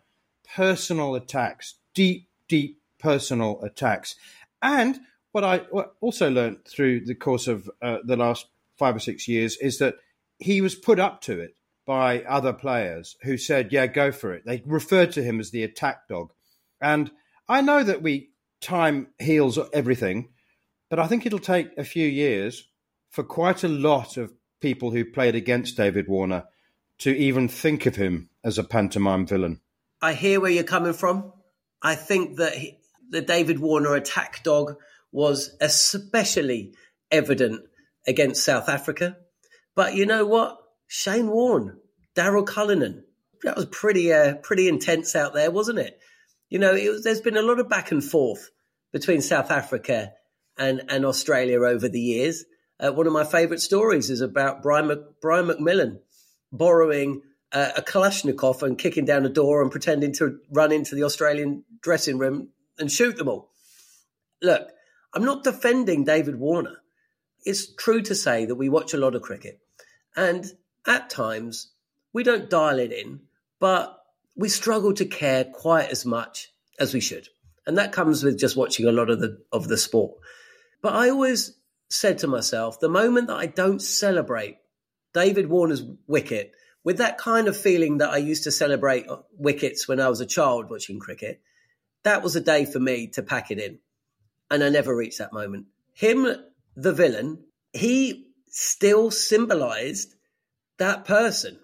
Personal 0.55 1.15
attacks, 1.15 1.79
deep, 1.95 2.29
deep 2.47 2.79
personal 2.99 3.59
attacks. 3.63 4.15
And 4.61 4.99
what 5.31 5.43
I 5.43 5.61
also 6.01 6.29
learned 6.29 6.65
through 6.67 7.05
the 7.05 7.15
course 7.15 7.47
of 7.47 7.67
uh, 7.81 7.97
the 8.05 8.15
last 8.15 8.45
five 8.77 8.95
or 8.95 8.99
six 8.99 9.27
years 9.27 9.57
is 9.57 9.79
that 9.79 9.95
he 10.37 10.61
was 10.61 10.75
put 10.75 10.99
up 10.99 11.21
to 11.21 11.39
it 11.39 11.55
by 11.87 12.21
other 12.25 12.53
players 12.53 13.17
who 13.23 13.35
said, 13.35 13.73
Yeah, 13.73 13.87
go 13.87 14.11
for 14.11 14.35
it. 14.35 14.45
They 14.45 14.61
referred 14.67 15.13
to 15.13 15.23
him 15.23 15.39
as 15.39 15.49
the 15.49 15.63
attack 15.63 16.07
dog. 16.07 16.31
And 16.79 17.09
I 17.49 17.61
know 17.61 17.81
that 17.81 18.03
we 18.03 18.29
time 18.61 19.07
heals 19.17 19.57
everything, 19.73 20.29
but 20.91 20.99
I 20.99 21.07
think 21.07 21.25
it'll 21.25 21.39
take 21.39 21.75
a 21.75 21.83
few 21.83 22.07
years 22.07 22.69
for 23.09 23.23
quite 23.23 23.63
a 23.63 23.67
lot 23.67 24.17
of 24.17 24.31
people 24.61 24.91
who 24.91 25.05
played 25.05 25.35
against 25.35 25.77
David 25.77 26.07
Warner 26.07 26.45
to 26.99 27.15
even 27.15 27.47
think 27.47 27.85
of 27.85 27.95
him 27.95 28.29
as 28.43 28.57
a 28.57 28.63
pantomime 28.63 29.25
villain. 29.25 29.61
I 30.01 30.13
hear 30.13 30.39
where 30.39 30.51
you're 30.51 30.63
coming 30.63 30.93
from. 30.93 31.33
I 31.81 31.95
think 31.95 32.37
that 32.37 32.53
he, 32.55 32.79
the 33.09 33.21
David 33.21 33.59
Warner 33.59 33.95
attack 33.95 34.43
dog 34.43 34.75
was 35.11 35.55
especially 35.61 36.73
evident 37.11 37.61
against 38.07 38.43
South 38.43 38.69
Africa. 38.69 39.17
But 39.75 39.95
you 39.95 40.05
know 40.05 40.25
what? 40.25 40.57
Shane 40.87 41.29
Warne, 41.29 41.77
Daryl 42.15 42.45
Cullinan, 42.45 43.03
that 43.43 43.55
was 43.55 43.65
pretty 43.65 44.13
uh, 44.13 44.35
pretty 44.35 44.67
intense 44.67 45.15
out 45.15 45.33
there, 45.33 45.51
wasn't 45.51 45.79
it? 45.79 45.99
You 46.49 46.59
know, 46.59 46.73
it 46.73 46.89
was, 46.89 47.03
there's 47.03 47.21
been 47.21 47.37
a 47.37 47.41
lot 47.41 47.59
of 47.59 47.69
back 47.69 47.91
and 47.91 48.03
forth 48.03 48.49
between 48.93 49.21
South 49.21 49.51
Africa 49.51 50.13
and, 50.57 50.83
and 50.89 51.05
Australia 51.05 51.59
over 51.61 51.89
the 51.89 51.99
years. 51.99 52.45
Uh, 52.79 52.91
one 52.91 53.07
of 53.07 53.13
my 53.13 53.23
favourite 53.23 53.61
stories 53.61 54.09
is 54.09 54.21
about 54.21 54.61
Brian, 54.61 54.87
Mc, 54.87 54.99
Brian 55.21 55.47
McMillan 55.47 55.99
borrowing 56.51 57.21
uh, 57.51 57.71
a 57.77 57.81
Kalashnikov 57.81 58.61
and 58.63 58.77
kicking 58.77 59.05
down 59.05 59.25
a 59.25 59.29
door 59.29 59.61
and 59.61 59.71
pretending 59.71 60.13
to 60.13 60.39
run 60.51 60.71
into 60.71 60.95
the 60.95 61.03
Australian 61.03 61.63
dressing 61.81 62.17
room 62.17 62.49
and 62.77 62.91
shoot 62.91 63.15
them 63.17 63.29
all. 63.29 63.49
Look, 64.41 64.69
I'm 65.13 65.23
not 65.23 65.43
defending 65.43 66.03
David 66.03 66.35
Warner. 66.37 66.77
It's 67.45 67.73
true 67.73 68.01
to 68.01 68.15
say 68.15 68.45
that 68.45 68.55
we 68.55 68.69
watch 68.69 68.93
a 68.93 68.97
lot 68.97 69.15
of 69.15 69.21
cricket, 69.21 69.59
and 70.15 70.45
at 70.85 71.09
times 71.09 71.71
we 72.11 72.23
don't 72.23 72.49
dial 72.49 72.79
it 72.79 72.91
in, 72.91 73.21
but 73.59 73.97
we 74.35 74.49
struggle 74.49 74.93
to 74.95 75.05
care 75.05 75.45
quite 75.45 75.89
as 75.91 76.05
much 76.05 76.51
as 76.79 76.93
we 76.93 76.99
should. 76.99 77.29
And 77.65 77.77
that 77.77 77.91
comes 77.91 78.23
with 78.23 78.39
just 78.39 78.57
watching 78.57 78.87
a 78.87 78.91
lot 78.91 79.09
of 79.09 79.19
the 79.19 79.41
of 79.51 79.67
the 79.67 79.77
sport. 79.77 80.17
But 80.81 80.93
I 80.93 81.09
always 81.09 81.55
said 81.89 82.19
to 82.19 82.27
myself, 82.27 82.79
the 82.79 82.89
moment 82.89 83.27
that 83.27 83.37
I 83.37 83.45
don't 83.45 83.81
celebrate 83.81 84.57
David 85.13 85.49
Warner's 85.49 85.83
wicket 86.07 86.51
with 86.83 86.97
that 86.97 87.17
kind 87.17 87.47
of 87.47 87.57
feeling 87.57 87.97
that 87.97 88.11
I 88.11 88.17
used 88.17 88.43
to 88.43 88.51
celebrate 88.51 89.07
uh, 89.09 89.17
wickets 89.37 89.87
when 89.87 89.99
I 89.99 90.09
was 90.09 90.21
a 90.21 90.25
child 90.25 90.69
watching 90.69 90.99
cricket, 90.99 91.41
that 92.03 92.21
was 92.21 92.35
a 92.35 92.41
day 92.41 92.65
for 92.65 92.79
me 92.79 93.07
to 93.13 93.23
pack 93.23 93.49
it 93.51 93.59
in. 93.59 93.79
And 94.51 94.63
I 94.63 94.69
never 94.69 94.95
reached 94.95 95.17
that 95.17 95.33
moment. 95.33 95.65
Him, 95.93 96.27
the 96.75 96.93
villain, 96.93 97.43
he 97.73 98.27
still 98.49 99.09
symbolized 99.09 100.13
that 100.77 101.05
person. 101.05 101.59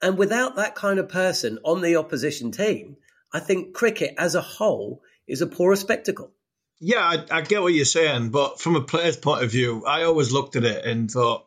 And 0.00 0.16
without 0.16 0.56
that 0.56 0.74
kind 0.74 0.98
of 0.98 1.08
person 1.08 1.58
on 1.64 1.80
the 1.80 1.96
opposition 1.96 2.52
team, 2.52 2.96
I 3.32 3.40
think 3.40 3.74
cricket 3.74 4.14
as 4.18 4.34
a 4.34 4.40
whole 4.40 5.02
is 5.26 5.42
a 5.42 5.46
poorer 5.46 5.76
spectacle. 5.76 6.32
Yeah, 6.80 7.00
I, 7.00 7.24
I, 7.30 7.40
get 7.42 7.60
what 7.60 7.74
you're 7.74 7.84
saying, 7.84 8.30
but 8.30 8.58
from 8.58 8.74
a 8.74 8.80
player's 8.80 9.18
point 9.18 9.44
of 9.44 9.50
view, 9.50 9.84
I 9.86 10.04
always 10.04 10.32
looked 10.32 10.56
at 10.56 10.64
it 10.64 10.82
and 10.84 11.10
thought, 11.10 11.46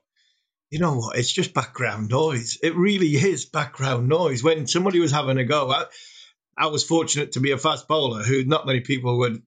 you 0.70 0.78
know 0.78 0.96
what, 0.96 1.18
it's 1.18 1.32
just 1.32 1.56
background 1.56 2.10
noise. 2.10 2.60
It 2.62 2.76
really 2.76 3.08
is 3.10 3.46
background 3.46 4.08
noise. 4.08 4.44
When 4.44 4.68
somebody 4.68 5.00
was 5.00 5.12
having 5.12 5.40
a 5.40 5.44
go, 5.44 5.72
I, 5.72 5.86
I 6.56 6.68
was 6.68 6.84
fortunate 6.84 7.32
to 7.34 7.40
be 7.40 7.52
a 7.52 7.58
fast 7.58 7.88
bowler 7.88 8.22
who 8.22 8.46
not 8.46 8.68
many 8.68 8.82
people 8.82 9.20
would 9.20 9.42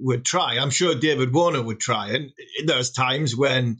would 0.00 0.24
try. 0.24 0.58
I'm 0.58 0.70
sure 0.70 0.96
David 0.96 1.32
Warner 1.32 1.62
would 1.62 1.78
try, 1.78 2.10
and 2.10 2.32
there's 2.64 2.90
times 2.90 3.36
when 3.36 3.78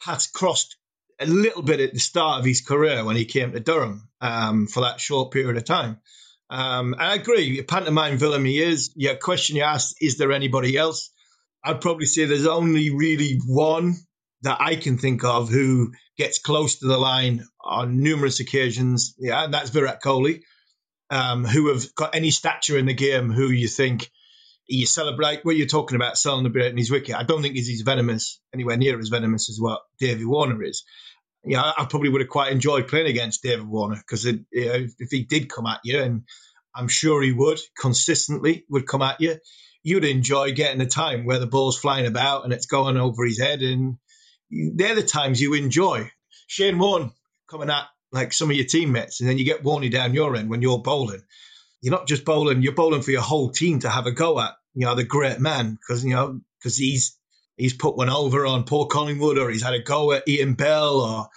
Pat's 0.00 0.26
crossed 0.26 0.76
a 1.20 1.26
little 1.26 1.62
bit 1.62 1.78
at 1.78 1.92
the 1.92 2.00
start 2.00 2.40
of 2.40 2.44
his 2.44 2.60
career 2.60 3.04
when 3.04 3.14
he 3.14 3.24
came 3.24 3.52
to 3.52 3.60
Durham 3.60 4.08
um, 4.20 4.66
for 4.66 4.80
that 4.80 5.00
short 5.00 5.32
period 5.32 5.56
of 5.56 5.64
time. 5.64 6.00
Um, 6.52 6.94
I 6.98 7.14
agree. 7.14 7.62
Pantomime 7.62 8.18
villain 8.18 8.44
he 8.44 8.60
is. 8.60 8.92
Your 8.94 9.16
question 9.16 9.56
you 9.56 9.62
asked, 9.62 9.96
is 10.02 10.18
there 10.18 10.32
anybody 10.32 10.76
else? 10.76 11.10
I'd 11.64 11.80
probably 11.80 12.04
say 12.04 12.26
there's 12.26 12.46
only 12.46 12.90
really 12.90 13.40
one 13.46 13.94
that 14.42 14.58
I 14.60 14.76
can 14.76 14.98
think 14.98 15.24
of 15.24 15.48
who 15.48 15.92
gets 16.18 16.40
close 16.40 16.80
to 16.80 16.86
the 16.86 16.98
line 16.98 17.46
on 17.64 18.02
numerous 18.02 18.40
occasions. 18.40 19.14
Yeah, 19.18 19.44
and 19.44 19.54
that's 19.54 19.70
Virat 19.70 20.02
Kohli, 20.02 20.42
um, 21.08 21.46
who 21.46 21.72
have 21.72 21.94
got 21.94 22.14
any 22.14 22.30
stature 22.30 22.76
in 22.76 22.84
the 22.84 22.92
game 22.92 23.32
who 23.32 23.48
you 23.48 23.66
think 23.66 24.10
you 24.66 24.84
celebrate 24.84 25.46
what 25.46 25.56
you're 25.56 25.66
talking 25.66 25.96
about 25.96 26.18
selling 26.18 26.44
the 26.44 26.50
celebrating 26.50 26.76
his 26.76 26.90
wicket. 26.90 27.14
I 27.14 27.22
don't 27.22 27.40
think 27.40 27.54
he's 27.54 27.70
as 27.70 27.80
venomous, 27.80 28.40
anywhere 28.52 28.76
near 28.76 28.98
as 28.98 29.08
venomous 29.08 29.48
as 29.48 29.58
what 29.58 29.80
David 29.98 30.26
Warner 30.26 30.62
is. 30.62 30.84
Yeah, 31.44 31.60
I 31.60 31.86
probably 31.86 32.08
would 32.08 32.20
have 32.20 32.30
quite 32.30 32.52
enjoyed 32.52 32.86
playing 32.88 33.08
against 33.08 33.42
David 33.42 33.66
Warner 33.66 33.96
because 33.96 34.24
you 34.24 34.44
know, 34.52 34.86
if 34.98 35.10
he 35.10 35.24
did 35.24 35.50
come 35.50 35.66
at 35.66 35.80
you, 35.84 36.00
and 36.00 36.22
I'm 36.74 36.88
sure 36.88 37.20
he 37.22 37.32
would 37.32 37.58
consistently 37.76 38.64
would 38.68 38.86
come 38.86 39.02
at 39.02 39.20
you, 39.20 39.36
you'd 39.82 40.04
enjoy 40.04 40.52
getting 40.52 40.80
a 40.80 40.86
time 40.86 41.24
where 41.24 41.40
the 41.40 41.48
ball's 41.48 41.78
flying 41.78 42.06
about 42.06 42.44
and 42.44 42.52
it's 42.52 42.66
going 42.66 42.96
over 42.96 43.24
his 43.24 43.40
head, 43.40 43.60
and 43.62 43.96
they're 44.50 44.94
the 44.94 45.02
times 45.02 45.40
you 45.40 45.54
enjoy. 45.54 46.10
Shane 46.46 46.78
Warne 46.78 47.12
coming 47.50 47.70
at 47.70 47.86
like 48.12 48.32
some 48.32 48.50
of 48.50 48.56
your 48.56 48.66
teammates, 48.66 49.20
and 49.20 49.28
then 49.28 49.38
you 49.38 49.44
get 49.44 49.64
Warney 49.64 49.90
down 49.90 50.14
your 50.14 50.36
end 50.36 50.48
when 50.48 50.62
you're 50.62 50.82
bowling. 50.82 51.22
You're 51.80 51.94
not 51.94 52.06
just 52.06 52.24
bowling; 52.24 52.62
you're 52.62 52.72
bowling 52.72 53.02
for 53.02 53.10
your 53.10 53.22
whole 53.22 53.50
team 53.50 53.80
to 53.80 53.90
have 53.90 54.06
a 54.06 54.12
go 54.12 54.38
at. 54.38 54.52
You 54.74 54.86
know, 54.86 54.94
the 54.94 55.04
great 55.04 55.40
man 55.40 55.72
because 55.72 56.04
you 56.04 56.14
know 56.14 56.40
because 56.60 56.76
he's 56.76 57.18
he's 57.56 57.74
put 57.74 57.96
one 57.96 58.10
over 58.10 58.46
on 58.46 58.64
Paul 58.64 58.86
Collingwood, 58.86 59.38
or 59.38 59.50
he's 59.50 59.62
had 59.62 59.74
a 59.74 59.82
go 59.82 60.12
at 60.12 60.28
Ian 60.28 60.54
Bell, 60.54 61.00
or 61.00 61.28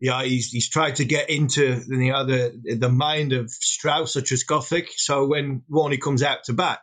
yeah, 0.00 0.22
he's 0.24 0.50
he's 0.50 0.68
tried 0.68 0.96
to 0.96 1.04
get 1.04 1.30
into 1.30 1.80
you 1.88 2.12
know, 2.12 2.26
the 2.26 2.76
the 2.78 2.88
mind 2.88 3.32
of 3.32 3.50
Strauss 3.50 4.16
or 4.16 4.20
Trescothick. 4.20 4.88
So 4.96 5.26
when 5.26 5.62
Warney 5.70 6.00
comes 6.00 6.22
out 6.22 6.44
to 6.44 6.52
bat, 6.52 6.80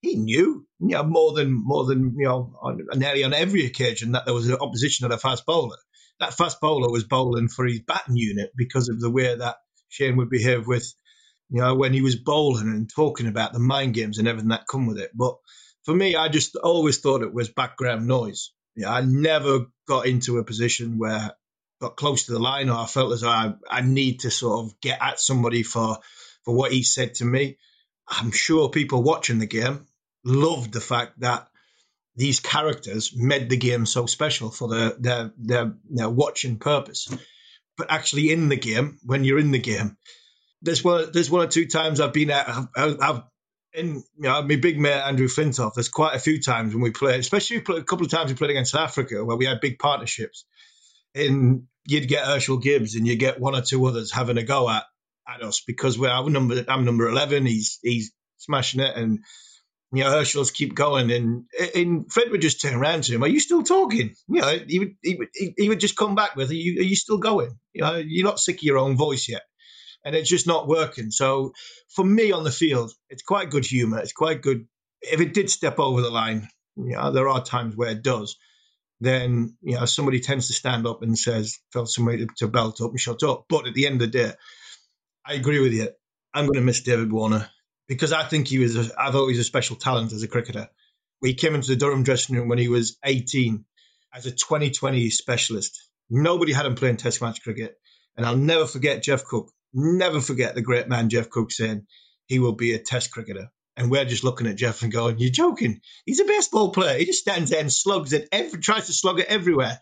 he 0.00 0.16
knew, 0.16 0.66
you 0.80 0.88
know, 0.88 1.02
more 1.02 1.32
than 1.32 1.52
more 1.52 1.84
than 1.84 2.14
you 2.16 2.24
know, 2.26 2.54
on, 2.62 2.80
nearly 2.94 3.24
on 3.24 3.34
every 3.34 3.66
occasion 3.66 4.12
that 4.12 4.24
there 4.24 4.34
was 4.34 4.48
an 4.48 4.56
opposition 4.60 5.04
at 5.04 5.12
a 5.12 5.18
fast 5.18 5.44
bowler. 5.46 5.76
That 6.20 6.34
fast 6.34 6.60
bowler 6.60 6.90
was 6.90 7.04
bowling 7.04 7.48
for 7.48 7.66
his 7.66 7.80
batting 7.80 8.16
unit 8.16 8.50
because 8.56 8.88
of 8.88 9.00
the 9.00 9.10
way 9.10 9.34
that 9.34 9.56
Shane 9.88 10.16
would 10.16 10.30
behave 10.30 10.66
with, 10.66 10.90
you 11.50 11.60
know, 11.60 11.74
when 11.74 11.92
he 11.92 12.02
was 12.02 12.16
bowling 12.16 12.68
and 12.68 12.88
talking 12.88 13.26
about 13.26 13.52
the 13.52 13.58
mind 13.58 13.94
games 13.94 14.18
and 14.18 14.28
everything 14.28 14.50
that 14.50 14.68
come 14.70 14.86
with 14.86 14.98
it. 14.98 15.10
But 15.14 15.34
for 15.84 15.94
me, 15.94 16.16
I 16.16 16.28
just 16.28 16.56
always 16.56 16.98
thought 16.98 17.22
it 17.22 17.32
was 17.32 17.48
background 17.48 18.06
noise. 18.06 18.50
Yeah, 18.76 18.92
I 18.92 19.02
never 19.02 19.66
got 19.86 20.06
into 20.06 20.38
a 20.38 20.44
position 20.44 20.98
where 20.98 21.32
got 21.80 21.96
close 21.96 22.26
to 22.26 22.32
the 22.32 22.38
line 22.38 22.70
or 22.70 22.78
I 22.78 22.86
felt 22.86 23.12
as 23.12 23.24
I, 23.24 23.54
I 23.68 23.82
need 23.82 24.20
to 24.20 24.30
sort 24.30 24.64
of 24.64 24.80
get 24.80 24.98
at 25.00 25.20
somebody 25.20 25.62
for 25.62 25.98
for 26.44 26.54
what 26.54 26.72
he 26.72 26.82
said 26.82 27.14
to 27.16 27.24
me. 27.24 27.58
I'm 28.08 28.32
sure 28.32 28.68
people 28.68 29.02
watching 29.02 29.38
the 29.38 29.46
game 29.46 29.86
loved 30.24 30.72
the 30.72 30.80
fact 30.80 31.20
that 31.20 31.48
these 32.16 32.40
characters 32.40 33.12
made 33.16 33.50
the 33.50 33.56
game 33.56 33.86
so 33.86 34.06
special 34.06 34.50
for 34.50 34.68
their 34.68 34.90
their 34.98 35.32
their, 35.36 35.74
their 35.90 36.10
watching 36.10 36.58
purpose. 36.58 37.08
But 37.76 37.90
actually, 37.90 38.30
in 38.30 38.48
the 38.48 38.56
game, 38.56 38.98
when 39.04 39.24
you're 39.24 39.38
in 39.38 39.50
the 39.50 39.58
game, 39.58 39.96
there's 40.62 40.84
one 40.84 41.10
there's 41.12 41.30
one 41.30 41.46
or 41.46 41.50
two 41.50 41.66
times 41.66 42.00
I've 42.00 42.12
been 42.12 42.30
at 42.30 42.48
I've, 42.48 43.00
I've 43.00 43.22
in 43.74 43.96
you 43.96 44.02
know, 44.18 44.42
my 44.42 44.56
big 44.56 44.78
mate 44.78 44.92
Andrew 44.92 45.28
Flintoff, 45.28 45.74
there's 45.74 45.88
quite 45.88 46.14
a 46.14 46.20
few 46.20 46.40
times 46.40 46.72
when 46.74 46.82
we 46.82 46.90
played, 46.90 47.20
especially 47.20 47.58
a 47.58 47.82
couple 47.82 48.04
of 48.04 48.10
times 48.10 48.30
we 48.30 48.36
played 48.36 48.50
against 48.50 48.74
Africa 48.74 49.24
where 49.24 49.36
we 49.36 49.46
had 49.46 49.60
big 49.60 49.78
partnerships. 49.78 50.44
And 51.14 51.64
you'd 51.86 52.08
get 52.08 52.24
Herschelle 52.24 52.62
Gibbs 52.62 52.94
and 52.94 53.06
you 53.06 53.16
get 53.16 53.40
one 53.40 53.54
or 53.54 53.62
two 53.62 53.84
others 53.86 54.12
having 54.12 54.38
a 54.38 54.42
go 54.42 54.68
at, 54.68 54.84
at 55.28 55.42
us 55.42 55.60
because 55.60 55.98
we're 55.98 56.10
our 56.10 56.28
number 56.28 56.64
I'm 56.68 56.84
number 56.84 57.08
eleven, 57.08 57.46
he's 57.46 57.78
he's 57.82 58.12
smashing 58.38 58.80
it 58.80 58.96
and 58.96 59.20
you 59.94 60.02
know, 60.02 60.10
Herschelle's 60.10 60.50
keep 60.50 60.74
going, 60.74 61.12
and 61.12 61.44
and 61.74 62.12
Fred 62.12 62.30
would 62.30 62.40
just 62.40 62.60
turn 62.60 62.74
around 62.74 63.04
to 63.04 63.14
him. 63.14 63.22
Are 63.22 63.28
you 63.28 63.38
still 63.38 63.62
talking? 63.62 64.14
You 64.26 64.40
know, 64.40 64.58
he 64.66 64.78
would 64.80 64.96
he 65.02 65.14
would, 65.14 65.28
he 65.56 65.68
would 65.68 65.78
just 65.78 65.96
come 65.96 66.16
back 66.16 66.34
with, 66.34 66.50
are 66.50 66.54
you, 66.54 66.80
are 66.80 66.84
you 66.84 66.96
still 66.96 67.18
going? 67.18 67.56
You 67.72 67.82
know, 67.82 67.94
you're 68.04 68.26
not 68.26 68.40
sick 68.40 68.56
of 68.56 68.62
your 68.64 68.78
own 68.78 68.96
voice 68.96 69.28
yet, 69.28 69.42
and 70.04 70.14
it's 70.14 70.28
just 70.28 70.46
not 70.46 70.68
working. 70.68 71.10
So 71.10 71.52
for 71.88 72.04
me 72.04 72.32
on 72.32 72.44
the 72.44 72.50
field, 72.50 72.92
it's 73.08 73.22
quite 73.22 73.50
good 73.50 73.64
humour. 73.64 73.98
It's 73.98 74.12
quite 74.12 74.42
good. 74.42 74.66
If 75.02 75.20
it 75.20 75.34
did 75.34 75.50
step 75.50 75.78
over 75.78 76.00
the 76.00 76.10
line, 76.10 76.48
you 76.76 76.92
know, 76.96 77.12
there 77.12 77.28
are 77.28 77.42
times 77.42 77.76
where 77.76 77.90
it 77.90 78.02
does. 78.02 78.36
Then 79.00 79.56
you 79.60 79.76
know 79.76 79.84
somebody 79.84 80.20
tends 80.20 80.46
to 80.46 80.52
stand 80.52 80.86
up 80.86 81.02
and 81.02 81.18
says, 81.18 81.58
"Tell 81.72 81.86
somebody 81.86 82.26
to 82.38 82.48
belt 82.48 82.80
up 82.80 82.90
and 82.90 83.00
shut 83.00 83.22
up." 83.22 83.46
But 83.48 83.66
at 83.66 83.74
the 83.74 83.86
end 83.86 84.00
of 84.00 84.12
the 84.12 84.18
day, 84.18 84.32
I 85.26 85.34
agree 85.34 85.60
with 85.60 85.72
you. 85.72 85.88
I'm 86.32 86.46
going 86.46 86.54
to 86.54 86.60
miss 86.62 86.82
David 86.82 87.12
Warner 87.12 87.48
because 87.86 88.12
I 88.12 88.24
think 88.24 88.48
he 88.48 88.58
was, 88.58 88.76
a, 88.76 89.00
I 89.00 89.10
thought 89.10 89.26
he 89.26 89.32
was 89.32 89.38
a 89.38 89.44
special 89.44 89.76
talent 89.76 90.12
as 90.12 90.22
a 90.22 90.28
cricketer. 90.28 90.68
He 91.22 91.34
came 91.34 91.54
into 91.54 91.68
the 91.68 91.76
Durham 91.76 92.02
dressing 92.02 92.36
room 92.36 92.48
when 92.48 92.58
he 92.58 92.68
was 92.68 92.98
18 93.04 93.64
as 94.12 94.26
a 94.26 94.30
2020 94.30 95.10
specialist. 95.10 95.88
Nobody 96.10 96.52
had 96.52 96.66
him 96.66 96.74
playing 96.74 96.98
Test 96.98 97.22
match 97.22 97.42
cricket. 97.42 97.78
And 98.16 98.24
I'll 98.26 98.36
never 98.36 98.66
forget 98.66 99.02
Geoff 99.02 99.24
Cook, 99.24 99.50
never 99.74 100.20
forget 100.20 100.54
the 100.54 100.62
great 100.62 100.88
man 100.88 101.08
Geoff 101.08 101.30
Cook 101.30 101.50
saying 101.50 101.86
he 102.26 102.38
will 102.38 102.54
be 102.54 102.72
a 102.74 102.78
Test 102.78 103.10
cricketer. 103.10 103.50
And 103.76 103.90
we're 103.90 104.04
just 104.04 104.22
looking 104.22 104.46
at 104.46 104.56
Geoff 104.56 104.82
and 104.82 104.92
going, 104.92 105.18
You're 105.18 105.30
joking. 105.30 105.80
He's 106.06 106.20
a 106.20 106.24
baseball 106.24 106.70
player. 106.70 106.98
He 106.98 107.06
just 107.06 107.20
stands 107.20 107.50
there 107.50 107.60
and 107.60 107.72
slugs 107.72 108.12
it, 108.12 108.28
every, 108.30 108.60
tries 108.60 108.86
to 108.86 108.92
slug 108.92 109.18
it 109.18 109.26
everywhere. 109.26 109.80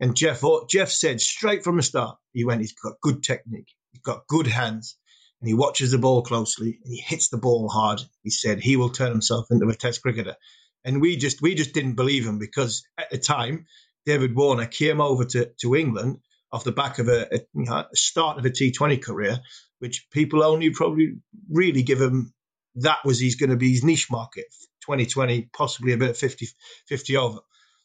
And 0.00 0.14
Geoff, 0.14 0.44
oh, 0.44 0.66
Geoff 0.68 0.90
said 0.90 1.20
straight 1.20 1.64
from 1.64 1.76
the 1.76 1.82
start, 1.82 2.18
he 2.32 2.44
went, 2.44 2.60
He's 2.60 2.74
got 2.74 3.00
good 3.00 3.22
technique, 3.22 3.68
he's 3.92 4.02
got 4.02 4.26
good 4.26 4.46
hands, 4.46 4.96
and 5.40 5.48
he 5.48 5.54
watches 5.54 5.92
the 5.92 5.98
ball 5.98 6.22
closely 6.22 6.78
and 6.84 6.92
he 6.92 7.00
hits 7.00 7.28
the 7.30 7.38
ball 7.38 7.68
hard. 7.68 8.02
He 8.22 8.30
said 8.30 8.60
he 8.60 8.76
will 8.76 8.90
turn 8.90 9.12
himself 9.12 9.46
into 9.50 9.68
a 9.68 9.74
Test 9.74 10.02
cricketer, 10.02 10.36
and 10.84 11.00
we 11.00 11.16
just 11.16 11.40
we 11.40 11.54
just 11.54 11.72
didn't 11.72 11.94
believe 11.94 12.26
him 12.26 12.38
because 12.38 12.84
at 12.98 13.10
the 13.10 13.18
time 13.18 13.66
David 14.04 14.34
Warner 14.34 14.66
came 14.66 15.00
over 15.00 15.24
to, 15.24 15.50
to 15.60 15.74
England 15.74 16.18
off 16.52 16.64
the 16.64 16.72
back 16.72 16.98
of 16.98 17.08
a, 17.08 17.28
a, 17.34 17.84
start 17.94 18.38
of 18.38 18.44
a 18.44 18.50
T20 18.50 19.02
career, 19.02 19.38
which 19.78 20.08
people 20.10 20.42
only 20.42 20.70
probably 20.70 21.14
really 21.50 21.82
give 21.82 22.00
him 22.00 22.32
that 22.76 22.98
was 23.04 23.18
he's 23.18 23.36
going 23.36 23.50
to 23.50 23.56
be 23.56 23.70
his 23.70 23.84
niche 23.84 24.10
market 24.10 24.46
2020 24.82 25.50
possibly 25.52 25.92
a 25.92 25.96
bit 25.96 26.10
of 26.10 26.18
50 26.18 26.48
50 26.88 27.16
over. 27.16 27.38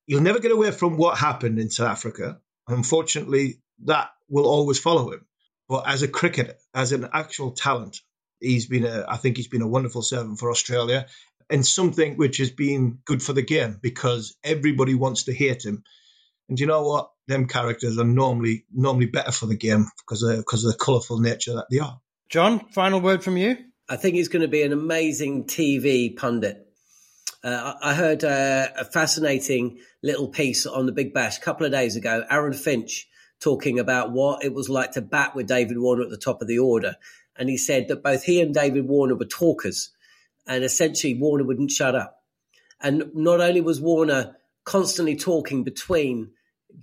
You'll 0.05 0.22
never 0.22 0.39
get 0.39 0.51
away 0.51 0.72
from 0.72 0.97
what 0.97 1.18
happened 1.18 1.59
in 1.59 1.70
south 1.70 1.89
africa. 1.89 2.39
Unfortunately 2.68 3.61
that 3.84 4.09
will 4.30 4.47
always 4.47 4.80
follow 4.80 5.11
him. 5.11 5.26
But 5.70 5.88
as 5.88 6.01
a 6.01 6.07
cricketer, 6.07 6.55
as 6.74 6.93
an 6.93 7.09
actual 7.11 7.51
talent, 7.51 7.99
he's 8.39 8.68
been 8.68 8.86
a, 8.86 9.05
I 9.07 9.18
think 9.18 9.38
he's 9.38 9.49
been 9.49 9.61
a 9.61 9.68
wonderful 9.68 10.01
servant 10.01 10.39
for 10.39 10.49
Australia 10.49 11.07
and 11.49 11.65
something 11.65 12.18
which 12.18 12.38
has 12.38 12.51
been 12.51 12.99
good 13.05 13.22
for 13.22 13.34
the 13.34 13.41
game 13.41 13.80
because 13.82 14.36
everybody 14.43 14.95
wants 14.95 15.24
to 15.24 15.34
hate 15.34 15.65
him. 15.65 15.84
And 16.49 16.59
you 16.59 16.65
know 16.65 16.83
what? 16.83 17.11
Them 17.27 17.47
characters 17.47 17.97
are 17.97 18.05
normally 18.05 18.65
normally 18.73 19.07
better 19.07 19.31
for 19.31 19.47
the 19.47 19.57
game 19.57 19.87
because 19.99 20.23
of, 20.23 20.37
because 20.37 20.63
of 20.63 20.71
the 20.71 20.77
colourful 20.77 21.19
nature 21.19 21.55
that 21.55 21.67
they 21.69 21.79
are. 21.79 21.99
Jon, 22.29 22.59
final 22.71 23.01
word 23.01 23.23
from 23.23 23.37
you. 23.37 23.57
I 23.89 23.95
think 23.95 24.15
he's 24.15 24.27
going 24.27 24.41
to 24.41 24.47
be 24.47 24.63
an 24.63 24.73
amazing 24.73 25.45
TV 25.45 26.15
pundit. 26.15 26.67
Uh, 27.43 27.73
I 27.81 27.93
heard 27.93 28.23
uh, 28.23 28.67
a 28.77 28.83
fascinating 28.83 29.79
little 30.03 30.27
piece 30.27 30.65
on 30.65 30.85
the 30.85 30.91
Big 30.91 31.13
Bash 31.13 31.37
a 31.37 31.41
couple 31.41 31.65
of 31.65 31.71
days 31.71 31.95
ago. 31.95 32.25
Aaron 32.29 32.53
Finch 32.53 33.07
talking 33.39 33.79
about 33.79 34.11
what 34.11 34.43
it 34.43 34.53
was 34.53 34.69
like 34.69 34.91
to 34.93 35.01
bat 35.01 35.35
with 35.35 35.47
David 35.47 35.77
Warner 35.77 36.03
at 36.03 36.09
the 36.09 36.17
top 36.17 36.41
of 36.41 36.47
the 36.47 36.59
order. 36.59 36.95
And 37.37 37.49
he 37.49 37.57
said 37.57 37.87
that 37.87 38.03
both 38.03 38.23
he 38.23 38.41
and 38.41 38.53
David 38.53 38.87
Warner 38.87 39.15
were 39.15 39.25
talkers, 39.25 39.91
and 40.47 40.63
essentially 40.63 41.13
Warner 41.13 41.43
wouldn't 41.43 41.71
shut 41.71 41.95
up. 41.95 42.23
And 42.81 43.11
not 43.13 43.41
only 43.41 43.61
was 43.61 43.79
Warner 43.79 44.35
constantly 44.63 45.15
talking 45.15 45.63
between 45.63 46.31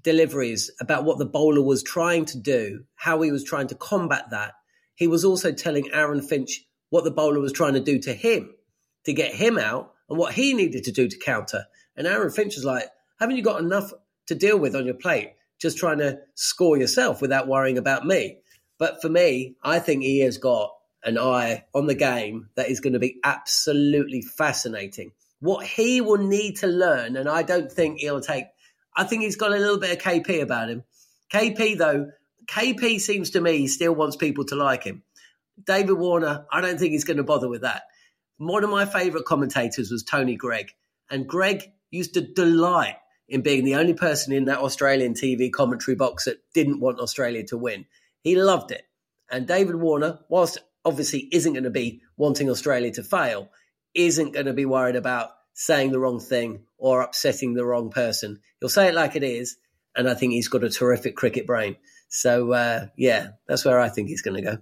deliveries 0.02 0.70
about 0.80 1.04
what 1.04 1.18
the 1.18 1.26
bowler 1.26 1.62
was 1.62 1.82
trying 1.82 2.24
to 2.26 2.38
do, 2.38 2.84
how 2.94 3.20
he 3.22 3.30
was 3.30 3.44
trying 3.44 3.68
to 3.68 3.74
combat 3.74 4.30
that, 4.30 4.54
he 4.94 5.06
was 5.06 5.24
also 5.24 5.52
telling 5.52 5.90
Aaron 5.92 6.22
Finch 6.22 6.64
what 6.90 7.04
the 7.04 7.10
bowler 7.10 7.40
was 7.40 7.52
trying 7.52 7.74
to 7.74 7.80
do 7.80 7.98
to 8.00 8.12
him 8.12 8.54
to 9.04 9.12
get 9.12 9.34
him 9.34 9.58
out 9.58 9.92
and 10.08 10.18
what 10.18 10.34
he 10.34 10.54
needed 10.54 10.84
to 10.84 10.92
do 10.92 11.08
to 11.08 11.18
counter. 11.18 11.64
And 11.96 12.06
Aaron 12.06 12.30
Finch 12.30 12.56
was 12.56 12.64
like, 12.64 12.84
haven't 13.18 13.36
you 13.36 13.42
got 13.42 13.60
enough 13.60 13.92
to 14.26 14.34
deal 14.34 14.58
with 14.58 14.74
on 14.76 14.86
your 14.86 14.94
plate? 14.94 15.32
just 15.64 15.78
trying 15.78 15.98
to 15.98 16.18
score 16.34 16.76
yourself 16.76 17.22
without 17.22 17.48
worrying 17.48 17.78
about 17.78 18.06
me. 18.06 18.38
But 18.78 19.00
for 19.00 19.08
me, 19.08 19.56
I 19.62 19.78
think 19.78 20.02
he 20.02 20.20
has 20.20 20.38
got 20.38 20.74
an 21.02 21.18
eye 21.18 21.64
on 21.74 21.86
the 21.86 21.94
game 21.94 22.50
that 22.54 22.68
is 22.68 22.80
going 22.80 22.94
to 22.94 22.98
be 22.98 23.18
absolutely 23.24 24.20
fascinating. 24.20 25.12
What 25.40 25.66
he 25.66 26.00
will 26.00 26.18
need 26.18 26.56
to 26.58 26.66
learn, 26.66 27.16
and 27.16 27.28
I 27.28 27.42
don't 27.42 27.70
think 27.70 28.00
he'll 28.00 28.20
take, 28.20 28.44
I 28.96 29.04
think 29.04 29.22
he's 29.22 29.36
got 29.36 29.52
a 29.52 29.58
little 29.58 29.78
bit 29.78 29.92
of 29.92 29.98
KP 29.98 30.42
about 30.42 30.70
him. 30.70 30.84
KP, 31.32 31.76
though, 31.76 32.10
KP 32.46 33.00
seems 33.00 33.30
to 33.30 33.40
me 33.40 33.66
still 33.66 33.94
wants 33.94 34.16
people 34.16 34.44
to 34.46 34.56
like 34.56 34.84
him. 34.84 35.02
David 35.64 35.94
Warner, 35.94 36.46
I 36.52 36.60
don't 36.60 36.78
think 36.78 36.92
he's 36.92 37.04
going 37.04 37.16
to 37.16 37.24
bother 37.24 37.48
with 37.48 37.62
that. 37.62 37.84
One 38.38 38.64
of 38.64 38.70
my 38.70 38.84
favourite 38.84 39.24
commentators 39.24 39.90
was 39.90 40.02
Tony 40.02 40.36
Greig, 40.36 40.72
and 41.10 41.28
Greig 41.28 41.72
used 41.90 42.14
to 42.14 42.20
delight 42.20 42.96
in 43.28 43.42
being 43.42 43.64
the 43.64 43.76
only 43.76 43.94
person 43.94 44.32
in 44.32 44.46
that 44.46 44.58
Australian 44.58 45.14
TV 45.14 45.50
commentary 45.50 45.94
box 45.94 46.24
that 46.24 46.42
didn't 46.52 46.80
want 46.80 46.98
Australia 46.98 47.44
to 47.44 47.56
win. 47.56 47.86
He 48.22 48.36
loved 48.36 48.70
it. 48.70 48.82
And 49.30 49.46
David 49.46 49.76
Warner, 49.76 50.20
whilst 50.28 50.58
obviously 50.84 51.28
isn't 51.32 51.52
going 51.52 51.64
to 51.64 51.70
be 51.70 52.02
wanting 52.16 52.50
Australia 52.50 52.90
to 52.92 53.02
fail, 53.02 53.50
isn't 53.94 54.32
going 54.32 54.46
to 54.46 54.52
be 54.52 54.66
worried 54.66 54.96
about 54.96 55.30
saying 55.54 55.92
the 55.92 56.00
wrong 56.00 56.20
thing 56.20 56.64
or 56.76 57.00
upsetting 57.00 57.54
the 57.54 57.64
wrong 57.64 57.90
person. 57.90 58.40
He'll 58.60 58.68
say 58.68 58.88
it 58.88 58.94
like 58.94 59.16
it 59.16 59.22
is, 59.22 59.56
and 59.96 60.08
I 60.08 60.14
think 60.14 60.32
he's 60.32 60.48
got 60.48 60.64
a 60.64 60.70
terrific 60.70 61.16
cricket 61.16 61.46
brain. 61.46 61.76
So 62.08 62.52
uh, 62.52 62.86
yeah, 62.96 63.28
that's 63.46 63.64
where 63.64 63.80
I 63.80 63.88
think 63.88 64.08
he's 64.08 64.22
going 64.22 64.36
to 64.36 64.42
go. 64.42 64.58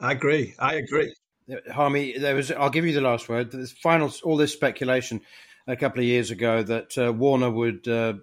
I 0.00 0.12
agree. 0.12 0.54
I 0.58 0.74
agree. 0.74 1.14
Harmy, 1.70 2.18
there 2.18 2.34
was. 2.34 2.50
I'll 2.50 2.70
give 2.70 2.86
you 2.86 2.92
the 2.92 3.00
last 3.00 3.28
word. 3.28 3.52
There's 3.52 3.72
final, 3.72 4.12
all 4.24 4.36
this 4.36 4.52
speculation 4.52 5.20
a 5.66 5.76
couple 5.76 6.00
of 6.00 6.06
years 6.06 6.30
ago 6.30 6.62
that 6.62 6.96
uh, 6.98 7.12
Warner 7.12 7.50
would 7.50 7.86
uh, 7.86 8.14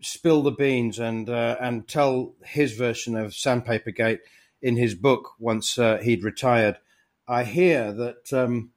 spill 0.00 0.42
the 0.42 0.50
beans 0.50 0.98
and 0.98 1.28
uh, 1.28 1.56
and 1.60 1.88
tell 1.88 2.34
his 2.44 2.74
version 2.74 3.16
of 3.16 3.34
Sandpaper 3.34 3.90
Gate 3.90 4.20
in 4.60 4.76
his 4.76 4.94
book 4.94 5.32
once 5.38 5.78
uh, 5.78 5.98
he'd 5.98 6.24
retired. 6.24 6.78
I 7.26 7.44
hear 7.44 7.92
that 7.92 8.32
um, 8.32 8.70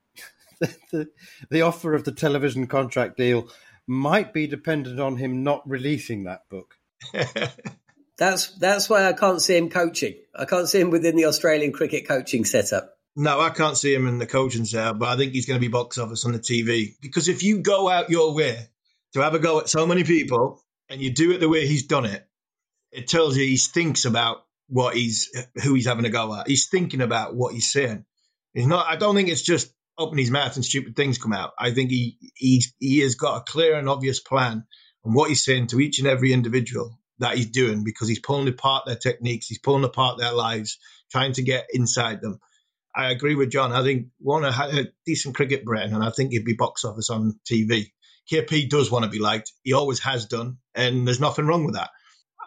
the, 0.91 1.09
the 1.49 1.62
offer 1.62 1.93
of 1.93 2.03
the 2.03 2.12
television 2.12 2.68
contract 2.68 3.18
deal 3.18 3.49
might 3.88 4.34
be 4.34 4.47
dependent 4.47 4.99
on 4.99 5.18
him 5.18 5.43
not 5.43 5.68
releasing 5.68 6.24
that 6.26 6.47
book. 6.49 6.76
that's 8.18 8.55
that's 8.57 8.89
why 8.89 9.07
I 9.07 9.14
can't 9.14 9.41
see 9.41 9.57
him 9.57 9.70
coaching. 9.70 10.16
I 10.36 10.45
can't 10.45 10.70
see 10.70 10.80
him 10.80 10.91
within 10.91 11.16
the 11.16 11.26
Australian 11.26 11.74
cricket 11.74 12.07
coaching 12.07 12.45
setup. 12.45 12.95
No, 13.16 13.41
I 13.41 13.49
can't 13.49 13.76
see 13.76 13.93
him 13.93 14.07
in 14.07 14.20
the 14.20 14.28
coaching 14.28 14.66
setup, 14.66 14.99
but 14.99 15.09
I 15.09 15.18
think 15.18 15.34
he's 15.34 15.45
going 15.45 15.59
to 15.59 15.66
be 15.66 15.68
box 15.68 15.97
office 15.97 16.24
on 16.26 16.32
the 16.32 16.39
TV 16.39 16.93
because 17.01 17.28
if 17.28 17.43
you 17.43 17.59
go 17.59 17.89
out 17.89 18.09
your 18.09 18.34
way 18.34 18.68
to 19.14 19.22
have 19.22 19.34
a 19.34 19.39
go 19.39 19.59
at 19.59 19.70
so 19.70 19.86
many 19.86 20.03
people 20.03 20.64
and 20.89 21.01
you 21.01 21.12
do 21.12 21.32
it 21.32 21.39
the 21.39 21.49
way 21.49 21.66
he's 21.66 21.88
done 21.88 22.05
it, 22.05 22.26
it 22.91 23.07
tells 23.07 23.36
you 23.36 23.43
he 23.43 23.57
thinks 23.57 24.05
about 24.05 24.45
what 24.68 24.95
he's 24.95 25.30
who 25.62 25.74
he's 25.74 25.88
having 25.88 26.05
a 26.05 26.09
go 26.09 26.34
at. 26.36 26.47
He's 26.47 26.70
thinking 26.70 27.01
about 27.01 27.36
what 27.36 27.53
he's 27.53 27.72
saying. 27.72 28.05
He's 28.53 28.68
not. 28.68 28.86
I 28.88 28.95
don't 28.95 29.16
think 29.16 29.30
it's 29.30 29.41
just 29.41 29.74
open 30.01 30.17
his 30.17 30.31
mouth 30.31 30.55
and 30.55 30.65
stupid 30.65 30.95
things 30.95 31.17
come 31.17 31.33
out. 31.33 31.51
I 31.57 31.71
think 31.71 31.89
he 31.91 32.17
he's 32.35 32.73
he 32.79 32.99
has 32.99 33.15
got 33.15 33.37
a 33.37 33.51
clear 33.51 33.75
and 33.75 33.89
obvious 33.89 34.19
plan 34.19 34.65
on 35.05 35.13
what 35.13 35.29
he's 35.29 35.43
saying 35.43 35.67
to 35.67 35.79
each 35.79 35.99
and 35.99 36.07
every 36.07 36.33
individual 36.33 36.99
that 37.19 37.37
he's 37.37 37.49
doing 37.49 37.83
because 37.83 38.07
he's 38.07 38.19
pulling 38.19 38.47
apart 38.47 38.85
their 38.85 38.95
techniques, 38.95 39.47
he's 39.47 39.59
pulling 39.59 39.83
apart 39.83 40.17
their 40.17 40.33
lives, 40.33 40.77
trying 41.11 41.33
to 41.33 41.43
get 41.43 41.67
inside 41.73 42.21
them. 42.21 42.39
I 42.95 43.11
agree 43.11 43.35
with 43.35 43.51
Jon. 43.51 43.71
I 43.71 43.83
think 43.83 44.07
Warner 44.19 44.51
had 44.51 44.73
a 44.73 44.87
decent 45.05 45.35
cricket 45.35 45.63
brain, 45.63 45.93
and 45.93 46.03
I 46.03 46.09
think 46.09 46.31
he'd 46.31 46.43
be 46.43 46.53
box 46.53 46.83
office 46.83 47.09
on 47.09 47.39
TV. 47.49 47.91
KP 48.31 48.69
does 48.69 48.91
want 48.91 49.05
to 49.05 49.11
be 49.11 49.19
liked. 49.19 49.51
He 49.63 49.73
always 49.73 49.99
has 49.99 50.25
done, 50.25 50.57
and 50.75 51.07
there's 51.07 51.19
nothing 51.19 51.45
wrong 51.45 51.63
with 51.63 51.75
that. 51.75 51.91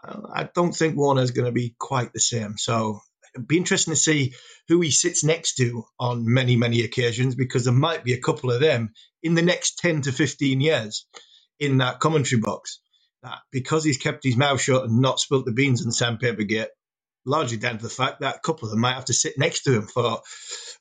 I 0.04 0.48
don't 0.54 0.74
think 0.74 0.96
Warner's 0.96 1.30
going 1.30 1.46
to 1.46 1.52
be 1.52 1.74
quite 1.78 2.12
the 2.12 2.20
same. 2.20 2.58
So 2.58 3.00
it'd 3.34 3.48
be 3.48 3.56
interesting 3.58 3.94
to 3.94 4.00
see 4.00 4.34
who 4.68 4.80
he 4.80 4.90
sits 4.90 5.24
next 5.24 5.56
to 5.56 5.84
on 6.00 6.32
many, 6.32 6.56
many 6.56 6.82
occasions 6.84 7.34
because 7.34 7.64
there 7.64 7.74
might 7.74 8.04
be 8.04 8.14
a 8.14 8.20
couple 8.20 8.52
of 8.52 8.60
them 8.60 8.92
in 9.22 9.34
the 9.34 9.42
next 9.42 9.78
10 9.78 10.02
to 10.02 10.12
15 10.12 10.60
years 10.60 11.06
in 11.60 11.78
that 11.78 12.00
commentary 12.00 12.40
box. 12.40 12.80
That 13.22 13.38
because 13.52 13.84
he's 13.84 13.98
kept 13.98 14.24
his 14.24 14.36
mouth 14.36 14.60
shut 14.60 14.84
and 14.84 15.00
not 15.00 15.20
spilt 15.20 15.46
the 15.46 15.52
beans 15.52 15.80
in 15.82 15.88
the 15.88 15.94
sandpaper 15.94 16.44
gate, 16.44 16.68
largely 17.26 17.56
down 17.58 17.78
to 17.78 17.82
the 17.84 17.90
fact 17.90 18.20
that 18.20 18.36
a 18.36 18.40
couple 18.40 18.66
of 18.66 18.70
them 18.72 18.80
might 18.80 18.94
have 18.94 19.06
to 19.06 19.14
sit 19.14 19.38
next 19.38 19.62
to 19.64 19.74
him 19.74 19.86
for 19.88 20.20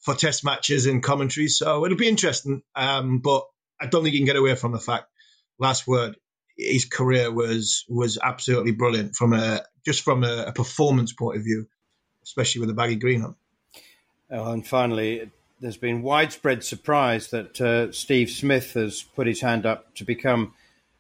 for 0.04 0.16
test 0.16 0.46
matches 0.46 0.86
and 0.88 1.04
commentaries. 1.04 1.58
So 1.58 1.86
it'll 1.86 1.98
be 1.98 2.10
interesting. 2.10 2.62
Um, 2.76 3.20
but 3.20 3.44
I 3.82 3.88
don't 3.88 4.04
think 4.04 4.14
you 4.14 4.20
can 4.22 4.28
get 4.28 4.36
away 4.38 4.56
from 4.56 4.74
the 4.74 4.80
fact. 4.80 5.06
Last 5.60 5.88
word, 5.88 6.18
his 6.58 6.86
career 6.86 7.32
was 7.32 7.86
was 7.90 8.20
absolutely 8.22 8.74
brilliant 8.74 9.16
from 9.16 9.34
a 9.34 9.62
just 9.86 10.04
from 10.04 10.24
a, 10.24 10.46
a 10.48 10.54
performance 10.54 11.14
point 11.14 11.38
of 11.38 11.44
view, 11.44 11.68
especially 12.24 12.60
with 12.60 12.70
the 12.70 12.76
baggy 12.76 12.96
green 12.96 13.24
on. 13.24 13.36
Oh, 14.32 14.52
and 14.52 14.66
finally, 14.66 15.30
there's 15.60 15.78
been 15.78 16.02
widespread 16.02 16.64
surprise 16.64 17.30
that 17.30 17.62
uh, 17.62 17.92
Steve 17.92 18.30
Smith 18.30 18.74
has 18.74 19.04
put 19.16 19.28
his 19.28 19.42
hand 19.42 19.66
up 19.66 19.94
to 19.96 20.04
become 20.04 20.54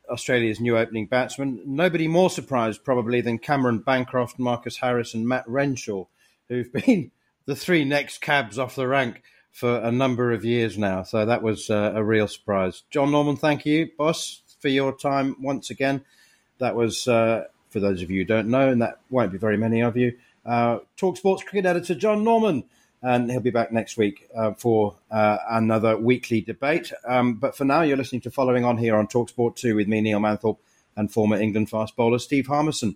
Australia's 0.09 0.59
new 0.59 0.77
opening 0.77 1.07
batsman. 1.07 1.61
Nobody 1.65 2.07
more 2.07 2.29
surprised, 2.29 2.83
probably, 2.83 3.21
than 3.21 3.39
Cameron 3.39 3.79
Bancroft, 3.79 4.39
Marcus 4.39 4.77
Harris, 4.77 5.13
and 5.13 5.27
Matt 5.27 5.47
Renshaw, 5.47 6.05
who've 6.47 6.71
been 6.85 7.11
the 7.45 7.55
three 7.55 7.83
next 7.83 8.21
cabs 8.21 8.59
off 8.59 8.75
the 8.75 8.87
rank 8.87 9.21
for 9.51 9.77
a 9.77 9.91
number 9.91 10.31
of 10.31 10.43
years 10.43 10.77
now. 10.77 11.03
So 11.03 11.25
that 11.25 11.43
was 11.43 11.69
uh, 11.69 11.93
a 11.95 12.03
real 12.03 12.27
surprise. 12.27 12.83
Jon 12.89 13.11
Norman, 13.11 13.37
thank 13.37 13.65
you, 13.65 13.89
boss, 13.97 14.41
for 14.59 14.67
your 14.67 14.95
time 14.95 15.35
once 15.41 15.69
again. 15.69 16.03
That 16.59 16.75
was, 16.75 17.07
uh, 17.07 17.45
for 17.73 17.81
those 17.81 18.01
of 18.01 18.09
you 18.09 18.21
who 18.21 18.25
don't 18.25 18.47
know, 18.47 18.69
and 18.69 18.81
that 18.81 18.99
won't 19.09 19.31
be 19.31 19.37
very 19.37 19.57
many 19.57 19.81
of 19.81 19.97
you, 19.97 20.17
uh, 20.45 20.79
Talk 20.95 21.17
Sports 21.17 21.43
cricket 21.43 21.65
editor 21.65 21.95
Jon 21.95 22.23
Norman 22.23 22.63
and 23.03 23.29
he'll 23.29 23.41
be 23.41 23.49
back 23.49 23.71
next 23.71 23.97
week 23.97 24.29
uh, 24.35 24.53
for 24.53 24.95
uh, 25.11 25.37
another 25.51 25.97
weekly 25.97 26.39
debate. 26.39 26.91
Um, 27.05 27.35
but 27.35 27.55
for 27.55 27.65
now, 27.65 27.81
you're 27.81 27.97
listening 27.97 28.21
to 28.21 28.31
Following 28.31 28.63
On 28.63 28.77
here 28.77 28.95
on 28.95 29.07
Talksport 29.07 29.57
2 29.57 29.75
with 29.75 29.89
me, 29.89 29.99
Neil 29.99 30.19
Manthorp, 30.19 30.57
and 30.95 31.11
former 31.11 31.35
England 31.35 31.69
fast 31.69 31.97
bowler 31.97 32.17
Steve 32.17 32.47
Harmison. 32.47 32.95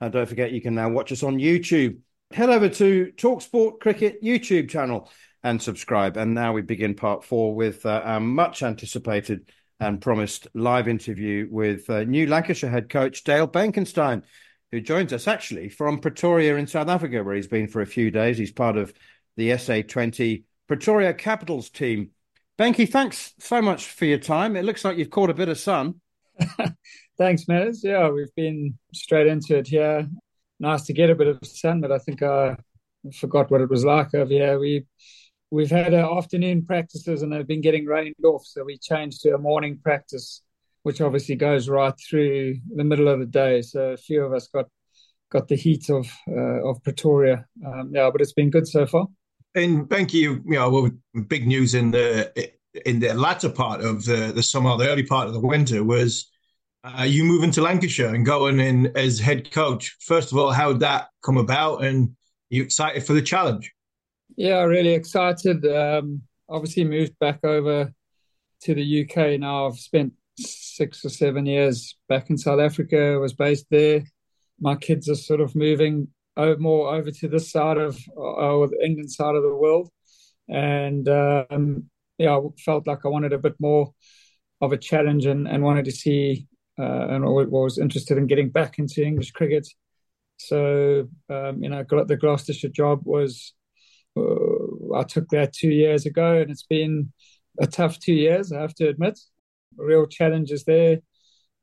And 0.00 0.12
don't 0.12 0.28
forget, 0.28 0.52
you 0.52 0.60
can 0.60 0.76
now 0.76 0.88
watch 0.88 1.10
us 1.10 1.24
on 1.24 1.38
YouTube. 1.38 1.98
Head 2.30 2.50
over 2.50 2.68
to 2.68 3.12
Talksport 3.16 3.80
Cricket 3.80 4.22
YouTube 4.22 4.68
channel 4.68 5.10
and 5.42 5.60
subscribe. 5.60 6.16
And 6.16 6.34
now 6.34 6.52
we 6.52 6.62
begin 6.62 6.94
part 6.94 7.24
four 7.24 7.52
with 7.52 7.84
uh, 7.84 8.00
our 8.04 8.20
much 8.20 8.62
anticipated 8.62 9.50
and 9.80 10.00
promised 10.00 10.48
live 10.54 10.88
interview 10.88 11.48
with 11.50 11.88
uh, 11.88 12.04
new 12.04 12.26
Lancashire 12.26 12.70
head 12.70 12.88
coach 12.88 13.24
Dale 13.24 13.46
Benkenstein, 13.48 14.22
who 14.72 14.80
joins 14.80 15.12
us 15.12 15.28
actually 15.28 15.68
from 15.68 16.00
Pretoria 16.00 16.56
in 16.56 16.66
South 16.66 16.88
Africa, 16.88 17.22
where 17.22 17.34
he's 17.34 17.46
been 17.46 17.68
for 17.68 17.80
a 17.80 17.86
few 17.86 18.10
days. 18.10 18.38
He's 18.38 18.52
part 18.52 18.76
of 18.76 18.92
the 19.36 19.50
SA20 19.50 20.44
Pretoria 20.66 21.14
Capitals 21.14 21.70
team. 21.70 22.10
Benki, 22.58 22.88
thanks 22.88 23.34
so 23.38 23.62
much 23.62 23.86
for 23.86 24.04
your 24.04 24.18
time. 24.18 24.56
It 24.56 24.64
looks 24.64 24.84
like 24.84 24.98
you've 24.98 25.10
caught 25.10 25.30
a 25.30 25.34
bit 25.34 25.48
of 25.48 25.58
sun. 25.58 26.00
thanks, 27.18 27.46
Nez. 27.46 27.82
Yeah, 27.84 28.10
we've 28.10 28.34
been 28.34 28.76
straight 28.92 29.28
into 29.28 29.58
it 29.58 29.68
here. 29.68 30.08
Nice 30.58 30.82
to 30.86 30.92
get 30.92 31.10
a 31.10 31.14
bit 31.14 31.28
of 31.28 31.38
sun, 31.44 31.80
but 31.80 31.92
I 31.92 31.98
think 31.98 32.22
I 32.22 32.56
forgot 33.14 33.50
what 33.50 33.60
it 33.60 33.70
was 33.70 33.84
like 33.84 34.12
over 34.12 34.30
here. 34.30 34.58
We 34.58 34.86
we've 35.50 35.70
had 35.70 35.94
our 35.94 36.18
afternoon 36.18 36.64
practices 36.64 37.22
and 37.22 37.32
they've 37.32 37.46
been 37.46 37.60
getting 37.60 37.86
rained 37.86 38.14
off, 38.24 38.44
so 38.44 38.64
we 38.64 38.78
changed 38.78 39.22
to 39.22 39.34
a 39.34 39.38
morning 39.38 39.78
practice, 39.82 40.42
which 40.82 41.00
obviously 41.00 41.36
goes 41.36 41.68
right 41.68 41.94
through 42.08 42.56
the 42.74 42.84
middle 42.84 43.08
of 43.08 43.18
the 43.20 43.26
day. 43.26 43.62
So 43.62 43.90
a 43.90 43.96
few 43.96 44.24
of 44.24 44.32
us 44.32 44.48
got 44.48 44.66
got 45.30 45.48
the 45.48 45.56
heat 45.56 45.90
of 45.90 46.10
uh, 46.28 46.68
of 46.68 46.82
Pretoria. 46.82 47.46
Um, 47.66 47.90
yeah, 47.92 48.10
but 48.10 48.20
it's 48.20 48.32
been 48.32 48.50
good 48.50 48.66
so 48.66 48.86
far. 48.86 49.06
And 49.54 49.88
Benki, 49.88 50.14
you, 50.14 50.42
you 50.44 50.54
know, 50.54 50.70
well, 50.70 50.90
big 51.26 51.46
news 51.46 51.74
in 51.74 51.90
the 51.90 52.50
in 52.86 53.00
the 53.00 53.14
latter 53.14 53.48
part 53.48 53.80
of 53.80 54.04
the, 54.04 54.32
the 54.34 54.42
summer, 54.42 54.76
the 54.76 54.88
early 54.88 55.02
part 55.02 55.26
of 55.26 55.34
the 55.34 55.40
winter 55.40 55.82
was 55.82 56.30
uh, 56.84 57.02
you 57.02 57.24
moving 57.24 57.50
to 57.50 57.62
Lancashire 57.62 58.14
and 58.14 58.24
going 58.24 58.60
in 58.60 58.92
as 58.96 59.18
head 59.18 59.50
coach. 59.50 59.96
First 60.00 60.32
of 60.32 60.38
all, 60.38 60.52
how 60.52 60.72
did 60.72 60.80
that 60.80 61.08
come 61.24 61.38
about, 61.38 61.82
and 61.82 62.14
you 62.50 62.62
excited 62.62 63.04
for 63.04 63.14
the 63.14 63.22
challenge? 63.22 63.72
Yeah, 64.38 64.62
really 64.62 64.94
excited. 64.94 65.66
Um, 65.66 66.22
obviously, 66.48 66.84
moved 66.84 67.18
back 67.18 67.40
over 67.42 67.92
to 68.62 68.74
the 68.74 69.02
UK 69.02 69.40
now. 69.40 69.66
I've 69.66 69.80
spent 69.80 70.12
six 70.38 71.04
or 71.04 71.08
seven 71.08 71.44
years 71.44 71.96
back 72.08 72.30
in 72.30 72.38
South 72.38 72.60
Africa. 72.60 73.18
Was 73.18 73.34
based 73.34 73.66
there. 73.68 74.04
My 74.60 74.76
kids 74.76 75.08
are 75.08 75.16
sort 75.16 75.40
of 75.40 75.56
moving 75.56 76.06
more 76.36 76.94
over 76.94 77.10
to 77.10 77.26
this 77.28 77.50
side 77.50 77.78
of 77.78 77.96
uh, 78.16 78.64
the 78.68 78.78
England 78.80 79.10
side 79.10 79.34
of 79.34 79.42
the 79.42 79.56
world, 79.56 79.90
and 80.48 81.08
um, 81.08 81.90
yeah, 82.16 82.36
I 82.38 82.40
felt 82.64 82.86
like 82.86 83.04
I 83.04 83.08
wanted 83.08 83.32
a 83.32 83.38
bit 83.38 83.56
more 83.58 83.92
of 84.60 84.70
a 84.70 84.78
challenge 84.78 85.26
and, 85.26 85.48
and 85.48 85.64
wanted 85.64 85.86
to 85.86 85.90
see 85.90 86.46
uh, 86.78 87.08
and 87.08 87.24
was 87.24 87.76
interested 87.76 88.16
in 88.18 88.28
getting 88.28 88.50
back 88.50 88.78
into 88.78 89.02
English 89.04 89.32
cricket. 89.32 89.66
So 90.36 91.08
um, 91.28 91.60
you 91.60 91.70
know, 91.70 91.82
got 91.82 92.06
the 92.06 92.16
Gloucestershire 92.16 92.68
job 92.68 93.00
was 93.02 93.52
I 94.94 95.02
took 95.04 95.28
that 95.30 95.52
two 95.52 95.70
years 95.70 96.06
ago, 96.06 96.38
and 96.40 96.50
it's 96.50 96.64
been 96.64 97.12
a 97.58 97.66
tough 97.66 97.98
two 97.98 98.14
years. 98.14 98.52
I 98.52 98.60
have 98.60 98.74
to 98.76 98.88
admit, 98.88 99.18
real 99.76 100.06
challenges 100.06 100.64
there, 100.64 100.98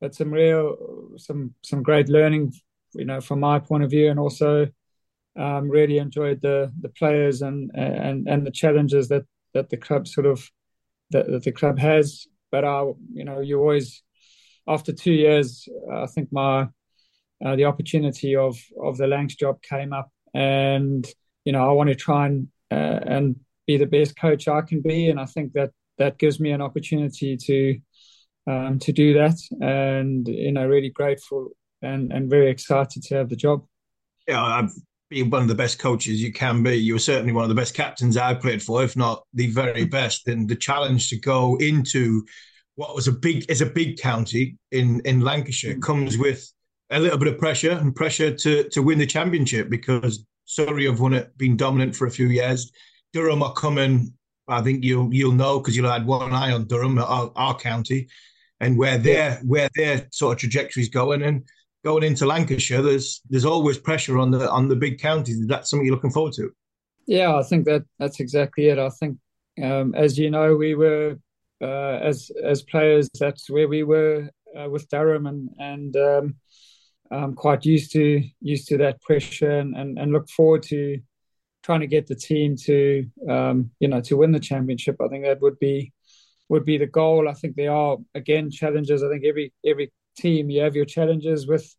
but 0.01 0.15
some 0.15 0.31
real 0.31 0.75
some 1.17 1.53
some 1.63 1.83
great 1.83 2.09
learning 2.09 2.53
you 2.95 3.05
know, 3.05 3.21
from 3.21 3.39
my 3.39 3.59
point 3.59 3.83
of 3.83 3.89
view, 3.89 4.09
and 4.09 4.19
also 4.19 4.67
um, 5.37 5.69
really 5.69 5.97
enjoyed 5.97 6.41
the 6.41 6.71
the 6.81 6.89
players 6.89 7.41
and 7.41 7.71
and 7.75 8.27
and 8.27 8.45
the 8.45 8.51
challenges 8.51 9.09
that 9.09 9.23
that 9.53 9.69
the 9.69 9.77
club 9.77 10.07
sort 10.07 10.25
of 10.25 10.49
that, 11.11 11.29
that 11.29 11.43
the 11.43 11.51
club 11.51 11.77
has. 11.77 12.27
But 12.51 12.63
I, 12.63 12.83
you 13.13 13.25
know, 13.25 13.41
you 13.41 13.59
always 13.59 14.01
after 14.67 14.93
two 14.93 15.13
years, 15.13 15.67
I 15.91 16.07
think 16.07 16.29
my 16.31 16.69
uh, 17.45 17.55
the 17.55 17.65
opportunity 17.65 18.35
of 18.35 18.57
of 18.81 18.97
the 18.97 19.07
Lancs 19.07 19.35
job 19.35 19.61
came 19.61 19.93
up, 19.93 20.09
and 20.33 21.05
you 21.45 21.53
know, 21.53 21.67
I 21.67 21.71
want 21.71 21.89
to 21.89 21.95
try 21.95 22.25
and 22.25 22.47
uh, 22.71 22.99
and 23.05 23.35
be 23.67 23.77
the 23.77 23.85
best 23.85 24.19
coach 24.19 24.47
I 24.47 24.61
can 24.61 24.81
be, 24.81 25.09
and 25.09 25.19
I 25.19 25.25
think 25.25 25.53
that 25.53 25.71
that 25.97 26.17
gives 26.17 26.39
me 26.39 26.51
an 26.51 26.61
opportunity 26.61 27.37
to 27.37 27.79
um, 28.47 28.79
to 28.79 28.91
do 28.91 29.13
that, 29.13 29.37
and 29.61 30.27
you 30.27 30.51
know, 30.51 30.67
really 30.67 30.89
grateful 30.89 31.51
and, 31.81 32.11
and 32.11 32.29
very 32.29 32.49
excited 32.49 33.03
to 33.03 33.15
have 33.15 33.29
the 33.29 33.35
job. 33.35 33.65
Yeah, 34.27 34.43
I've 34.43 34.71
been 35.09 35.29
one 35.29 35.43
of 35.43 35.47
the 35.47 35.55
best 35.55 35.79
coaches 35.79 36.21
you 36.21 36.33
can 36.33 36.63
be. 36.63 36.75
You 36.75 36.93
were 36.93 36.99
certainly 36.99 37.33
one 37.33 37.43
of 37.43 37.49
the 37.49 37.55
best 37.55 37.75
captains 37.75 38.17
I 38.17 38.33
played 38.33 38.61
for, 38.61 38.83
if 38.83 38.95
not 38.95 39.23
the 39.33 39.51
very 39.51 39.85
best. 39.85 40.27
And 40.27 40.49
the 40.49 40.55
challenge 40.55 41.09
to 41.09 41.19
go 41.19 41.57
into 41.57 42.25
what 42.75 42.95
was 42.95 43.07
a 43.07 43.11
big 43.11 43.49
is 43.49 43.61
a 43.61 43.65
big 43.65 43.97
county 43.97 44.57
in 44.71 45.01
in 45.05 45.21
Lancashire 45.21 45.79
comes 45.79 46.17
with 46.17 46.51
a 46.89 46.99
little 46.99 47.17
bit 47.17 47.29
of 47.29 47.39
pressure 47.39 47.71
and 47.71 47.95
pressure 47.95 48.31
to 48.35 48.69
to 48.69 48.81
win 48.81 48.99
the 48.99 49.05
championship 49.05 49.69
because 49.69 50.25
Surrey 50.45 50.85
have 50.85 50.99
won 50.99 51.13
it, 51.13 51.37
been 51.37 51.57
dominant 51.57 51.95
for 51.95 52.07
a 52.07 52.11
few 52.11 52.27
years. 52.27 52.71
Durham 53.13 53.43
are 53.43 53.53
coming. 53.53 54.13
I 54.47 54.61
think 54.61 54.83
you'll 54.83 55.13
you'll 55.13 55.31
know 55.31 55.59
because 55.59 55.75
you'll 55.75 55.91
had 55.91 56.05
one 56.05 56.33
eye 56.33 56.51
on 56.51 56.65
Durham, 56.65 56.97
our, 56.99 57.31
our 57.35 57.55
county, 57.55 58.07
and 58.59 58.77
where 58.77 58.97
their 58.97 59.37
where 59.37 59.69
their 59.75 60.07
sort 60.11 60.33
of 60.33 60.39
trajectory 60.39 60.83
is 60.83 60.89
going. 60.89 61.23
And 61.23 61.43
going 61.83 62.03
into 62.03 62.25
Lancashire, 62.25 62.81
there's 62.81 63.21
there's 63.29 63.45
always 63.45 63.77
pressure 63.77 64.17
on 64.17 64.31
the 64.31 64.49
on 64.49 64.67
the 64.67 64.75
big 64.75 64.99
counties. 64.99 65.39
Is 65.39 65.47
that 65.47 65.67
something 65.67 65.85
you're 65.85 65.95
looking 65.95 66.11
forward 66.11 66.33
to? 66.33 66.51
Yeah, 67.07 67.35
I 67.35 67.43
think 67.43 67.65
that 67.65 67.83
that's 67.99 68.19
exactly 68.19 68.67
it. 68.67 68.79
I 68.79 68.89
think, 68.89 69.17
um, 69.63 69.93
as 69.95 70.17
you 70.17 70.29
know, 70.29 70.55
we 70.55 70.75
were 70.75 71.17
uh, 71.61 71.99
as 72.01 72.31
as 72.43 72.61
players. 72.63 73.09
That's 73.19 73.49
where 73.49 73.67
we 73.67 73.83
were 73.83 74.29
uh, 74.57 74.69
with 74.69 74.89
Durham, 74.89 75.25
and 75.25 75.49
and 75.59 75.95
um, 75.95 76.35
I'm 77.11 77.35
quite 77.35 77.65
used 77.65 77.91
to 77.93 78.23
used 78.41 78.67
to 78.69 78.77
that 78.77 79.01
pressure, 79.01 79.59
and, 79.59 79.75
and, 79.75 79.97
and 79.97 80.11
look 80.11 80.29
forward 80.29 80.63
to 80.63 80.99
trying 81.63 81.79
to 81.79 81.87
get 81.87 82.07
the 82.07 82.15
team 82.15 82.55
to 82.55 83.05
um, 83.29 83.71
you 83.79 83.87
know 83.87 84.01
to 84.01 84.17
win 84.17 84.31
the 84.31 84.39
championship. 84.39 84.97
I 85.01 85.07
think 85.07 85.25
that 85.25 85.41
would 85.41 85.59
be 85.59 85.93
would 86.49 86.65
be 86.65 86.77
the 86.77 86.87
goal. 86.87 87.27
I 87.27 87.33
think 87.33 87.55
there 87.55 87.71
are 87.71 87.97
again 88.13 88.51
challenges. 88.51 89.03
I 89.03 89.09
think 89.09 89.25
every 89.25 89.53
every 89.65 89.91
team 90.17 90.49
you 90.49 90.61
have 90.61 90.75
your 90.75 90.85
challenges 90.85 91.47
with 91.47 91.75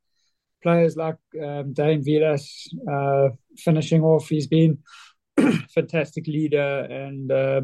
players 0.62 0.96
like 0.96 1.18
um, 1.42 1.72
Dane 1.72 2.02
Vilas 2.04 2.68
uh, 2.90 3.28
finishing 3.56 4.02
off. 4.02 4.28
He's 4.28 4.48
been 4.48 4.78
fantastic 5.74 6.26
leader, 6.26 6.86
and 6.90 7.30
uh, 7.30 7.60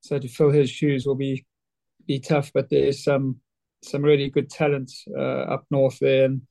so 0.00 0.18
to 0.18 0.28
fill 0.28 0.50
his 0.50 0.70
shoes 0.70 1.06
will 1.06 1.14
be 1.14 1.46
be 2.06 2.18
tough. 2.18 2.50
But 2.52 2.70
there's 2.70 3.04
some 3.04 3.40
some 3.84 4.02
really 4.02 4.30
good 4.30 4.50
talent 4.50 4.90
uh, 5.16 5.44
up 5.54 5.64
north 5.70 5.98
there, 6.00 6.24
and 6.24 6.42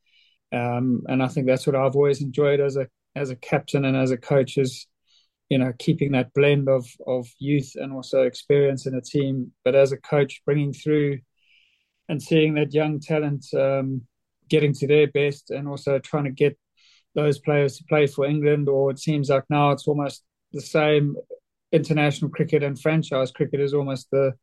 um, 0.51 1.03
and 1.07 1.23
I 1.23 1.27
think 1.27 1.47
that's 1.47 1.65
what 1.65 1.75
I've 1.75 1.95
always 1.95 2.21
enjoyed 2.21 2.59
as 2.59 2.77
a 2.77 2.87
as 3.15 3.29
a 3.29 3.35
captain 3.35 3.83
and 3.85 3.97
as 3.97 4.11
a 4.11 4.17
coach 4.17 4.57
is 4.57 4.87
you 5.49 5.57
know 5.57 5.73
keeping 5.79 6.13
that 6.13 6.33
blend 6.33 6.69
of 6.69 6.85
of 7.05 7.27
youth 7.39 7.73
and 7.75 7.93
also 7.93 8.21
experience 8.23 8.85
in 8.85 8.95
a 8.95 9.01
team, 9.01 9.51
but 9.63 9.75
as 9.75 9.91
a 9.91 9.97
coach 9.97 10.41
bringing 10.45 10.73
through 10.73 11.19
and 12.09 12.21
seeing 12.21 12.55
that 12.55 12.73
young 12.73 12.99
talent 12.99 13.45
um, 13.53 14.01
getting 14.49 14.73
to 14.73 14.87
their 14.87 15.07
best 15.07 15.49
and 15.49 15.67
also 15.67 15.97
trying 15.99 16.25
to 16.25 16.31
get 16.31 16.57
those 17.15 17.39
players 17.39 17.77
to 17.77 17.83
play 17.85 18.07
for 18.07 18.25
England. 18.25 18.67
Or 18.69 18.91
it 18.91 18.99
seems 18.99 19.29
like 19.29 19.45
now 19.49 19.71
it's 19.71 19.87
almost 19.87 20.23
the 20.51 20.61
same. 20.61 21.15
International 21.71 22.29
cricket 22.29 22.63
and 22.63 22.77
franchise 22.77 23.31
cricket 23.31 23.61
is 23.61 23.73
almost 23.73 24.11
the 24.11 24.33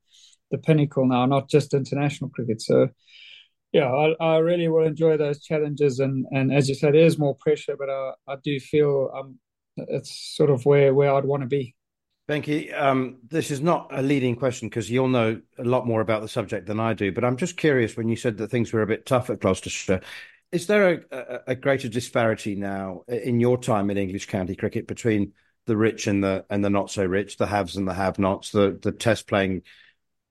the 0.51 0.57
pinnacle 0.57 1.07
now, 1.07 1.27
not 1.27 1.51
just 1.51 1.75
international 1.75 2.31
cricket. 2.31 2.63
So, 2.63 2.89
yeah, 3.73 3.87
I, 3.87 4.15
I 4.21 4.37
really 4.39 4.69
will 4.69 4.87
enjoy 4.87 5.17
those 5.17 5.43
challenges. 5.43 5.99
And, 5.99 6.27
and 6.31 6.53
as 6.53 6.69
you 6.69 6.75
said, 6.75 6.95
there 6.95 7.05
is 7.05 7.19
more 7.19 7.35
pressure, 7.35 7.77
but 7.79 7.91
I, 7.91 8.13
I 8.27 8.37
do 8.43 8.59
feel 8.59 9.11
um, 9.15 9.39
it's 9.77 10.35
sort 10.37 10.51
of 10.51 10.65
where, 10.65 10.95
where 10.95 11.15
I'd 11.15 11.25
want 11.25 11.43
to 11.43 11.49
be. 11.49 11.75
Benki, 12.29 12.79
um, 12.79 13.17
this 13.27 13.51
is 13.51 13.63
not 13.63 13.89
a 13.91 14.03
leading 14.03 14.37
question 14.37 14.69
because 14.69 14.91
you'll 14.91 15.09
know 15.09 15.41
a 15.59 15.65
lot 15.65 15.87
more 15.87 16.03
about 16.03 16.21
the 16.21 16.29
subject 16.29 16.67
than 16.67 16.79
I 16.79 16.93
do. 16.93 17.11
But 17.11 17.25
I'm 17.25 17.39
just 17.39 17.57
curious 17.57 17.97
when 17.97 18.09
you 18.09 18.17
said 18.17 18.37
that 18.37 18.51
things 18.51 18.73
were 18.73 18.83
a 18.83 18.87
bit 18.87 19.07
tough 19.07 19.31
at 19.31 19.41
Gloucestershire. 19.41 20.03
Is 20.53 20.67
there 20.67 21.05
a, 21.11 21.17
a, 21.17 21.41
a 21.49 21.55
greater 21.55 21.89
disparity 21.89 22.55
now 22.55 23.03
in 23.09 23.41
your 23.41 23.57
time 23.57 23.91
in 23.91 23.97
English 23.97 24.27
county 24.27 24.55
cricket 24.55 24.87
between 24.87 25.33
the 25.67 25.77
rich 25.77 26.07
and 26.07 26.25
the 26.25 26.45
and 26.51 26.65
the 26.65 26.71
not 26.71 26.91
so 26.91 27.05
rich, 27.05 27.37
the 27.37 27.47
haves 27.47 27.77
and 27.77 27.87
the 27.87 27.95
have-nots, 27.95 28.51
the 28.51 28.79
the 28.83 28.93
test 28.93 29.27
playing 29.27 29.63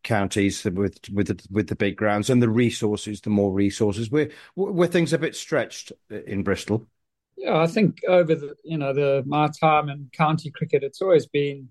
counties 0.08 0.64
with 0.64 0.98
with 1.14 1.28
the, 1.28 1.48
with 1.52 1.68
the 1.68 1.76
big 1.76 1.98
grounds 1.98 2.30
and 2.30 2.42
the 2.42 2.50
resources, 2.50 3.22
the 3.22 3.30
more 3.30 3.52
resources. 3.52 4.10
Where 4.10 4.30
were 4.56 4.88
things 4.88 5.14
a 5.14 5.18
bit 5.18 5.36
stretched 5.36 5.92
in 6.10 6.44
Bristol? 6.44 6.88
Yeah, 7.36 7.58
I 7.58 7.68
think 7.68 8.00
over 8.08 8.34
the 8.34 8.56
you 8.64 8.78
know 8.78 8.94
the 8.94 9.24
my 9.26 9.50
time 9.60 9.90
in 9.90 10.10
county 10.14 10.50
cricket, 10.50 10.84
it's 10.84 11.02
always 11.02 11.28
been 11.28 11.70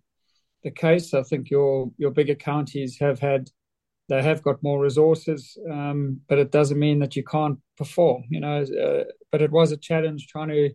the 0.63 0.71
case. 0.71 1.15
I 1.15 1.23
think 1.23 1.51
your 1.51 1.91
your 1.97 2.11
bigger 2.11 2.35
counties 2.35 2.99
have 3.01 3.19
had 3.19 3.49
they 4.09 4.23
have 4.23 4.43
got 4.43 4.63
more 4.63 4.81
resources, 4.81 5.59
um, 5.69 6.21
but 6.29 6.39
it 6.39 6.53
doesn't 6.53 6.79
mean 6.79 7.01
that 7.01 7.17
you 7.17 7.25
can't 7.25 7.59
perform. 7.77 8.25
You 8.31 8.41
know, 8.41 8.63
uh, 8.63 9.05
but 9.33 9.43
it 9.43 9.51
was 9.51 9.73
a 9.73 9.77
challenge 9.79 10.29
trying 10.29 10.49
to 10.49 10.71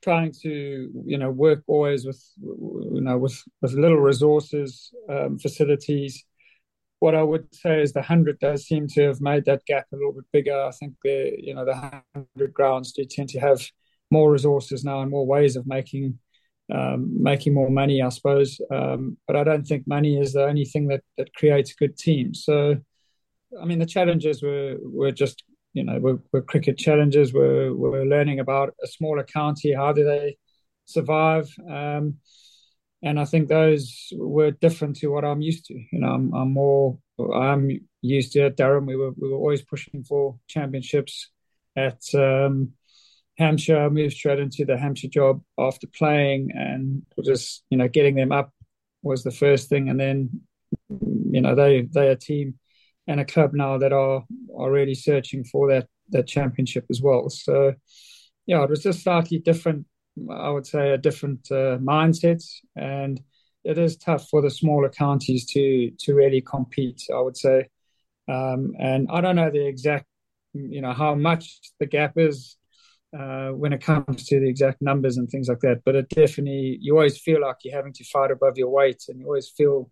trying 0.00 0.32
to 0.42 0.90
you 1.06 1.18
know 1.18 1.30
work 1.30 1.64
always 1.66 2.06
with 2.06 2.22
you 2.38 3.00
know 3.00 3.18
with 3.18 3.42
with 3.60 3.72
little 3.72 3.98
resources 3.98 4.92
um, 5.08 5.38
facilities 5.38 6.24
what 7.00 7.14
i 7.14 7.22
would 7.22 7.52
say 7.54 7.80
is 7.80 7.92
the 7.92 8.00
100 8.00 8.38
does 8.38 8.66
seem 8.66 8.86
to 8.86 9.02
have 9.02 9.20
made 9.20 9.44
that 9.44 9.64
gap 9.66 9.86
a 9.92 9.96
little 9.96 10.12
bit 10.12 10.24
bigger 10.32 10.62
i 10.62 10.70
think 10.72 10.94
the 11.04 11.32
you 11.38 11.54
know 11.54 11.64
the 11.64 11.72
100 11.72 12.52
grounds 12.52 12.92
do 12.92 13.04
tend 13.04 13.28
to 13.28 13.40
have 13.40 13.60
more 14.10 14.30
resources 14.30 14.84
now 14.84 15.00
and 15.00 15.10
more 15.10 15.26
ways 15.26 15.56
of 15.56 15.66
making 15.66 16.18
um, 16.70 17.22
making 17.22 17.54
more 17.54 17.70
money 17.70 18.02
i 18.02 18.08
suppose 18.08 18.60
um, 18.70 19.16
but 19.26 19.36
i 19.36 19.44
don't 19.44 19.66
think 19.66 19.86
money 19.86 20.18
is 20.18 20.32
the 20.32 20.44
only 20.44 20.64
thing 20.64 20.88
that 20.88 21.02
that 21.16 21.34
creates 21.34 21.74
good 21.74 21.96
teams 21.96 22.44
so 22.44 22.76
i 23.60 23.64
mean 23.64 23.78
the 23.78 23.86
challenges 23.86 24.42
were 24.42 24.76
were 24.82 25.12
just 25.12 25.44
you 25.78 25.84
know, 25.84 25.98
we're, 26.00 26.18
we're 26.32 26.42
cricket 26.42 26.78
challenges. 26.78 27.32
We're, 27.32 27.72
we're 27.72 28.04
learning 28.04 28.40
about 28.40 28.74
a 28.82 28.86
smaller 28.86 29.22
county. 29.22 29.72
How 29.72 29.92
do 29.92 30.04
they 30.04 30.36
survive? 30.86 31.48
Um, 31.70 32.16
and 33.02 33.20
I 33.20 33.24
think 33.24 33.48
those 33.48 34.12
were 34.16 34.50
different 34.50 34.96
to 34.96 35.08
what 35.08 35.24
I'm 35.24 35.40
used 35.40 35.66
to. 35.66 35.74
You 35.74 36.00
know, 36.00 36.08
I'm, 36.08 36.34
I'm 36.34 36.52
more, 36.52 36.98
I'm 37.34 37.70
used 38.02 38.32
to 38.32 38.42
at 38.42 38.56
Durham. 38.56 38.86
We 38.86 38.96
were, 38.96 39.12
we 39.16 39.28
were 39.28 39.36
always 39.36 39.62
pushing 39.62 40.02
for 40.04 40.38
championships. 40.48 41.30
At 41.76 42.02
um, 42.14 42.72
Hampshire, 43.36 43.78
I 43.78 43.88
moved 43.88 44.14
straight 44.14 44.40
into 44.40 44.64
the 44.64 44.76
Hampshire 44.76 45.08
job 45.08 45.42
after 45.56 45.86
playing, 45.86 46.50
and 46.54 47.02
just 47.24 47.62
you 47.70 47.78
know, 47.78 47.86
getting 47.86 48.16
them 48.16 48.32
up 48.32 48.52
was 49.02 49.22
the 49.22 49.30
first 49.30 49.68
thing, 49.68 49.88
and 49.88 50.00
then 50.00 50.40
you 50.88 51.40
know, 51.40 51.54
they 51.54 51.82
they 51.82 52.08
a 52.08 52.16
team 52.16 52.58
and 53.06 53.20
a 53.20 53.24
club 53.24 53.52
now 53.54 53.78
that 53.78 53.92
are 53.92 54.24
are 54.58 54.70
really 54.72 54.94
searching 54.94 55.44
for 55.44 55.68
that 55.70 55.86
that 56.10 56.26
championship 56.26 56.86
as 56.90 57.00
well. 57.00 57.28
So 57.30 57.74
yeah, 58.46 58.64
it 58.64 58.70
was 58.70 58.82
just 58.82 59.02
slightly 59.02 59.38
different. 59.38 59.86
I 60.30 60.50
would 60.50 60.66
say 60.66 60.90
a 60.90 60.98
different 60.98 61.48
uh, 61.50 61.78
mindset, 61.78 62.44
and 62.76 63.20
it 63.64 63.78
is 63.78 63.96
tough 63.96 64.28
for 64.28 64.42
the 64.42 64.50
smaller 64.50 64.88
counties 64.88 65.46
to 65.52 65.90
to 66.00 66.14
really 66.14 66.40
compete. 66.40 67.02
I 67.14 67.20
would 67.20 67.36
say, 67.36 67.68
um, 68.28 68.72
and 68.78 69.08
I 69.10 69.20
don't 69.20 69.36
know 69.36 69.50
the 69.50 69.66
exact, 69.66 70.06
you 70.54 70.80
know, 70.80 70.92
how 70.92 71.14
much 71.14 71.60
the 71.80 71.86
gap 71.86 72.12
is 72.16 72.56
uh, 73.18 73.48
when 73.50 73.72
it 73.72 73.82
comes 73.82 74.26
to 74.26 74.40
the 74.40 74.48
exact 74.48 74.80
numbers 74.80 75.16
and 75.16 75.28
things 75.28 75.48
like 75.48 75.60
that. 75.60 75.82
But 75.84 75.96
it 75.96 76.08
definitely, 76.08 76.78
you 76.80 76.94
always 76.94 77.18
feel 77.18 77.40
like 77.40 77.56
you're 77.64 77.76
having 77.76 77.94
to 77.94 78.04
fight 78.04 78.30
above 78.30 78.58
your 78.58 78.70
weight, 78.70 79.04
and 79.08 79.20
you 79.20 79.26
always 79.26 79.48
feel 79.48 79.90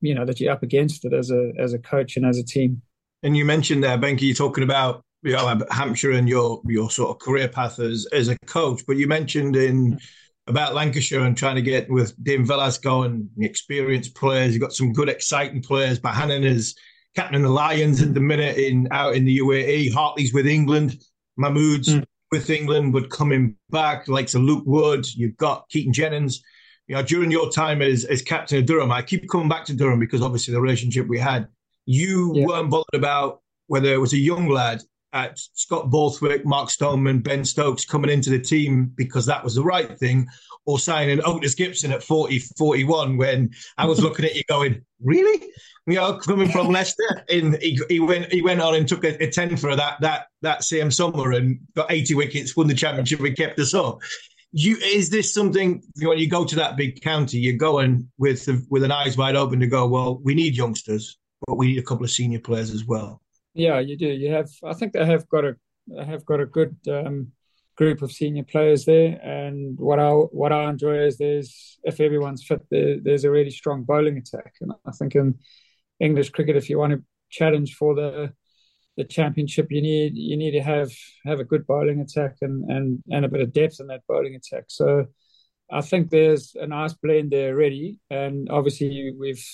you 0.00 0.14
know 0.14 0.24
that 0.26 0.40
you're 0.40 0.52
up 0.52 0.62
against 0.62 1.04
it 1.04 1.12
as 1.12 1.30
a 1.30 1.52
as 1.58 1.72
a 1.72 1.78
coach 1.78 2.16
and 2.16 2.26
as 2.26 2.38
a 2.38 2.44
team. 2.44 2.82
And 3.22 3.36
you 3.36 3.44
mentioned 3.44 3.82
there, 3.82 3.98
Benki, 3.98 4.22
you're 4.22 4.34
talking 4.34 4.64
about 4.64 5.02
you 5.22 5.32
know 5.32 5.60
Hampshire 5.70 6.12
and 6.12 6.28
your 6.28 6.60
your 6.66 6.90
sort 6.90 7.10
of 7.10 7.18
career 7.18 7.48
path 7.48 7.78
as 7.78 8.06
as 8.12 8.28
a 8.28 8.36
coach, 8.46 8.82
but 8.86 8.96
you 8.96 9.06
mentioned 9.06 9.56
in 9.56 9.98
about 10.46 10.74
Lancashire 10.74 11.24
and 11.24 11.36
trying 11.36 11.56
to 11.56 11.62
get 11.62 11.90
with 11.90 12.14
Dean 12.22 12.44
Velasco 12.44 13.02
and 13.02 13.28
experienced 13.38 14.14
players. 14.14 14.52
You've 14.52 14.62
got 14.62 14.72
some 14.72 14.92
good, 14.92 15.08
exciting 15.08 15.60
players. 15.60 15.98
Bohannon 15.98 16.44
is 16.44 16.76
captain 17.16 17.42
the 17.42 17.48
Lions 17.48 18.00
at 18.00 18.14
the 18.14 18.20
minute 18.20 18.56
in 18.56 18.86
out 18.92 19.16
in 19.16 19.24
the 19.24 19.38
UAE. 19.38 19.92
Hartley's 19.92 20.32
with 20.32 20.46
England. 20.46 21.02
Mahmood's 21.36 21.88
mm. 21.88 22.04
with 22.30 22.48
England, 22.48 22.92
but 22.92 23.10
coming 23.10 23.56
back, 23.70 24.08
like 24.08 24.28
so 24.28 24.38
Luke 24.38 24.64
Wood. 24.66 25.06
You've 25.14 25.36
got 25.36 25.68
Keaton 25.68 25.92
Jennings 25.92 26.42
you 26.86 26.94
know, 26.94 27.02
during 27.02 27.30
your 27.30 27.50
time 27.50 27.82
as, 27.82 28.04
as 28.04 28.22
captain 28.22 28.58
of 28.58 28.66
Durham, 28.66 28.92
I 28.92 29.02
keep 29.02 29.28
coming 29.28 29.48
back 29.48 29.64
to 29.66 29.74
Durham 29.74 29.98
because 29.98 30.22
obviously 30.22 30.54
the 30.54 30.60
relationship 30.60 31.06
we 31.08 31.18
had, 31.18 31.48
you 31.84 32.32
yeah. 32.34 32.46
weren't 32.46 32.70
bothered 32.70 32.94
about 32.94 33.40
whether 33.66 33.92
it 33.92 34.00
was 34.00 34.12
a 34.12 34.18
young 34.18 34.48
lad 34.48 34.80
at 35.16 35.38
Scott 35.54 35.90
Borthwick, 35.90 36.44
Mark 36.44 36.68
Stoneman, 36.68 37.20
Ben 37.20 37.44
Stokes 37.44 37.86
coming 37.86 38.10
into 38.10 38.30
the 38.30 38.38
team 38.38 38.92
because 38.94 39.24
that 39.26 39.42
was 39.42 39.54
the 39.54 39.64
right 39.64 39.98
thing, 39.98 40.28
or 40.66 40.78
signing 40.78 41.20
Otis 41.24 41.54
Gibson 41.54 41.90
at 41.90 42.02
40, 42.02 42.38
41 42.58 43.16
when 43.16 43.50
I 43.78 43.86
was 43.86 44.02
looking 44.02 44.26
at 44.26 44.34
you 44.34 44.42
going, 44.48 44.84
really? 45.02 45.48
You 45.86 45.94
know, 45.94 46.18
coming 46.18 46.50
from 46.50 46.68
Leicester, 46.68 47.24
in 47.28 47.56
he, 47.60 47.80
he 47.88 48.00
went 48.00 48.32
he 48.32 48.42
went 48.42 48.60
on 48.60 48.74
and 48.74 48.88
took 48.88 49.04
a, 49.04 49.22
a 49.22 49.30
ten 49.30 49.56
for 49.56 49.74
that 49.76 50.00
that 50.00 50.26
that 50.42 50.64
same 50.64 50.90
summer 50.90 51.32
and 51.32 51.60
got 51.76 51.92
80 51.92 52.14
wickets, 52.14 52.56
won 52.56 52.66
the 52.66 52.74
championship, 52.74 53.20
and 53.20 53.36
kept 53.36 53.58
us 53.60 53.72
up 53.72 54.00
you 54.52 54.76
is 54.82 55.10
this 55.10 55.34
something 55.34 55.82
when 56.00 56.18
you 56.18 56.28
go 56.28 56.44
to 56.44 56.56
that 56.56 56.76
big 56.76 57.02
county, 57.02 57.38
you're 57.38 57.56
going 57.56 58.08
with 58.16 58.48
with 58.70 58.84
an 58.84 58.90
eyes 58.90 59.16
wide 59.16 59.36
open 59.36 59.60
to 59.60 59.66
go. 59.66 59.86
Well, 59.86 60.18
we 60.22 60.34
need 60.34 60.56
youngsters, 60.56 61.18
but 61.46 61.56
we 61.56 61.68
need 61.68 61.78
a 61.78 61.82
couple 61.82 62.04
of 62.04 62.10
senior 62.10 62.40
players 62.40 62.70
as 62.70 62.84
well. 62.84 63.20
Yeah, 63.56 63.78
you 63.80 63.96
do. 63.96 64.06
You 64.06 64.32
have. 64.32 64.50
I 64.64 64.74
think 64.74 64.92
they 64.92 65.04
have 65.04 65.28
got 65.28 65.44
a 65.44 65.56
have 66.04 66.26
got 66.26 66.40
a 66.40 66.46
good 66.46 66.76
um, 66.88 67.32
group 67.76 68.02
of 68.02 68.12
senior 68.12 68.44
players 68.44 68.84
there. 68.84 69.18
And 69.22 69.78
what 69.78 69.98
I 69.98 70.10
what 70.10 70.52
I 70.52 70.68
enjoy 70.68 70.98
is 71.06 71.16
there's 71.16 71.78
if 71.82 72.00
everyone's 72.00 72.44
fit, 72.44 72.66
there, 72.70 72.98
there's 73.00 73.24
a 73.24 73.30
really 73.30 73.50
strong 73.50 73.84
bowling 73.84 74.18
attack. 74.18 74.54
And 74.60 74.72
I 74.86 74.90
think 74.92 75.14
in 75.14 75.38
English 76.00 76.30
cricket, 76.30 76.56
if 76.56 76.68
you 76.68 76.78
want 76.78 76.92
to 76.92 77.04
challenge 77.30 77.74
for 77.76 77.94
the 77.94 78.32
the 78.98 79.04
championship, 79.04 79.68
you 79.70 79.80
need 79.80 80.12
you 80.16 80.36
need 80.36 80.52
to 80.52 80.62
have 80.62 80.92
have 81.24 81.40
a 81.40 81.44
good 81.44 81.66
bowling 81.66 82.00
attack 82.00 82.36
and 82.42 82.70
and 82.70 83.02
and 83.10 83.24
a 83.24 83.28
bit 83.28 83.40
of 83.40 83.54
depth 83.54 83.80
in 83.80 83.86
that 83.86 84.02
bowling 84.06 84.34
attack. 84.34 84.64
So 84.68 85.06
I 85.72 85.80
think 85.80 86.10
there's 86.10 86.54
a 86.60 86.66
nice 86.66 86.92
blend 86.92 87.30
there 87.32 87.54
already, 87.54 88.00
and 88.10 88.48
obviously 88.50 89.12
we've 89.18 89.44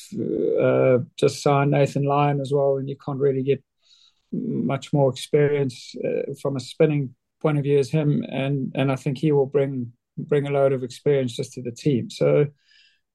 uh, 0.60 0.98
just 1.16 1.40
signed 1.42 1.70
Nathan 1.70 2.04
Lyon 2.04 2.40
as 2.40 2.52
well, 2.52 2.78
and 2.78 2.88
you 2.88 2.96
can't 3.04 3.20
really 3.20 3.44
get 3.44 3.62
much 4.32 4.92
more 4.92 5.10
experience 5.10 5.94
uh, 6.04 6.32
from 6.40 6.56
a 6.56 6.60
spinning 6.60 7.14
point 7.40 7.58
of 7.58 7.64
view 7.64 7.78
as 7.78 7.90
him, 7.90 8.24
and 8.28 8.72
and 8.74 8.90
I 8.90 8.96
think 8.96 9.18
he 9.18 9.32
will 9.32 9.46
bring 9.46 9.92
bring 10.16 10.46
a 10.46 10.50
load 10.50 10.72
of 10.72 10.82
experience 10.82 11.36
just 11.36 11.52
to 11.54 11.62
the 11.62 11.72
team. 11.72 12.10
So, 12.10 12.46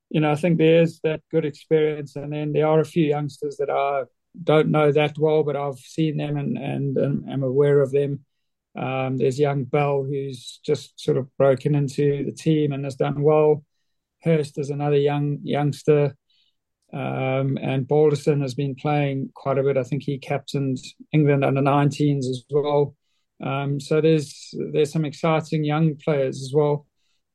you 0.10 0.20
know, 0.22 0.32
I 0.32 0.36
think 0.36 0.58
there's 0.58 1.00
that 1.04 1.22
good 1.32 1.46
experience, 1.46 2.16
and 2.16 2.32
then 2.32 2.54
there 2.54 2.68
are 2.68 2.80
a 2.80 2.86
few 2.86 3.06
youngsters 3.06 3.58
that 3.58 3.70
I 3.70 4.04
don't 4.44 4.70
know 4.70 4.92
that 4.92 5.18
well, 5.18 5.44
but 5.44 5.56
I've 5.56 5.80
seen 5.80 6.18
them 6.18 6.38
and 6.38 6.58
and, 6.58 7.30
am 7.30 7.44
aware 7.44 7.82
of 7.82 7.92
them. 7.92 8.26
Um, 8.78 9.18
there's 9.18 9.40
young 9.40 9.64
Bell 9.64 10.04
who's 10.04 10.60
just 10.64 11.00
sort 11.00 11.18
of 11.18 11.36
broken 11.38 11.74
into 11.74 12.24
the 12.24 12.32
team 12.32 12.72
and 12.72 12.84
has 12.84 12.96
done 12.96 13.24
well. 13.24 13.64
Hurst 14.22 14.60
is 14.60 14.70
another 14.70 14.98
young 14.98 15.40
youngster, 15.44 16.16
um, 16.94 17.58
and 17.62 17.88
Balderson 17.88 18.42
has 18.42 18.54
been 18.54 18.76
playing 18.76 19.30
quite 19.36 19.58
a 19.58 19.64
bit. 19.64 19.78
I 19.78 19.84
think 19.84 20.04
he 20.04 20.18
captained 20.18 20.78
England 21.12 21.44
under 21.44 21.62
19s 21.62 22.20
as 22.20 22.44
well. 22.50 22.96
Um, 23.44 23.80
so 23.80 24.02
there's 24.02 24.54
there's 24.74 24.92
some 24.92 25.06
exciting 25.06 25.64
young 25.64 25.96
players 25.96 26.42
as 26.42 26.52
well. 26.54 26.86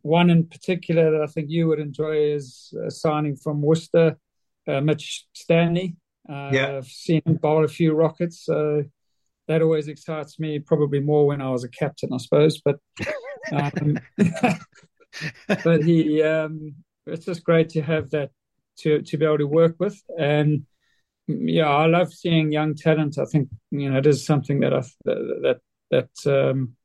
One 0.01 0.31
in 0.31 0.47
particular 0.47 1.13
that 1.13 1.23
I 1.23 1.27
think 1.27 1.47
you 1.49 1.69
would 1.69 1.79
enjoy 1.79 2.17
is 2.35 2.75
a 2.85 2.91
signing 2.91 3.37
from 3.37 3.63
Worcester, 3.63 4.19
uh, 4.67 4.81
Mitch 4.81 5.27
Stanley. 5.33 5.97
Uh, 6.29 6.51
yeah. 6.53 6.77
I've 6.77 6.87
seen 6.87 7.23
him 7.25 7.37
bowl 7.37 7.65
a 7.65 7.69
few 7.69 7.95
rockets, 7.95 8.45
so 8.45 8.85
that 9.49 9.63
always 9.63 9.89
excites 9.89 10.41
me. 10.41 10.59
Probably 10.59 11.01
more 11.01 11.27
when 11.27 11.41
I 11.41 11.51
was 11.51 11.63
a 11.63 11.69
captain, 11.69 12.11
I 12.13 12.17
suppose. 12.17 12.61
But 12.65 12.79
um, 13.53 13.99
but 15.65 15.85
he, 15.85 16.23
um, 16.23 16.75
it's 17.07 17.27
just 17.27 17.45
great 17.45 17.69
to 17.71 17.83
have 17.83 18.11
that 18.11 18.31
to 18.79 19.03
to 19.03 19.17
be 19.17 19.25
able 19.25 19.39
to 19.39 19.47
work 19.47 19.77
with, 19.79 20.01
and 20.19 20.67
yeah, 21.29 21.69
I 21.69 21.87
love 21.87 22.13
seeing 22.13 22.53
young 22.53 22.75
talent. 22.75 23.19
I 23.19 23.25
think 23.25 23.49
you 23.71 23.91
know 23.91 23.99
it 23.99 24.07
is 24.07 24.27
something 24.27 24.61
that 24.61 24.75
I 24.75 24.83
that 25.05 25.61
that 25.91 26.51
um, 26.51 26.77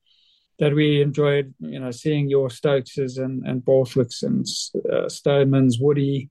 that 0.60 0.74
we 0.74 1.02
enjoyed. 1.02 1.54
You 1.60 1.80
know, 1.80 1.92
seeing 1.92 2.30
your 2.30 2.50
Stokeses 2.50 3.18
and 3.18 3.46
and 3.46 3.64
Borthwicks 3.64 4.24
and 4.24 4.46
uh, 4.92 5.08
Stonemans, 5.08 5.76
Woody 5.80 6.30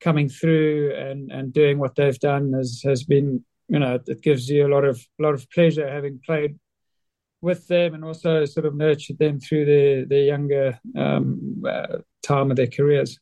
coming 0.00 0.28
through 0.28 0.94
and 0.94 1.30
and 1.32 1.52
doing 1.52 1.78
what 1.78 1.96
they've 1.96 2.18
done 2.20 2.52
has 2.52 2.82
has 2.84 3.02
been 3.04 3.44
you 3.68 3.78
know 3.78 3.98
it 4.06 4.22
gives 4.22 4.48
you 4.48 4.66
a 4.66 4.72
lot 4.72 4.84
of 4.84 5.00
a 5.18 5.22
lot 5.22 5.34
of 5.34 5.50
pleasure 5.50 5.88
having 5.88 6.20
played 6.24 6.58
with 7.40 7.66
them 7.68 7.94
and 7.94 8.04
also 8.04 8.44
sort 8.44 8.66
of 8.66 8.74
nurtured 8.74 9.18
them 9.18 9.40
through 9.40 9.64
their 9.64 10.04
their 10.04 10.24
younger 10.24 10.78
um, 10.96 11.62
uh, 11.66 11.98
time 12.22 12.50
of 12.50 12.56
their 12.56 12.66
careers. 12.66 13.18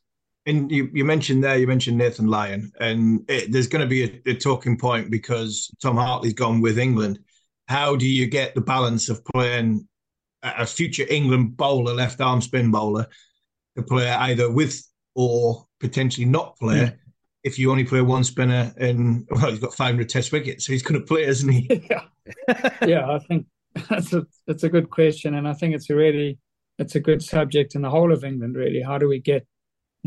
And 0.47 0.71
you, 0.71 0.89
you 0.93 1.05
mentioned 1.05 1.43
there, 1.43 1.57
you 1.57 1.67
mentioned 1.67 1.97
Nathan 1.97 2.27
Lyon, 2.27 2.71
and 2.79 3.23
it, 3.29 3.51
there's 3.51 3.67
going 3.67 3.81
to 3.81 3.87
be 3.87 4.03
a, 4.03 4.31
a, 4.31 4.33
talking 4.33 4.77
point 4.77 5.11
because 5.11 5.69
Tom 5.81 5.97
Hartley's 5.97 6.33
gone 6.33 6.61
with 6.61 6.79
England. 6.79 7.19
How 7.67 7.95
do 7.95 8.07
you 8.07 8.27
get 8.27 8.55
the 8.55 8.61
balance 8.61 9.09
of 9.09 9.23
playing 9.25 9.87
a 10.41 10.65
future 10.65 11.05
England 11.09 11.57
bowler, 11.57 11.93
left 11.93 12.21
arm 12.21 12.41
spin 12.41 12.71
bowler, 12.71 13.07
to 13.77 13.83
play 13.83 14.09
either 14.09 14.51
with 14.51 14.83
or 15.15 15.65
potentially 15.79 16.25
not 16.25 16.57
play 16.57 16.77
yeah. 16.77 16.91
if 17.43 17.57
you 17.57 17.71
only 17.71 17.83
play 17.83 18.01
one 18.01 18.23
spinner 18.23 18.73
and 18.77 19.27
well 19.31 19.49
he's 19.49 19.59
got 19.59 19.73
500 19.73 20.09
test 20.09 20.31
wickets 20.31 20.65
so 20.65 20.73
he's 20.73 20.81
going 20.81 20.99
to 20.99 21.05
play 21.05 21.23
isn't 21.23 21.49
he 21.49 21.87
yeah 21.89 22.03
yeah 22.85 23.09
i 23.11 23.19
think 23.19 23.45
that's 23.89 24.13
a 24.13 24.25
that's 24.47 24.63
a 24.63 24.69
good 24.69 24.89
question 24.89 25.35
and 25.35 25.47
i 25.47 25.53
think 25.53 25.75
it's 25.75 25.89
a 25.89 25.95
really 25.95 26.37
it's 26.79 26.95
a 26.95 26.99
good 26.99 27.21
subject 27.21 27.75
in 27.75 27.81
the 27.81 27.89
whole 27.89 28.11
of 28.11 28.23
england 28.23 28.55
really 28.55 28.81
how 28.81 28.97
do 28.97 29.07
we 29.07 29.19
get 29.19 29.45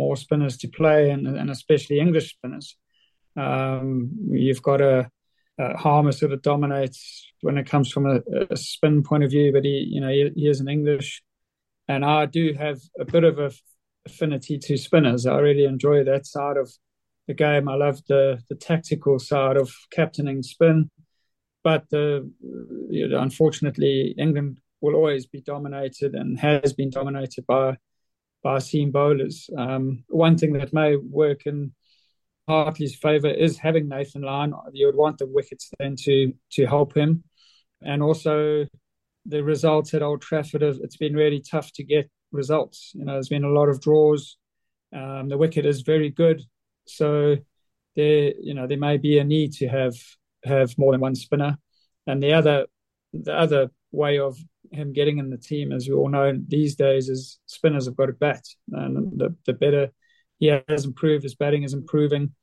more 0.02 0.16
spinners 0.16 0.56
to 0.58 0.68
play 0.68 1.10
and, 1.10 1.26
and 1.40 1.50
especially 1.50 2.00
english 2.00 2.28
spinners 2.34 2.76
um, 3.36 4.10
you've 4.46 4.62
got 4.70 4.80
a, 4.80 5.08
a 5.58 5.76
Harmer 5.76 6.12
sort 6.12 6.32
of 6.32 6.42
dominates 6.42 6.98
when 7.42 7.56
it 7.58 7.70
comes 7.72 7.88
from 7.92 8.04
a, 8.06 8.16
a 8.50 8.56
spin 8.56 9.02
point 9.02 9.24
of 9.24 9.30
view 9.30 9.52
but 9.52 9.64
he 9.64 9.76
you 9.94 10.00
know 10.00 10.12
he, 10.18 10.30
he 10.34 10.46
is 10.48 10.60
an 10.60 10.68
english 10.68 11.22
and 11.90 12.04
I 12.04 12.26
do 12.26 12.54
have 12.54 12.78
a 13.00 13.04
bit 13.04 13.24
of 13.24 13.40
a 13.40 13.50
affinity 14.06 14.58
to 14.58 14.76
spinners. 14.76 15.26
I 15.26 15.38
really 15.38 15.64
enjoy 15.64 16.04
that 16.04 16.24
side 16.24 16.56
of 16.56 16.70
the 17.26 17.34
game. 17.34 17.68
I 17.68 17.74
love 17.74 18.00
the 18.06 18.40
the 18.48 18.54
tactical 18.54 19.18
side 19.18 19.56
of 19.56 19.72
captaining 19.90 20.42
spin, 20.42 20.90
but 21.64 21.88
the, 21.90 22.30
you 22.88 23.08
know, 23.08 23.20
unfortunately, 23.20 24.14
England 24.18 24.60
will 24.80 24.94
always 24.94 25.26
be 25.26 25.40
dominated 25.40 26.14
and 26.14 26.38
has 26.38 26.72
been 26.72 26.90
dominated 26.90 27.44
by 27.46 27.76
by 28.42 28.58
seam 28.58 28.90
bowlers. 28.90 29.50
Um, 29.56 30.04
one 30.08 30.36
thing 30.38 30.52
that 30.54 30.72
may 30.72 30.96
work 30.96 31.46
in 31.46 31.74
Hartley's 32.48 32.96
favour 32.96 33.28
is 33.28 33.58
having 33.58 33.88
Nathan 33.88 34.22
Lyon. 34.22 34.54
You 34.72 34.86
would 34.86 34.96
want 34.96 35.18
the 35.18 35.26
wickets 35.26 35.70
then 35.78 35.96
to 36.04 36.32
to 36.52 36.66
help 36.66 36.96
him, 36.96 37.24
and 37.82 38.02
also 38.02 38.66
the 39.26 39.44
results 39.44 39.94
at 39.94 40.02
Old 40.02 40.22
Trafford. 40.22 40.62
Have, 40.62 40.78
It's 40.82 40.96
been 40.96 41.14
really 41.14 41.40
tough 41.40 41.72
to 41.74 41.84
get 41.84 42.10
results. 42.32 42.92
You 42.94 43.04
know, 43.04 43.12
there's 43.12 43.28
been 43.28 43.44
a 43.44 43.50
lot 43.50 43.68
of 43.68 43.80
draws. 43.80 44.36
Um, 44.92 45.28
the 45.28 45.38
wicket 45.38 45.66
is 45.66 45.82
very 45.82 46.10
good, 46.10 46.42
so 46.86 47.36
there, 47.94 48.32
you 48.40 48.54
know, 48.54 48.66
there 48.66 48.78
may 48.78 48.96
be 48.96 49.18
a 49.18 49.24
need 49.24 49.52
to 49.54 49.68
have 49.68 49.94
have 50.44 50.76
more 50.78 50.92
than 50.92 51.00
one 51.00 51.14
spinner. 51.14 51.58
And 52.06 52.22
the 52.22 52.32
other, 52.32 52.66
the 53.12 53.34
other 53.34 53.70
way 53.92 54.18
of 54.18 54.36
him 54.70 54.92
getting 54.92 55.18
in 55.18 55.30
the 55.30 55.38
team, 55.38 55.72
as 55.72 55.88
we 55.88 55.94
all 55.94 56.08
know 56.08 56.38
these 56.46 56.76
days, 56.76 57.08
is 57.08 57.38
spinners 57.46 57.86
have 57.86 57.96
got 57.96 58.06
to 58.06 58.12
bat, 58.12 58.44
and 58.72 59.18
the 59.18 59.34
the 59.46 59.52
better 59.52 59.90
he 60.38 60.46
has 60.68 60.84
improved, 60.84 61.22
his 61.22 61.34
batting 61.34 61.62
is 61.62 61.74
improving. 61.74 62.34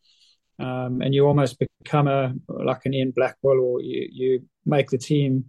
Um, 0.59 1.01
and 1.01 1.13
you 1.13 1.25
almost 1.25 1.59
become 1.59 2.07
a 2.07 2.33
like 2.47 2.85
an 2.85 2.93
Ian 2.93 3.11
Blackwell, 3.11 3.59
or 3.59 3.81
you, 3.81 4.07
you 4.11 4.43
make 4.65 4.89
the 4.89 4.97
team 4.97 5.45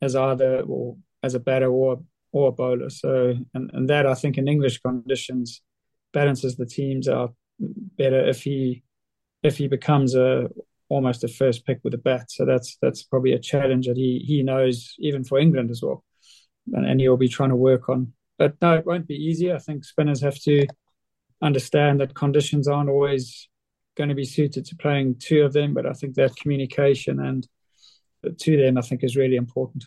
as 0.00 0.16
either 0.16 0.62
or 0.62 0.96
as 1.22 1.34
a 1.34 1.40
batter 1.40 1.70
or 1.70 2.02
or 2.32 2.48
a 2.48 2.52
bowler. 2.52 2.90
So, 2.90 3.34
and, 3.54 3.70
and 3.72 3.90
that 3.90 4.06
I 4.06 4.14
think 4.14 4.38
in 4.38 4.48
English 4.48 4.80
conditions 4.80 5.62
balances 6.12 6.56
the 6.56 6.66
teams 6.66 7.08
out 7.08 7.34
better 7.60 8.26
if 8.26 8.42
he 8.42 8.82
if 9.42 9.58
he 9.58 9.68
becomes 9.68 10.14
a 10.14 10.48
almost 10.88 11.24
a 11.24 11.28
first 11.28 11.66
pick 11.66 11.80
with 11.84 11.94
a 11.94 11.98
bat. 11.98 12.30
So 12.30 12.44
that's 12.44 12.76
that's 12.80 13.02
probably 13.02 13.32
a 13.32 13.38
challenge 13.38 13.86
that 13.86 13.96
he 13.96 14.24
he 14.26 14.42
knows 14.42 14.94
even 14.98 15.24
for 15.24 15.38
England 15.38 15.70
as 15.70 15.82
well, 15.82 16.04
and, 16.72 16.86
and 16.86 17.00
he'll 17.00 17.16
be 17.16 17.28
trying 17.28 17.50
to 17.50 17.56
work 17.56 17.88
on. 17.88 18.12
But 18.38 18.56
no, 18.62 18.74
it 18.74 18.86
won't 18.86 19.08
be 19.08 19.14
easy. 19.16 19.52
I 19.52 19.58
think 19.58 19.84
spinners 19.84 20.22
have 20.22 20.38
to 20.42 20.66
understand 21.42 22.00
that 22.00 22.14
conditions 22.14 22.68
aren't 22.68 22.90
always 22.90 23.48
going 23.96 24.08
to 24.08 24.14
be 24.14 24.24
suited 24.24 24.64
to 24.66 24.76
playing 24.76 25.16
two 25.18 25.42
of 25.42 25.52
them. 25.52 25.74
But 25.74 25.86
I 25.86 25.92
think 25.92 26.14
that 26.14 26.36
communication 26.36 27.20
and 27.20 27.46
uh, 28.24 28.30
to 28.38 28.56
them, 28.56 28.78
I 28.78 28.80
think, 28.80 29.04
is 29.04 29.16
really 29.16 29.36
important. 29.36 29.84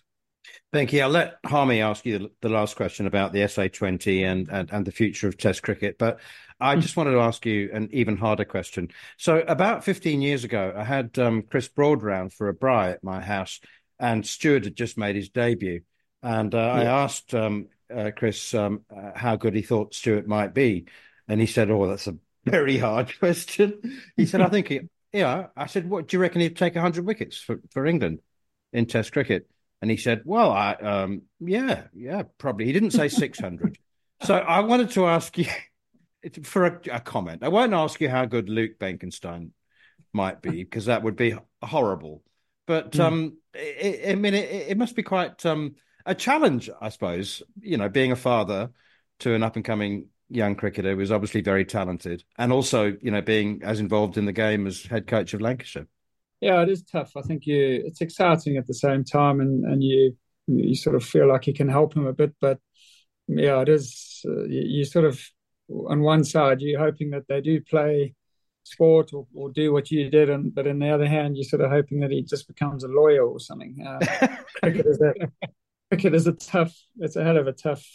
Thank 0.72 0.94
you. 0.94 1.02
I'll 1.02 1.10
let 1.10 1.36
Harmy 1.46 1.82
ask 1.82 2.06
you 2.06 2.32
the 2.42 2.50
last 2.50 2.76
question 2.76 3.06
about 3.06 3.34
the 3.34 3.39
SA20 3.39 4.24
and, 4.24 4.50
and, 4.50 4.72
and 4.72 4.86
the 4.86 4.92
future 4.92 5.28
of 5.28 5.38
Test 5.38 5.64
cricket. 5.64 5.98
But 5.98 6.20
I 6.60 6.76
hmm. 6.76 6.82
just 6.82 6.96
wanted 6.96 7.12
to 7.12 7.20
ask 7.20 7.46
you 7.46 7.70
an 7.74 7.89
even 7.92 8.18
harder 8.18 8.46
question. 8.46 8.89
So, 9.18 9.39
about 9.39 9.84
15 9.84 10.22
years 10.22 10.44
ago, 10.44 10.74
I 10.76 10.84
had 10.84 11.18
um, 11.20 11.44
Chris 11.44 11.68
Broad 11.68 12.04
round 12.04 12.34
for 12.34 12.50
a 12.50 12.56
braai 12.56 12.94
at 12.94 13.04
my 13.04 13.22
house, 13.22 13.60
and 14.00 14.26
Stuart 14.26 14.66
had 14.66 14.76
just 14.76 14.98
made 14.98 15.16
his 15.16 15.30
debut. 15.30 15.82
And 16.24 16.54
uh, 16.54 16.58
yeah. 16.58 16.74
I 16.74 16.84
asked 17.04 17.34
um, 17.34 17.68
uh, 17.94 18.12
Chris 18.16 18.54
um, 18.54 18.82
uh, 18.96 19.12
how 19.16 19.36
good 19.36 19.56
he 19.56 19.62
thought 19.62 19.94
Stuart 19.94 20.28
might 20.28 20.54
be. 20.54 20.86
And 21.28 21.39
he 21.39 21.48
said, 21.48 21.72
Oh, 21.72 21.88
that's 21.88 22.08
a 22.08 22.18
very 22.46 22.78
hard 22.78 23.12
question. 23.20 24.00
He 24.16 24.26
said, 24.26 24.42
I 24.42 24.50
think, 24.50 24.68
he, 24.68 24.82
yeah. 25.12 25.48
I 25.56 25.66
said, 25.66 25.89
What 25.89 26.08
do 26.08 26.18
you 26.18 26.22
reckon 26.22 26.42
he'd 26.42 26.58
take 26.58 26.76
100 26.76 27.06
wickets 27.06 27.38
for, 27.38 27.60
for 27.72 27.86
England 27.86 28.20
in 28.72 28.86
Test 28.86 29.14
cricket? 29.14 29.48
And 29.82 29.90
he 29.90 29.98
said, 29.98 30.22
"Well, 30.26 30.52
I 30.52 30.74
um, 30.74 31.24
yeah, 31.40 31.84
yeah, 31.94 32.24
probably." 32.38 32.66
He 32.66 32.74
didn't 32.74 32.92
say 32.92 33.08
six 33.10 33.40
hundred. 33.40 33.78
so 34.24 34.36
I 34.36 34.60
wanted 34.62 34.92
to 34.92 35.08
ask 35.08 35.38
you 35.38 35.48
for 36.44 36.66
a, 36.66 36.80
a, 36.92 37.00
comment. 37.00 37.44
I 37.44 37.48
won't 37.48 37.74
ask 37.74 38.00
you 38.00 38.10
how 38.10 38.26
good 38.26 38.48
Luke 38.48 38.78
Benkenstein 38.80 39.52
might 40.14 40.42
be 40.42 40.64
because 40.64 40.86
that 40.86 41.02
would 41.04 41.16
be 41.16 41.36
horrible. 41.64 42.24
But 42.68 42.92
mm. 42.92 43.00
um, 43.00 43.38
it, 43.56 44.12
I 44.12 44.16
mean, 44.16 44.36
it, 44.36 44.70
it, 44.70 44.78
must 44.78 44.96
be 44.96 45.02
quite 45.02 45.44
um, 45.48 45.76
a 46.06 46.14
challenge, 46.14 46.70
I 46.80 46.90
suppose. 46.90 47.42
You 47.60 47.78
know, 47.78 47.90
being 47.90 48.12
a 48.12 48.16
father 48.16 48.70
to 49.20 49.34
an 49.34 49.42
up 49.42 49.56
and 49.56 49.66
coming 49.66 50.10
young 50.30 50.56
cricketer 50.56 50.96
who's 50.96 51.12
obviously 51.12 51.42
very 51.42 51.66
talented, 51.66 52.24
and 52.38 52.54
also, 52.54 52.96
you 53.02 53.10
know, 53.10 53.22
being 53.22 53.62
as 53.64 53.80
involved 53.80 54.18
in 54.18 54.26
the 54.26 54.32
game 54.32 54.68
as 54.68 54.84
head 54.84 55.08
coach 55.08 55.34
of 55.34 55.42
Lancashire 55.42 55.88
yeah, 56.42 56.62
it 56.64 56.70
is 56.70 56.84
tough. 56.84 57.12
I 57.16 57.22
think 57.22 57.46
you 57.46 57.84
it's 57.86 58.02
exciting 58.02 58.58
at 58.58 58.68
the 58.68 58.74
same 58.74 59.04
time, 59.04 59.39
and 59.39 59.64
and 59.64 59.84
you 59.84 60.18
you 60.48 60.76
sort 60.76 60.96
of 60.96 61.04
feel 61.04 61.28
like 61.28 61.48
you 61.48 61.54
can 61.54 61.70
help 61.70 61.96
him 61.96 62.08
a 62.08 62.14
bit, 62.14 62.34
but 62.42 62.60
yeah, 63.28 63.62
it 63.62 63.70
is. 63.70 64.22
Uh, 64.26 64.44
you, 64.46 64.62
you, 64.80 64.86
sort 64.86 65.06
of 65.06 65.22
on 65.88 66.02
one 66.02 66.24
side 66.24 66.60
you're 66.60 66.80
hoping 66.80 67.12
that 67.12 67.28
they 67.30 67.39
do 67.39 67.62
play 67.62 68.14
sport 68.64 69.14
or, 69.14 69.26
or 69.34 69.50
do 69.52 69.72
what 69.72 69.92
you 69.92 70.10
did, 70.10 70.30
and 70.30 70.54
but 70.54 70.68
on 70.68 70.80
the 70.80 70.89
other 70.89 71.08
hand, 71.08 71.38
you're 71.38 71.44
sort 71.44 71.62
of 71.62 71.72
hoping 71.72 72.00
that 72.00 72.12
he 72.12 72.24
just 72.24 72.48
becomes 72.48 72.84
a 72.84 72.88
lawyer 72.88 73.26
or 73.26 73.39
something. 73.39 73.78
Uh, 73.86 74.28
cricket 74.64 74.86
is 74.88 75.02
a 75.02 75.14
cricket 75.89 76.16
is 76.16 76.28
a 76.28 76.34
tough. 76.34 76.76
It's 77.00 77.16
a 77.16 77.24
hell 77.24 77.38
of 77.38 77.48
a 77.48 77.54
tough 77.54 77.86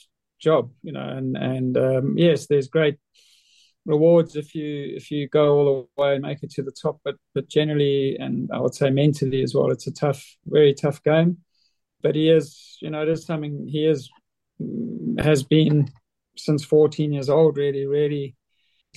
job, 0.41 0.71
you 0.83 0.93
know. 0.93 1.09
And 1.09 1.37
and 1.37 1.77
um, 1.77 2.15
yes, 2.17 2.47
there's 2.47 2.69
great 2.69 2.99
rewards 3.87 4.37
if 4.37 4.55
you 4.55 4.93
if 4.97 5.11
you 5.11 5.29
go 5.29 5.55
all 5.55 5.89
the 5.97 6.03
way 6.03 6.15
and 6.15 6.23
make 6.23 6.43
it 6.43 6.51
to 6.51 6.63
the 6.63 6.73
top. 6.73 7.01
But 7.05 7.17
but 7.35 7.49
generally, 7.49 8.17
and 8.19 8.51
I 8.53 8.61
would 8.61 8.75
say 8.75 8.91
mentally 8.91 9.43
as 9.43 9.55
well, 9.55 9.71
it's 9.71 9.87
a 9.87 9.93
tough, 9.93 10.23
very 10.47 10.75
tough 10.75 11.03
game. 11.03 11.39
But 12.03 12.15
he 12.15 12.29
is, 12.29 12.77
you 12.83 12.91
know, 12.91 13.03
it 13.03 13.09
is 13.09 13.25
something 13.25 13.67
he 13.67 13.87
is 13.87 14.11
has 15.19 15.43
been 15.43 15.89
since 16.37 16.65
14 16.65 17.13
years 17.13 17.31
old. 17.31 17.57
Really, 17.57 17.87
really 17.87 18.37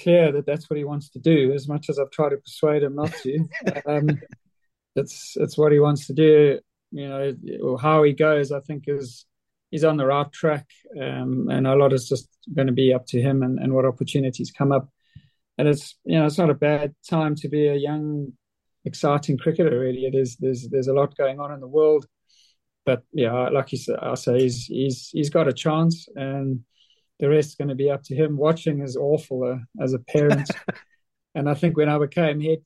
clear 0.01 0.31
that 0.31 0.45
that's 0.45 0.69
what 0.69 0.77
he 0.77 0.83
wants 0.83 1.09
to 1.11 1.19
do. 1.19 1.53
As 1.53 1.67
much 1.67 1.89
as 1.89 1.99
I've 1.99 2.11
tried 2.11 2.29
to 2.29 2.37
persuade 2.37 2.83
him 2.83 2.95
not 2.95 3.13
to, 3.13 3.47
um, 3.85 4.09
it's 4.95 5.35
it's 5.37 5.57
what 5.57 5.71
he 5.71 5.79
wants 5.79 6.07
to 6.07 6.13
do. 6.13 6.59
You 6.91 7.07
know, 7.07 7.33
or 7.61 7.79
how 7.79 8.01
he 8.03 8.13
goes, 8.13 8.51
I 8.51 8.61
think 8.61 8.85
is 8.87 9.25
he's 9.71 9.83
on 9.83 9.97
the 9.97 10.05
right 10.05 10.31
track, 10.31 10.67
um, 10.99 11.47
and 11.49 11.67
a 11.67 11.75
lot 11.75 11.93
is 11.93 12.07
just 12.07 12.27
going 12.53 12.67
to 12.67 12.73
be 12.73 12.93
up 12.93 13.05
to 13.07 13.21
him 13.21 13.43
and, 13.43 13.59
and 13.59 13.73
what 13.73 13.85
opportunities 13.85 14.51
come 14.51 14.71
up. 14.71 14.89
And 15.57 15.67
it's 15.67 15.97
you 16.05 16.17
know 16.17 16.25
it's 16.25 16.37
not 16.37 16.49
a 16.49 16.55
bad 16.55 16.95
time 17.09 17.35
to 17.35 17.49
be 17.49 17.67
a 17.67 17.75
young, 17.75 18.33
exciting 18.85 19.37
cricketer. 19.37 19.77
Really, 19.79 20.05
it 20.05 20.15
is. 20.15 20.37
There's 20.37 20.67
there's 20.69 20.87
a 20.87 20.93
lot 20.93 21.17
going 21.17 21.39
on 21.39 21.51
in 21.51 21.59
the 21.59 21.67
world, 21.67 22.05
but 22.85 23.03
yeah, 23.11 23.49
like 23.49 23.71
you 23.71 23.77
said, 23.77 23.97
I 24.01 24.15
say 24.15 24.39
he's 24.39 24.65
he's 24.65 25.09
he's 25.09 25.29
got 25.29 25.47
a 25.47 25.53
chance, 25.53 26.07
and 26.15 26.61
the 27.19 27.29
rest 27.29 27.49
is 27.49 27.55
going 27.55 27.67
to 27.69 27.75
be 27.75 27.89
up 27.89 28.03
to 28.03 28.15
him. 28.15 28.37
Watching 28.37 28.81
is 28.81 28.95
awful 28.95 29.43
uh, 29.43 29.83
as 29.83 29.93
a 29.93 29.99
parent, 29.99 30.49
and 31.35 31.49
I 31.49 31.53
think 31.53 31.75
when 31.75 31.89
I 31.89 31.99
became 31.99 32.39
head 32.39 32.59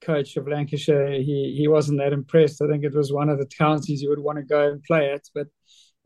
coach 0.00 0.38
of 0.38 0.48
Lancashire, 0.48 1.12
he 1.12 1.54
he 1.58 1.68
wasn't 1.68 1.98
that 1.98 2.14
impressed. 2.14 2.62
I 2.62 2.68
think 2.68 2.84
it 2.84 2.94
was 2.94 3.12
one 3.12 3.28
of 3.28 3.38
the 3.38 3.46
counties 3.46 4.00
you 4.00 4.08
would 4.08 4.18
want 4.18 4.38
to 4.38 4.44
go 4.44 4.70
and 4.70 4.82
play 4.82 5.12
at, 5.12 5.24
but 5.34 5.48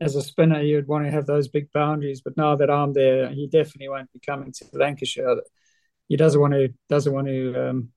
as 0.01 0.15
a 0.15 0.21
spinner, 0.21 0.61
you'd 0.61 0.87
want 0.87 1.05
to 1.05 1.11
have 1.11 1.25
those 1.25 1.47
big 1.47 1.71
boundaries. 1.71 2.21
But 2.21 2.37
now 2.37 2.55
that 2.55 2.69
I'm 2.69 2.93
there, 2.93 3.29
he 3.29 3.47
definitely 3.47 3.89
won't 3.89 4.11
be 4.11 4.19
coming 4.19 4.51
to 4.51 4.65
Lancashire. 4.73 5.37
He 6.07 6.17
doesn't 6.17 6.39
want 6.39 6.53
to 6.53 6.73
doesn't 6.89 7.13
want 7.13 7.27
to 7.27 7.69
um, 7.69 7.89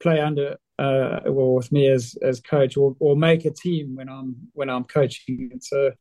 play 0.00 0.20
under 0.20 0.56
uh, 0.78 1.20
well 1.26 1.54
with 1.54 1.72
me 1.72 1.88
as 1.88 2.16
as 2.22 2.40
coach 2.40 2.76
or, 2.76 2.96
or 3.00 3.16
make 3.16 3.44
a 3.44 3.50
team 3.50 3.96
when 3.96 4.08
I'm 4.08 4.36
when 4.52 4.70
I'm 4.70 4.84
coaching. 4.84 5.48
And 5.52 5.62
so 5.62 5.92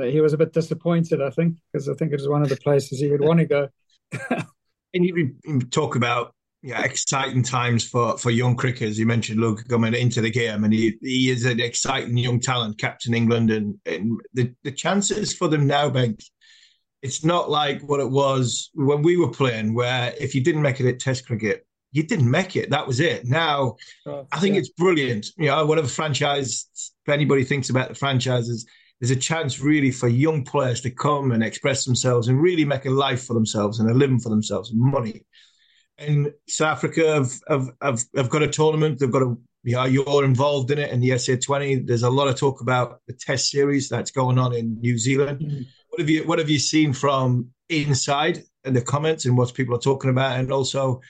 he 0.00 0.20
was 0.20 0.32
a 0.32 0.38
bit 0.38 0.52
disappointed, 0.52 1.20
I 1.20 1.30
think, 1.30 1.56
because 1.72 1.88
I 1.88 1.94
think 1.94 2.12
it 2.12 2.20
was 2.20 2.28
one 2.28 2.42
of 2.42 2.48
the 2.48 2.56
places 2.56 3.00
he 3.00 3.10
would 3.10 3.20
want 3.20 3.40
to 3.40 3.46
go. 3.46 3.68
and 4.94 5.04
you 5.04 5.36
talk 5.70 5.96
about 5.96 6.34
yeah, 6.62 6.82
exciting 6.82 7.42
times 7.42 7.88
for, 7.88 8.18
for 8.18 8.30
young 8.30 8.54
cricketers. 8.54 8.98
You 8.98 9.06
mentioned 9.06 9.40
Luke 9.40 9.66
coming 9.68 9.94
into 9.94 10.20
the 10.20 10.30
game, 10.30 10.64
and 10.64 10.72
he, 10.72 10.98
he 11.00 11.30
is 11.30 11.44
an 11.44 11.60
exciting 11.60 12.16
young 12.16 12.38
talent, 12.38 12.78
captain 12.78 13.14
England, 13.14 13.50
and, 13.50 13.78
and 13.86 14.20
the, 14.34 14.52
the 14.62 14.72
chances 14.72 15.34
for 15.34 15.48
them 15.48 15.66
now, 15.66 15.88
Banks, 15.88 16.30
it's 17.02 17.24
not 17.24 17.50
like 17.50 17.80
what 17.82 18.00
it 18.00 18.10
was 18.10 18.70
when 18.74 19.02
we 19.02 19.16
were 19.16 19.30
playing, 19.30 19.74
where 19.74 20.12
if 20.20 20.34
you 20.34 20.42
didn't 20.42 20.60
make 20.60 20.80
it 20.80 20.88
at 20.88 21.00
Test 21.00 21.26
cricket, 21.26 21.66
you 21.92 22.02
didn't 22.02 22.30
make 22.30 22.56
it. 22.56 22.70
That 22.70 22.86
was 22.86 23.00
it. 23.00 23.24
Now, 23.24 23.76
oh, 24.06 24.26
I 24.30 24.38
think 24.38 24.54
yeah. 24.54 24.60
it's 24.60 24.68
brilliant. 24.68 25.28
You 25.38 25.46
know, 25.46 25.64
whatever 25.64 25.88
franchise, 25.88 26.68
if 26.74 27.12
anybody 27.12 27.42
thinks 27.42 27.70
about 27.70 27.88
the 27.88 27.94
franchises, 27.94 28.66
there's 29.00 29.10
a 29.10 29.16
chance 29.16 29.60
really 29.60 29.90
for 29.90 30.08
young 30.08 30.44
players 30.44 30.82
to 30.82 30.90
come 30.90 31.32
and 31.32 31.42
express 31.42 31.86
themselves 31.86 32.28
and 32.28 32.40
really 32.40 32.66
make 32.66 32.84
a 32.84 32.90
life 32.90 33.24
for 33.24 33.32
themselves 33.32 33.80
and 33.80 33.90
a 33.90 33.94
living 33.94 34.20
for 34.20 34.28
themselves 34.28 34.70
and 34.70 34.78
money 34.78 35.24
and 36.00 36.32
South 36.48 36.78
Africa 36.78 37.14
have, 37.14 37.32
have, 37.48 37.70
have, 37.82 38.04
have 38.16 38.30
got 38.30 38.42
a 38.42 38.48
tournament. 38.48 38.98
They've 38.98 39.10
got 39.10 39.22
a, 39.22 39.36
you 39.62 39.74
know, 39.76 39.84
you're 39.84 40.24
involved 40.24 40.70
in 40.70 40.78
it 40.78 40.90
in 40.90 41.00
the 41.00 41.10
SA20. 41.10 41.86
There's 41.86 42.02
a 42.02 42.10
lot 42.10 42.28
of 42.28 42.36
talk 42.36 42.60
about 42.60 43.00
the 43.06 43.12
test 43.12 43.50
series 43.50 43.88
that's 43.88 44.10
going 44.10 44.38
on 44.38 44.54
in 44.54 44.80
New 44.80 44.96
Zealand. 44.98 45.40
Mm-hmm. 45.40 45.62
What 45.90 46.00
have 46.00 46.10
you, 46.10 46.26
what 46.26 46.38
have 46.38 46.48
you 46.48 46.58
seen 46.58 46.92
from 46.92 47.50
inside 47.68 48.42
and 48.64 48.74
the 48.74 48.80
comments 48.80 49.26
and 49.26 49.36
what 49.36 49.54
people 49.54 49.74
are 49.74 49.80
talking 49.80 50.10
about? 50.10 50.38
And 50.38 50.52
also, 50.52 51.00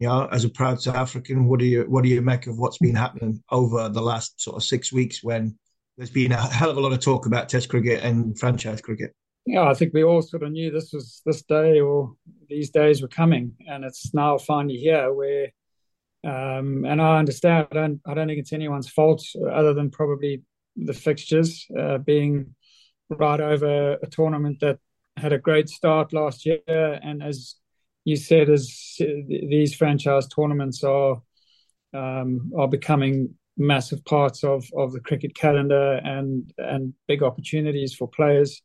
you 0.00 0.08
know, 0.08 0.28
as 0.32 0.44
a 0.44 0.48
proud 0.48 0.82
South 0.82 0.96
African, 0.96 1.46
what 1.46 1.60
do 1.60 1.66
you, 1.66 1.84
what 1.84 2.02
do 2.02 2.10
you 2.10 2.20
make 2.20 2.46
of 2.46 2.58
what's 2.58 2.78
been 2.78 2.96
happening 2.96 3.42
over 3.50 3.88
the 3.88 4.02
last 4.02 4.40
sort 4.40 4.56
of 4.56 4.64
six 4.64 4.92
weeks 4.92 5.22
when 5.22 5.56
there's 5.96 6.10
been 6.10 6.32
a 6.32 6.40
hell 6.40 6.70
of 6.70 6.76
a 6.76 6.80
lot 6.80 6.92
of 6.92 7.00
talk 7.00 7.26
about 7.26 7.48
test 7.48 7.68
cricket 7.68 8.02
and 8.02 8.38
franchise 8.38 8.80
cricket? 8.80 9.14
yeah, 9.46 9.68
I 9.68 9.74
think 9.74 9.92
we 9.94 10.04
all 10.04 10.22
sort 10.22 10.42
of 10.42 10.52
knew 10.52 10.70
this 10.70 10.92
was 10.92 11.22
this 11.24 11.42
day 11.42 11.80
or 11.80 12.12
these 12.50 12.70
days 12.70 13.00
were 13.00 13.08
coming, 13.08 13.54
and 13.66 13.84
it's 13.84 14.12
now 14.12 14.36
finally 14.38 14.76
here. 14.76 15.12
Where, 15.12 15.48
um, 16.24 16.84
and 16.84 17.00
I 17.00 17.18
understand. 17.18 17.68
I 17.70 17.74
don't. 17.74 18.00
I 18.06 18.14
don't 18.14 18.28
think 18.28 18.40
it's 18.40 18.52
anyone's 18.52 18.90
fault, 18.90 19.24
other 19.50 19.72
than 19.72 19.90
probably 19.90 20.42
the 20.76 20.94
fixtures 20.94 21.66
uh, 21.78 21.98
being 21.98 22.54
right 23.08 23.40
over 23.40 23.94
a 23.94 24.06
tournament 24.06 24.60
that 24.60 24.78
had 25.16 25.32
a 25.32 25.38
great 25.38 25.68
start 25.68 26.12
last 26.12 26.44
year, 26.46 26.60
and 27.02 27.22
as 27.22 27.56
you 28.04 28.16
said, 28.16 28.50
as 28.50 28.96
these 28.98 29.74
franchise 29.74 30.26
tournaments 30.28 30.82
are 30.84 31.22
um, 31.94 32.52
are 32.56 32.68
becoming 32.68 33.34
massive 33.56 34.04
parts 34.04 34.42
of 34.44 34.64
of 34.76 34.92
the 34.92 35.00
cricket 35.00 35.34
calendar 35.34 36.00
and 36.04 36.52
and 36.58 36.94
big 37.06 37.22
opportunities 37.22 37.94
for 37.94 38.08
players 38.08 38.62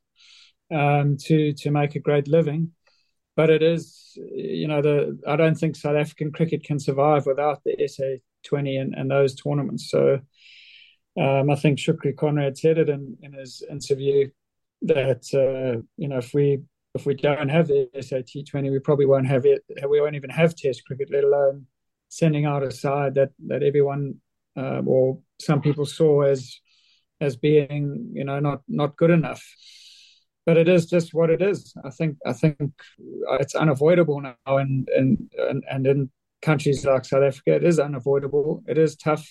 um, 0.72 1.18
to 1.18 1.54
to 1.54 1.72
make 1.72 1.96
a 1.96 2.00
great 2.00 2.28
living. 2.28 2.72
But 3.36 3.50
it 3.50 3.62
is, 3.62 4.14
you 4.16 4.68
know, 4.68 4.82
the 4.82 5.20
I 5.28 5.36
don't 5.36 5.56
think 5.56 5.76
South 5.76 5.96
African 5.96 6.32
cricket 6.32 6.64
can 6.64 6.80
survive 6.80 7.26
without 7.26 7.62
the 7.64 7.88
SA 7.88 8.22
twenty 8.44 8.78
and, 8.78 8.94
and 8.94 9.12
those 9.12 9.36
tournaments. 9.36 9.90
So 9.90 10.20
um, 11.20 11.50
I 11.50 11.56
think 11.56 11.80
Shukri 11.80 12.16
Conrad 12.16 12.58
said 12.58 12.78
it 12.78 12.90
in, 12.90 13.18
in 13.22 13.34
his 13.34 13.64
interview 13.70 14.30
that 14.84 15.24
uh, 15.34 15.82
you 15.98 16.08
know 16.08 16.18
if 16.18 16.34
we 16.34 16.62
if 16.94 17.06
we 17.06 17.14
don't 17.14 17.50
have 17.50 17.68
the 17.68 17.90
SA 18.02 18.20
twenty, 18.50 18.70
we 18.70 18.80
probably 18.80 19.06
won't 19.06 19.28
have 19.28 19.46
it. 19.46 19.64
We 19.88 20.00
won't 20.00 20.16
even 20.16 20.30
have 20.30 20.56
Test 20.56 20.86
cricket, 20.86 21.10
let 21.12 21.24
alone 21.24 21.66
sending 22.10 22.46
out 22.46 22.64
a 22.64 22.72
side 22.72 23.16
that 23.16 23.32
that 23.48 23.64
everyone 23.64 24.16
uh, 24.58 24.82
or 24.86 25.20
some 25.42 25.62
people 25.62 25.86
saw 25.86 26.22
as 26.22 26.60
as 27.22 27.36
being 27.36 28.12
you 28.14 28.24
know 28.24 28.40
not 28.40 28.62
not 28.68 28.96
good 28.96 29.12
enough 29.12 29.44
but 30.46 30.58
it 30.58 30.68
is 30.70 30.86
just 30.86 31.14
what 31.14 31.30
it 31.30 31.42
is. 31.42 31.74
I 31.84 31.90
think 31.90 32.18
I 32.26 32.34
think 32.34 32.58
it's 33.40 33.56
unavoidable 33.56 34.22
now, 34.22 34.58
and 34.58 34.88
and 34.96 35.30
and 35.70 35.88
in 35.88 36.10
countries 36.42 36.86
like 36.86 37.06
South 37.06 37.24
Africa, 37.24 37.56
it 37.56 37.64
is 37.64 37.80
unavoidable. 37.80 38.64
It 38.68 38.78
is 38.78 38.96
tough. 38.96 39.28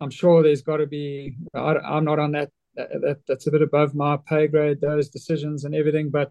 I'm 0.00 0.10
sure 0.10 0.42
there's 0.42 0.62
got 0.62 0.78
to 0.78 0.86
be. 0.86 1.36
I, 1.54 1.96
am 1.96 2.04
not 2.04 2.18
on 2.18 2.32
that, 2.32 2.50
that. 2.74 3.18
That's 3.26 3.46
a 3.46 3.50
bit 3.50 3.62
above 3.62 3.94
my 3.94 4.18
pay 4.28 4.46
grade. 4.46 4.80
Those 4.80 5.08
decisions 5.08 5.64
and 5.64 5.74
everything, 5.74 6.10
but 6.10 6.30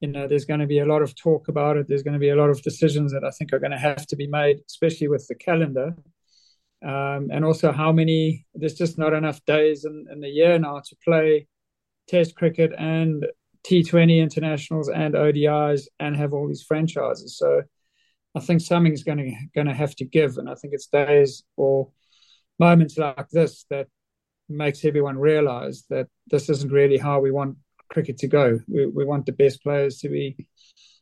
you 0.00 0.08
know, 0.08 0.28
there's 0.28 0.44
going 0.44 0.60
to 0.60 0.66
be 0.66 0.80
a 0.80 0.86
lot 0.86 1.02
of 1.02 1.14
talk 1.16 1.48
about 1.48 1.76
it. 1.76 1.88
There's 1.88 2.02
going 2.02 2.14
to 2.14 2.20
be 2.20 2.28
a 2.28 2.36
lot 2.36 2.50
of 2.50 2.62
decisions 2.62 3.12
that 3.12 3.24
I 3.24 3.30
think 3.30 3.52
are 3.52 3.58
going 3.58 3.72
to 3.72 3.78
have 3.78 4.06
to 4.08 4.16
be 4.16 4.26
made, 4.26 4.60
especially 4.68 5.08
with 5.08 5.26
the 5.28 5.34
calendar. 5.34 5.96
Um, 6.84 7.30
and 7.32 7.42
also 7.44 7.72
how 7.72 7.92
many 7.92 8.44
there's 8.54 8.74
just 8.74 8.98
not 8.98 9.14
enough 9.14 9.42
days 9.46 9.86
in, 9.86 10.06
in 10.12 10.20
the 10.20 10.28
year 10.28 10.58
now 10.58 10.82
to 10.84 10.96
play 11.02 11.46
Test 12.08 12.34
cricket 12.36 12.72
and 12.76 13.26
T20 13.66 14.18
internationals 14.18 14.88
and 14.88 15.14
ODIs 15.14 15.88
and 15.98 16.16
have 16.16 16.32
all 16.32 16.46
these 16.46 16.62
franchises. 16.62 17.38
So 17.38 17.62
I 18.34 18.40
think 18.40 18.60
something's 18.60 19.04
going 19.04 19.18
to 19.18 19.32
going 19.54 19.68
to 19.68 19.74
have 19.74 19.94
to 19.96 20.04
give, 20.04 20.38
and 20.38 20.48
I 20.48 20.54
think 20.54 20.74
it's 20.74 20.86
days 20.86 21.44
or 21.56 21.90
moments 22.58 22.98
like 22.98 23.28
this 23.30 23.64
that 23.70 23.88
makes 24.48 24.84
everyone 24.84 25.18
realise 25.18 25.84
that 25.90 26.08
this 26.26 26.48
isn't 26.48 26.72
really 26.72 26.98
how 26.98 27.20
we 27.20 27.30
want 27.30 27.56
cricket 27.88 28.18
to 28.18 28.26
go. 28.26 28.60
We, 28.68 28.86
we 28.86 29.04
want 29.04 29.26
the 29.26 29.32
best 29.32 29.62
players 29.62 29.98
to 29.98 30.08
be 30.08 30.48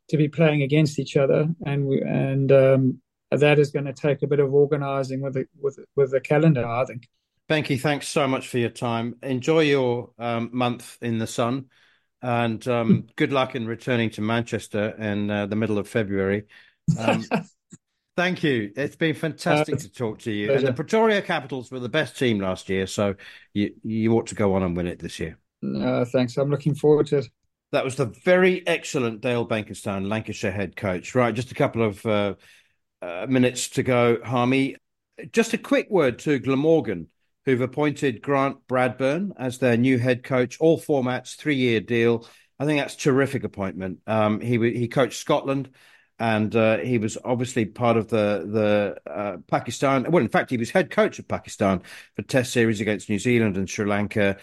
to 0.09 0.17
be 0.17 0.29
playing 0.29 0.63
against 0.63 0.99
each 0.99 1.17
other, 1.17 1.49
and 1.65 1.87
we, 1.87 2.03
and 2.03 2.53
um, 2.53 3.01
that 3.31 3.59
is 3.59 3.71
going 3.71 3.87
to 3.87 3.93
take 3.93 4.23
a 4.23 4.27
bit 4.27 4.41
of 4.41 4.53
organising 4.53 5.21
with 5.21 5.35
the, 5.35 5.47
with 5.59 5.79
with 5.97 6.11
the 6.11 6.21
calendar. 6.21 6.67
I 6.67 6.85
think. 6.85 7.09
Benki, 7.49 7.81
thanks 7.81 8.09
so 8.09 8.29
much 8.29 8.49
for 8.49 8.59
your 8.59 8.71
time. 8.71 9.17
Enjoy 9.23 9.61
your 9.61 10.11
um, 10.19 10.51
month 10.53 10.97
in 11.03 11.19
the 11.19 11.27
sun, 11.27 11.67
and 12.23 12.67
um, 12.69 13.07
good 13.17 13.33
luck 13.33 13.55
in 13.55 13.67
returning 13.67 14.11
to 14.11 14.21
Manchester 14.21 14.91
in 14.99 15.31
uh, 15.31 15.47
the 15.47 15.57
middle 15.57 15.79
of 15.79 15.89
February. 15.89 16.45
Um, 16.99 17.25
thank 18.17 18.43
you. 18.43 18.73
It's 18.77 18.97
been 18.97 19.15
fantastic 19.15 19.75
uh, 19.75 19.79
to 19.79 19.93
talk 19.93 20.21
to 20.21 20.31
you. 20.31 20.47
Pleasure. 20.47 20.59
And 20.59 20.69
the 20.69 20.73
Pretoria 20.73 21.21
Capitals 21.21 21.71
were 21.71 21.81
the 21.81 21.89
best 21.89 22.17
team 22.17 22.39
last 22.39 22.69
year, 22.69 22.87
so 22.87 23.17
you 23.53 23.75
you 23.83 24.13
ought 24.15 24.29
to 24.29 24.35
go 24.35 24.55
on 24.55 24.63
and 24.63 24.77
win 24.77 24.87
it 24.87 24.99
this 24.99 25.19
year. 25.19 25.37
Uh, 25.63 26.05
thanks. 26.05 26.37
I'm 26.37 26.51
looking 26.51 26.75
forward 26.75 27.07
to 27.09 27.19
it. 27.19 27.29
That 27.73 27.85
was 27.85 27.97
the 27.97 28.07
very 28.07 28.67
excellent 28.67 29.21
Dale 29.21 29.47
Benkenstein, 29.47 30.09
Lancashire 30.09 30.53
head 30.53 30.77
coach. 30.77 31.15
Right, 31.15 31.35
just 31.35 31.51
a 31.51 31.55
couple 31.55 31.83
of 31.83 32.05
uh, 32.07 32.35
uh, 33.01 33.27
minutes 33.29 33.71
to 33.71 33.83
go, 33.83 34.19
Harmy. 34.23 34.77
Just 35.33 35.53
a 35.53 35.59
quick 35.59 35.91
word 35.91 36.19
to 36.21 36.39
Glamorgan 36.39 37.09
who've 37.45 37.61
appointed 37.61 38.23
Grant 38.23 38.67
Bradburn 38.69 39.33
as 39.37 39.59
their 39.59 39.77
new 39.77 39.99
head 39.99 40.23
coach, 40.23 40.59
all 40.61 40.79
formats, 40.79 41.37
three 41.37 41.57
year 41.57 41.81
deal. 41.81 42.27
I 42.59 42.67
think 42.67 42.81
that's 42.81 42.97
terrific 42.97 43.45
appointment. 43.45 44.01
Um, 44.07 44.41
he 44.41 44.59
he 44.73 44.89
coached 44.89 45.19
Scotland 45.19 45.71
and 46.23 46.55
uh, 46.55 46.79
he 46.79 46.99
was 46.99 47.19
obviously 47.25 47.65
part 47.65 47.97
of 47.97 48.09
the 48.09 48.97
the 49.05 49.11
uh, 49.11 49.37
Pakistan. 49.49 50.09
Well, 50.09 50.23
in 50.23 50.29
fact, 50.29 50.51
he 50.51 50.57
was 50.57 50.71
head 50.71 50.89
coach 50.89 51.19
of 51.19 51.27
Pakistan 51.27 51.83
for 52.15 52.23
Test 52.23 52.53
series 52.53 52.81
against 52.81 53.09
New 53.09 53.19
Zealand 53.19 53.57
and 53.57 53.69
Sri 53.69 53.87
Lanka, 53.87 54.37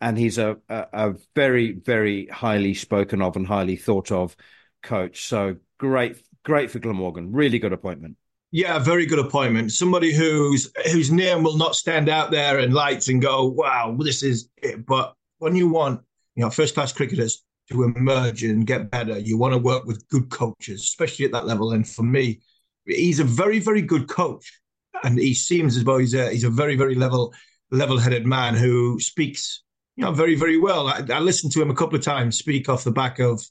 and 0.00 0.16
he's 0.16 0.38
a, 0.38 0.58
a, 0.68 0.86
a 0.92 1.14
very 1.34 1.72
very 1.72 2.26
highly 2.26 2.74
spoken 2.74 3.20
of 3.20 3.34
and 3.34 3.48
highly 3.48 3.74
thought 3.74 4.12
of 4.12 4.36
coach. 4.80 5.26
So 5.26 5.56
great, 5.78 6.22
great 6.44 6.70
for 6.70 6.78
Glamorgan. 6.78 7.32
Really 7.32 7.58
good 7.58 7.72
appointment. 7.72 8.16
Yeah, 8.54 8.78
very 8.78 9.04
good 9.04 9.18
appointment. 9.18 9.72
Somebody 9.72 10.12
whose 10.12 10.70
whose 10.92 11.10
name 11.10 11.42
will 11.42 11.56
not 11.56 11.74
stand 11.74 12.08
out 12.08 12.30
there 12.30 12.60
in 12.60 12.70
lights 12.70 13.08
and 13.08 13.20
go, 13.20 13.46
"Wow, 13.46 13.96
this 13.98 14.22
is 14.22 14.48
it." 14.62 14.86
But 14.86 15.16
when 15.38 15.56
you 15.56 15.66
want, 15.66 16.02
you 16.36 16.44
know, 16.44 16.50
first 16.50 16.74
class 16.74 16.92
cricketers 16.92 17.42
to 17.72 17.82
emerge 17.82 18.44
and 18.44 18.64
get 18.64 18.92
better, 18.92 19.18
you 19.18 19.36
want 19.36 19.54
to 19.54 19.58
work 19.58 19.86
with 19.86 20.06
good 20.06 20.30
coaches, 20.30 20.82
especially 20.82 21.24
at 21.24 21.32
that 21.32 21.48
level. 21.48 21.72
And 21.72 21.88
for 21.88 22.04
me, 22.04 22.42
he's 22.86 23.18
a 23.18 23.24
very, 23.24 23.58
very 23.58 23.82
good 23.82 24.06
coach, 24.06 24.60
and 25.02 25.18
he 25.18 25.34
seems 25.34 25.76
as 25.76 25.82
though 25.82 25.98
he's 25.98 26.14
a 26.14 26.30
he's 26.30 26.44
a 26.44 26.48
very, 26.48 26.76
very 26.76 26.94
level 26.94 27.34
level 27.72 27.98
headed 27.98 28.24
man 28.24 28.54
who 28.54 29.00
speaks, 29.00 29.64
you 29.96 30.04
know, 30.04 30.12
very, 30.12 30.36
very 30.36 30.58
well. 30.58 30.86
I, 30.86 31.02
I 31.12 31.18
listened 31.18 31.50
to 31.54 31.60
him 31.60 31.72
a 31.72 31.74
couple 31.74 31.98
of 31.98 32.04
times 32.04 32.38
speak 32.38 32.68
off 32.68 32.84
the 32.84 32.92
back 32.92 33.18
of 33.18 33.42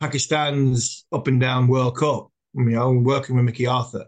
Pakistan's 0.00 1.06
up 1.12 1.28
and 1.28 1.40
down 1.40 1.66
World 1.66 1.96
Cup. 1.96 2.30
You 2.52 2.64
know, 2.64 2.92
working 2.92 3.36
with 3.36 3.46
Mickey 3.46 3.66
Arthur 3.66 4.04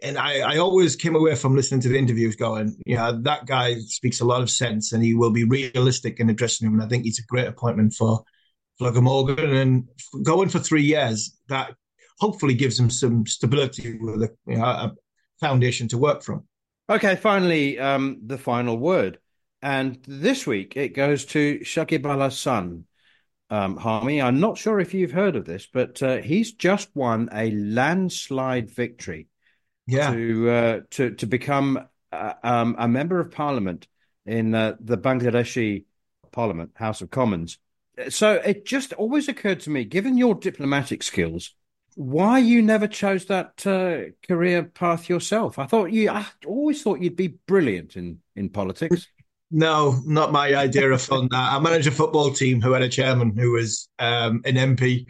and 0.00 0.16
I, 0.16 0.54
I 0.54 0.58
always 0.58 0.94
came 0.94 1.16
away 1.16 1.34
from 1.34 1.56
listening 1.56 1.80
to 1.80 1.88
the 1.88 1.98
interviews 1.98 2.36
going, 2.36 2.76
you 2.86 2.96
know, 2.96 3.20
that 3.22 3.46
guy 3.46 3.76
speaks 3.80 4.20
a 4.20 4.24
lot 4.24 4.42
of 4.42 4.50
sense 4.50 4.92
and 4.92 5.02
he 5.02 5.14
will 5.14 5.30
be 5.30 5.44
realistic 5.44 6.20
in 6.20 6.30
addressing 6.30 6.66
him. 6.66 6.74
And 6.74 6.82
I 6.82 6.86
think 6.86 7.04
he's 7.04 7.18
a 7.18 7.26
great 7.26 7.48
appointment 7.48 7.94
for 7.94 8.22
Glamorgan. 8.78 9.54
And 9.54 9.88
going 10.22 10.50
for 10.50 10.60
three 10.60 10.84
years, 10.84 11.36
that 11.48 11.74
hopefully 12.20 12.54
gives 12.54 12.78
him 12.78 12.90
some 12.90 13.26
stability 13.26 13.98
with 14.00 14.22
a, 14.22 14.30
you 14.46 14.58
know, 14.58 14.64
a 14.64 14.94
foundation 15.40 15.88
to 15.88 15.98
work 15.98 16.22
from. 16.22 16.44
Okay, 16.88 17.16
finally, 17.16 17.78
um, 17.78 18.20
the 18.24 18.38
final 18.38 18.78
word. 18.78 19.18
And 19.62 19.98
this 20.06 20.46
week 20.46 20.76
it 20.76 20.90
goes 20.90 21.24
to 21.26 21.58
Shakib 21.60 22.06
Al 22.06 22.20
Hasan. 22.20 22.84
Um, 23.50 23.76
Harmy, 23.76 24.22
I'm 24.22 24.38
not 24.38 24.58
sure 24.58 24.78
if 24.78 24.94
you've 24.94 25.10
heard 25.10 25.34
of 25.34 25.44
this, 25.44 25.66
but 25.72 26.00
uh, 26.02 26.18
he's 26.18 26.52
just 26.52 26.94
won 26.94 27.30
a 27.32 27.50
landslide 27.50 28.70
victory 28.70 29.26
yeah. 29.88 30.12
to 30.12 30.50
uh, 30.50 30.80
to 30.90 31.14
to 31.14 31.26
become 31.26 31.88
uh, 32.12 32.32
um, 32.42 32.76
a 32.78 32.86
member 32.86 33.20
of 33.20 33.30
parliament 33.30 33.86
in 34.26 34.54
uh, 34.54 34.76
the 34.80 34.98
Bangladeshi 34.98 35.84
Parliament, 36.30 36.72
House 36.74 37.00
of 37.00 37.10
Commons. 37.10 37.58
So 38.10 38.34
it 38.34 38.64
just 38.64 38.92
always 38.92 39.28
occurred 39.28 39.60
to 39.60 39.70
me, 39.70 39.84
given 39.84 40.16
your 40.16 40.34
diplomatic 40.34 41.02
skills, 41.02 41.54
why 41.96 42.38
you 42.38 42.62
never 42.62 42.86
chose 42.86 43.24
that 43.24 43.66
uh, 43.66 44.12
career 44.26 44.62
path 44.62 45.08
yourself. 45.08 45.58
I 45.58 45.66
thought 45.66 45.90
you, 45.90 46.10
I 46.10 46.26
always 46.46 46.82
thought 46.82 47.00
you'd 47.00 47.16
be 47.16 47.38
brilliant 47.46 47.96
in 47.96 48.20
in 48.36 48.50
politics. 48.50 49.08
No, 49.50 50.00
not 50.04 50.30
my 50.30 50.54
idea 50.54 50.90
of 50.90 51.00
fun. 51.00 51.28
I 51.32 51.58
managed 51.58 51.88
a 51.88 51.90
football 51.90 52.30
team 52.32 52.60
who 52.60 52.72
had 52.72 52.82
a 52.82 52.88
chairman 52.88 53.34
who 53.34 53.52
was 53.52 53.88
um, 53.98 54.42
an 54.44 54.56
MP, 54.56 55.06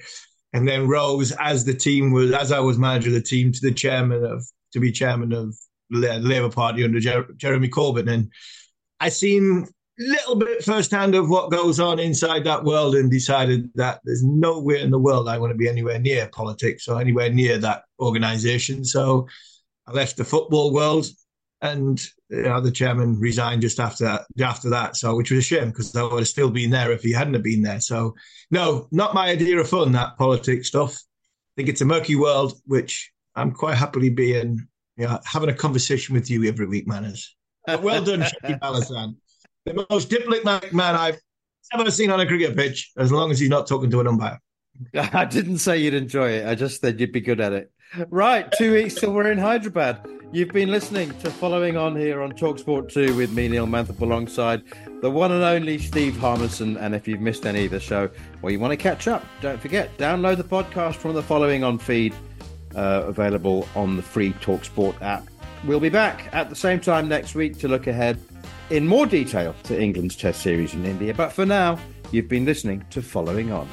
and 0.52 0.66
then 0.66 0.86
rose 0.86 1.32
as 1.32 1.64
the 1.64 1.74
team 1.74 2.12
was 2.12 2.32
as 2.32 2.52
I 2.52 2.60
was 2.60 2.78
manager 2.78 3.08
of 3.08 3.14
the 3.14 3.20
team 3.20 3.50
to 3.50 3.60
the 3.60 3.72
chairman 3.72 4.24
of 4.24 4.46
to 4.72 4.80
be 4.80 4.92
chairman 4.92 5.32
of 5.32 5.54
the 5.90 6.18
Labour 6.18 6.50
Party 6.50 6.84
under 6.84 7.00
Jer- 7.00 7.32
Jeremy 7.36 7.68
Corbyn, 7.68 8.10
and 8.10 8.30
I 9.00 9.08
seen 9.08 9.66
a 10.00 10.02
little 10.02 10.36
bit 10.36 10.64
firsthand 10.64 11.14
of 11.14 11.28
what 11.28 11.50
goes 11.50 11.80
on 11.80 11.98
inside 11.98 12.44
that 12.44 12.64
world, 12.64 12.94
and 12.94 13.10
decided 13.10 13.70
that 13.74 14.00
there's 14.04 14.22
nowhere 14.22 14.78
in 14.78 14.90
the 14.90 14.98
world 14.98 15.28
I 15.28 15.38
want 15.38 15.50
to 15.52 15.56
be 15.56 15.68
anywhere 15.68 15.98
near 15.98 16.28
politics 16.28 16.88
or 16.88 17.00
anywhere 17.00 17.30
near 17.30 17.58
that 17.58 17.84
organisation. 18.00 18.84
So 18.84 19.26
I 19.86 19.92
left 19.92 20.16
the 20.16 20.24
football 20.24 20.72
world, 20.72 21.06
and 21.62 22.00
you 22.28 22.42
know, 22.42 22.60
the 22.60 22.70
chairman 22.70 23.18
resigned 23.18 23.62
just 23.62 23.80
after 23.80 24.04
that, 24.04 24.26
after 24.40 24.70
that. 24.70 24.96
So 24.96 25.16
which 25.16 25.30
was 25.30 25.38
a 25.38 25.42
shame 25.42 25.68
because 25.68 25.96
I 25.96 26.02
would 26.02 26.18
have 26.18 26.28
still 26.28 26.50
been 26.50 26.70
there 26.70 26.92
if 26.92 27.02
he 27.02 27.12
hadn't 27.12 27.34
have 27.34 27.42
been 27.42 27.62
there. 27.62 27.80
So 27.80 28.14
no, 28.50 28.88
not 28.92 29.14
my 29.14 29.28
idea 29.28 29.58
of 29.58 29.68
fun. 29.68 29.92
That 29.92 30.18
politics 30.18 30.68
stuff. 30.68 30.92
I 30.92 31.52
think 31.56 31.70
it's 31.70 31.80
a 31.80 31.86
murky 31.86 32.14
world, 32.14 32.60
which 32.66 33.10
I'm 33.38 33.52
quite 33.52 33.76
happily 33.76 34.10
being, 34.10 34.66
you 34.96 35.06
know, 35.06 35.20
having 35.24 35.48
a 35.48 35.54
conversation 35.54 36.14
with 36.14 36.28
you 36.28 36.44
every 36.44 36.66
week, 36.66 36.88
Manners. 36.88 37.36
But 37.66 37.82
well 37.82 38.02
done, 38.02 38.20
Shakib 38.20 38.58
Al 38.62 38.74
Hasan. 38.74 39.16
The 39.64 39.86
most 39.90 40.10
diplomatic 40.10 40.72
man 40.72 40.96
I've 40.96 41.20
ever 41.72 41.90
seen 41.90 42.10
on 42.10 42.20
a 42.20 42.26
cricket 42.26 42.56
pitch, 42.56 42.90
as 42.96 43.12
long 43.12 43.30
as 43.30 43.38
he's 43.38 43.48
not 43.48 43.68
talking 43.68 43.90
to 43.90 44.00
an 44.00 44.08
umpire. 44.08 44.40
I 44.94 45.24
didn't 45.24 45.58
say 45.58 45.78
you'd 45.78 45.94
enjoy 45.94 46.30
it. 46.30 46.48
I 46.48 46.54
just 46.54 46.80
said 46.80 46.98
you'd 46.98 47.12
be 47.12 47.20
good 47.20 47.40
at 47.40 47.52
it. 47.52 47.70
Right, 48.10 48.50
two 48.52 48.72
weeks 48.72 48.94
till 48.94 49.12
we're 49.12 49.30
in 49.30 49.38
Hyderabad. 49.38 50.06
You've 50.30 50.50
been 50.50 50.70
listening 50.70 51.16
to 51.20 51.30
Following 51.30 51.76
On 51.76 51.96
here 51.96 52.20
on 52.20 52.32
Talksport 52.32 52.92
2 52.92 53.14
with 53.14 53.32
me, 53.32 53.48
Neil 53.48 53.66
Manthorp, 53.66 54.00
alongside 54.00 54.62
the 55.00 55.10
one 55.10 55.32
and 55.32 55.42
only 55.42 55.78
Steve 55.78 56.18
Harmison. 56.18 56.76
And 56.76 56.94
if 56.94 57.08
you've 57.08 57.20
missed 57.20 57.46
any 57.46 57.64
of 57.64 57.70
the 57.70 57.80
show 57.80 58.10
or 58.42 58.50
you 58.50 58.58
want 58.58 58.72
to 58.72 58.76
catch 58.76 59.08
up, 59.08 59.24
don't 59.40 59.60
forget, 59.60 59.96
download 59.96 60.36
the 60.36 60.44
podcast 60.44 60.96
from 60.96 61.14
the 61.14 61.22
Following 61.22 61.64
On 61.64 61.78
feed 61.78 62.14
uh, 62.74 63.04
available 63.06 63.68
on 63.74 63.96
the 63.96 64.02
free 64.02 64.32
Talksport 64.34 65.00
app. 65.02 65.26
We'll 65.64 65.80
be 65.80 65.88
back 65.88 66.28
at 66.32 66.48
the 66.48 66.56
same 66.56 66.80
time 66.80 67.08
next 67.08 67.34
week 67.34 67.58
to 67.58 67.68
look 67.68 67.86
ahead 67.86 68.20
in 68.70 68.86
more 68.86 69.06
detail 69.06 69.54
to 69.64 69.80
England's 69.80 70.16
Test 70.16 70.42
series 70.42 70.74
in 70.74 70.84
India. 70.84 71.14
But 71.14 71.32
for 71.32 71.46
now, 71.46 71.78
you've 72.12 72.28
been 72.28 72.44
listening 72.44 72.84
to 72.90 73.02
Following 73.02 73.52
On. 73.52 73.68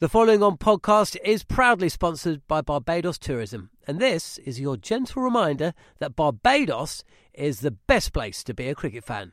The 0.00 0.08
following 0.08 0.44
on 0.44 0.58
podcast 0.58 1.16
is 1.24 1.42
proudly 1.42 1.88
sponsored 1.88 2.46
by 2.46 2.60
Barbados 2.60 3.18
Tourism, 3.18 3.70
and 3.84 3.98
this 3.98 4.38
is 4.38 4.60
your 4.60 4.76
gentle 4.76 5.22
reminder 5.22 5.74
that 5.98 6.14
Barbados 6.14 7.02
is 7.34 7.60
the 7.60 7.72
best 7.72 8.12
place 8.12 8.44
to 8.44 8.54
be 8.54 8.68
a 8.68 8.76
cricket 8.76 9.02
fan. 9.02 9.32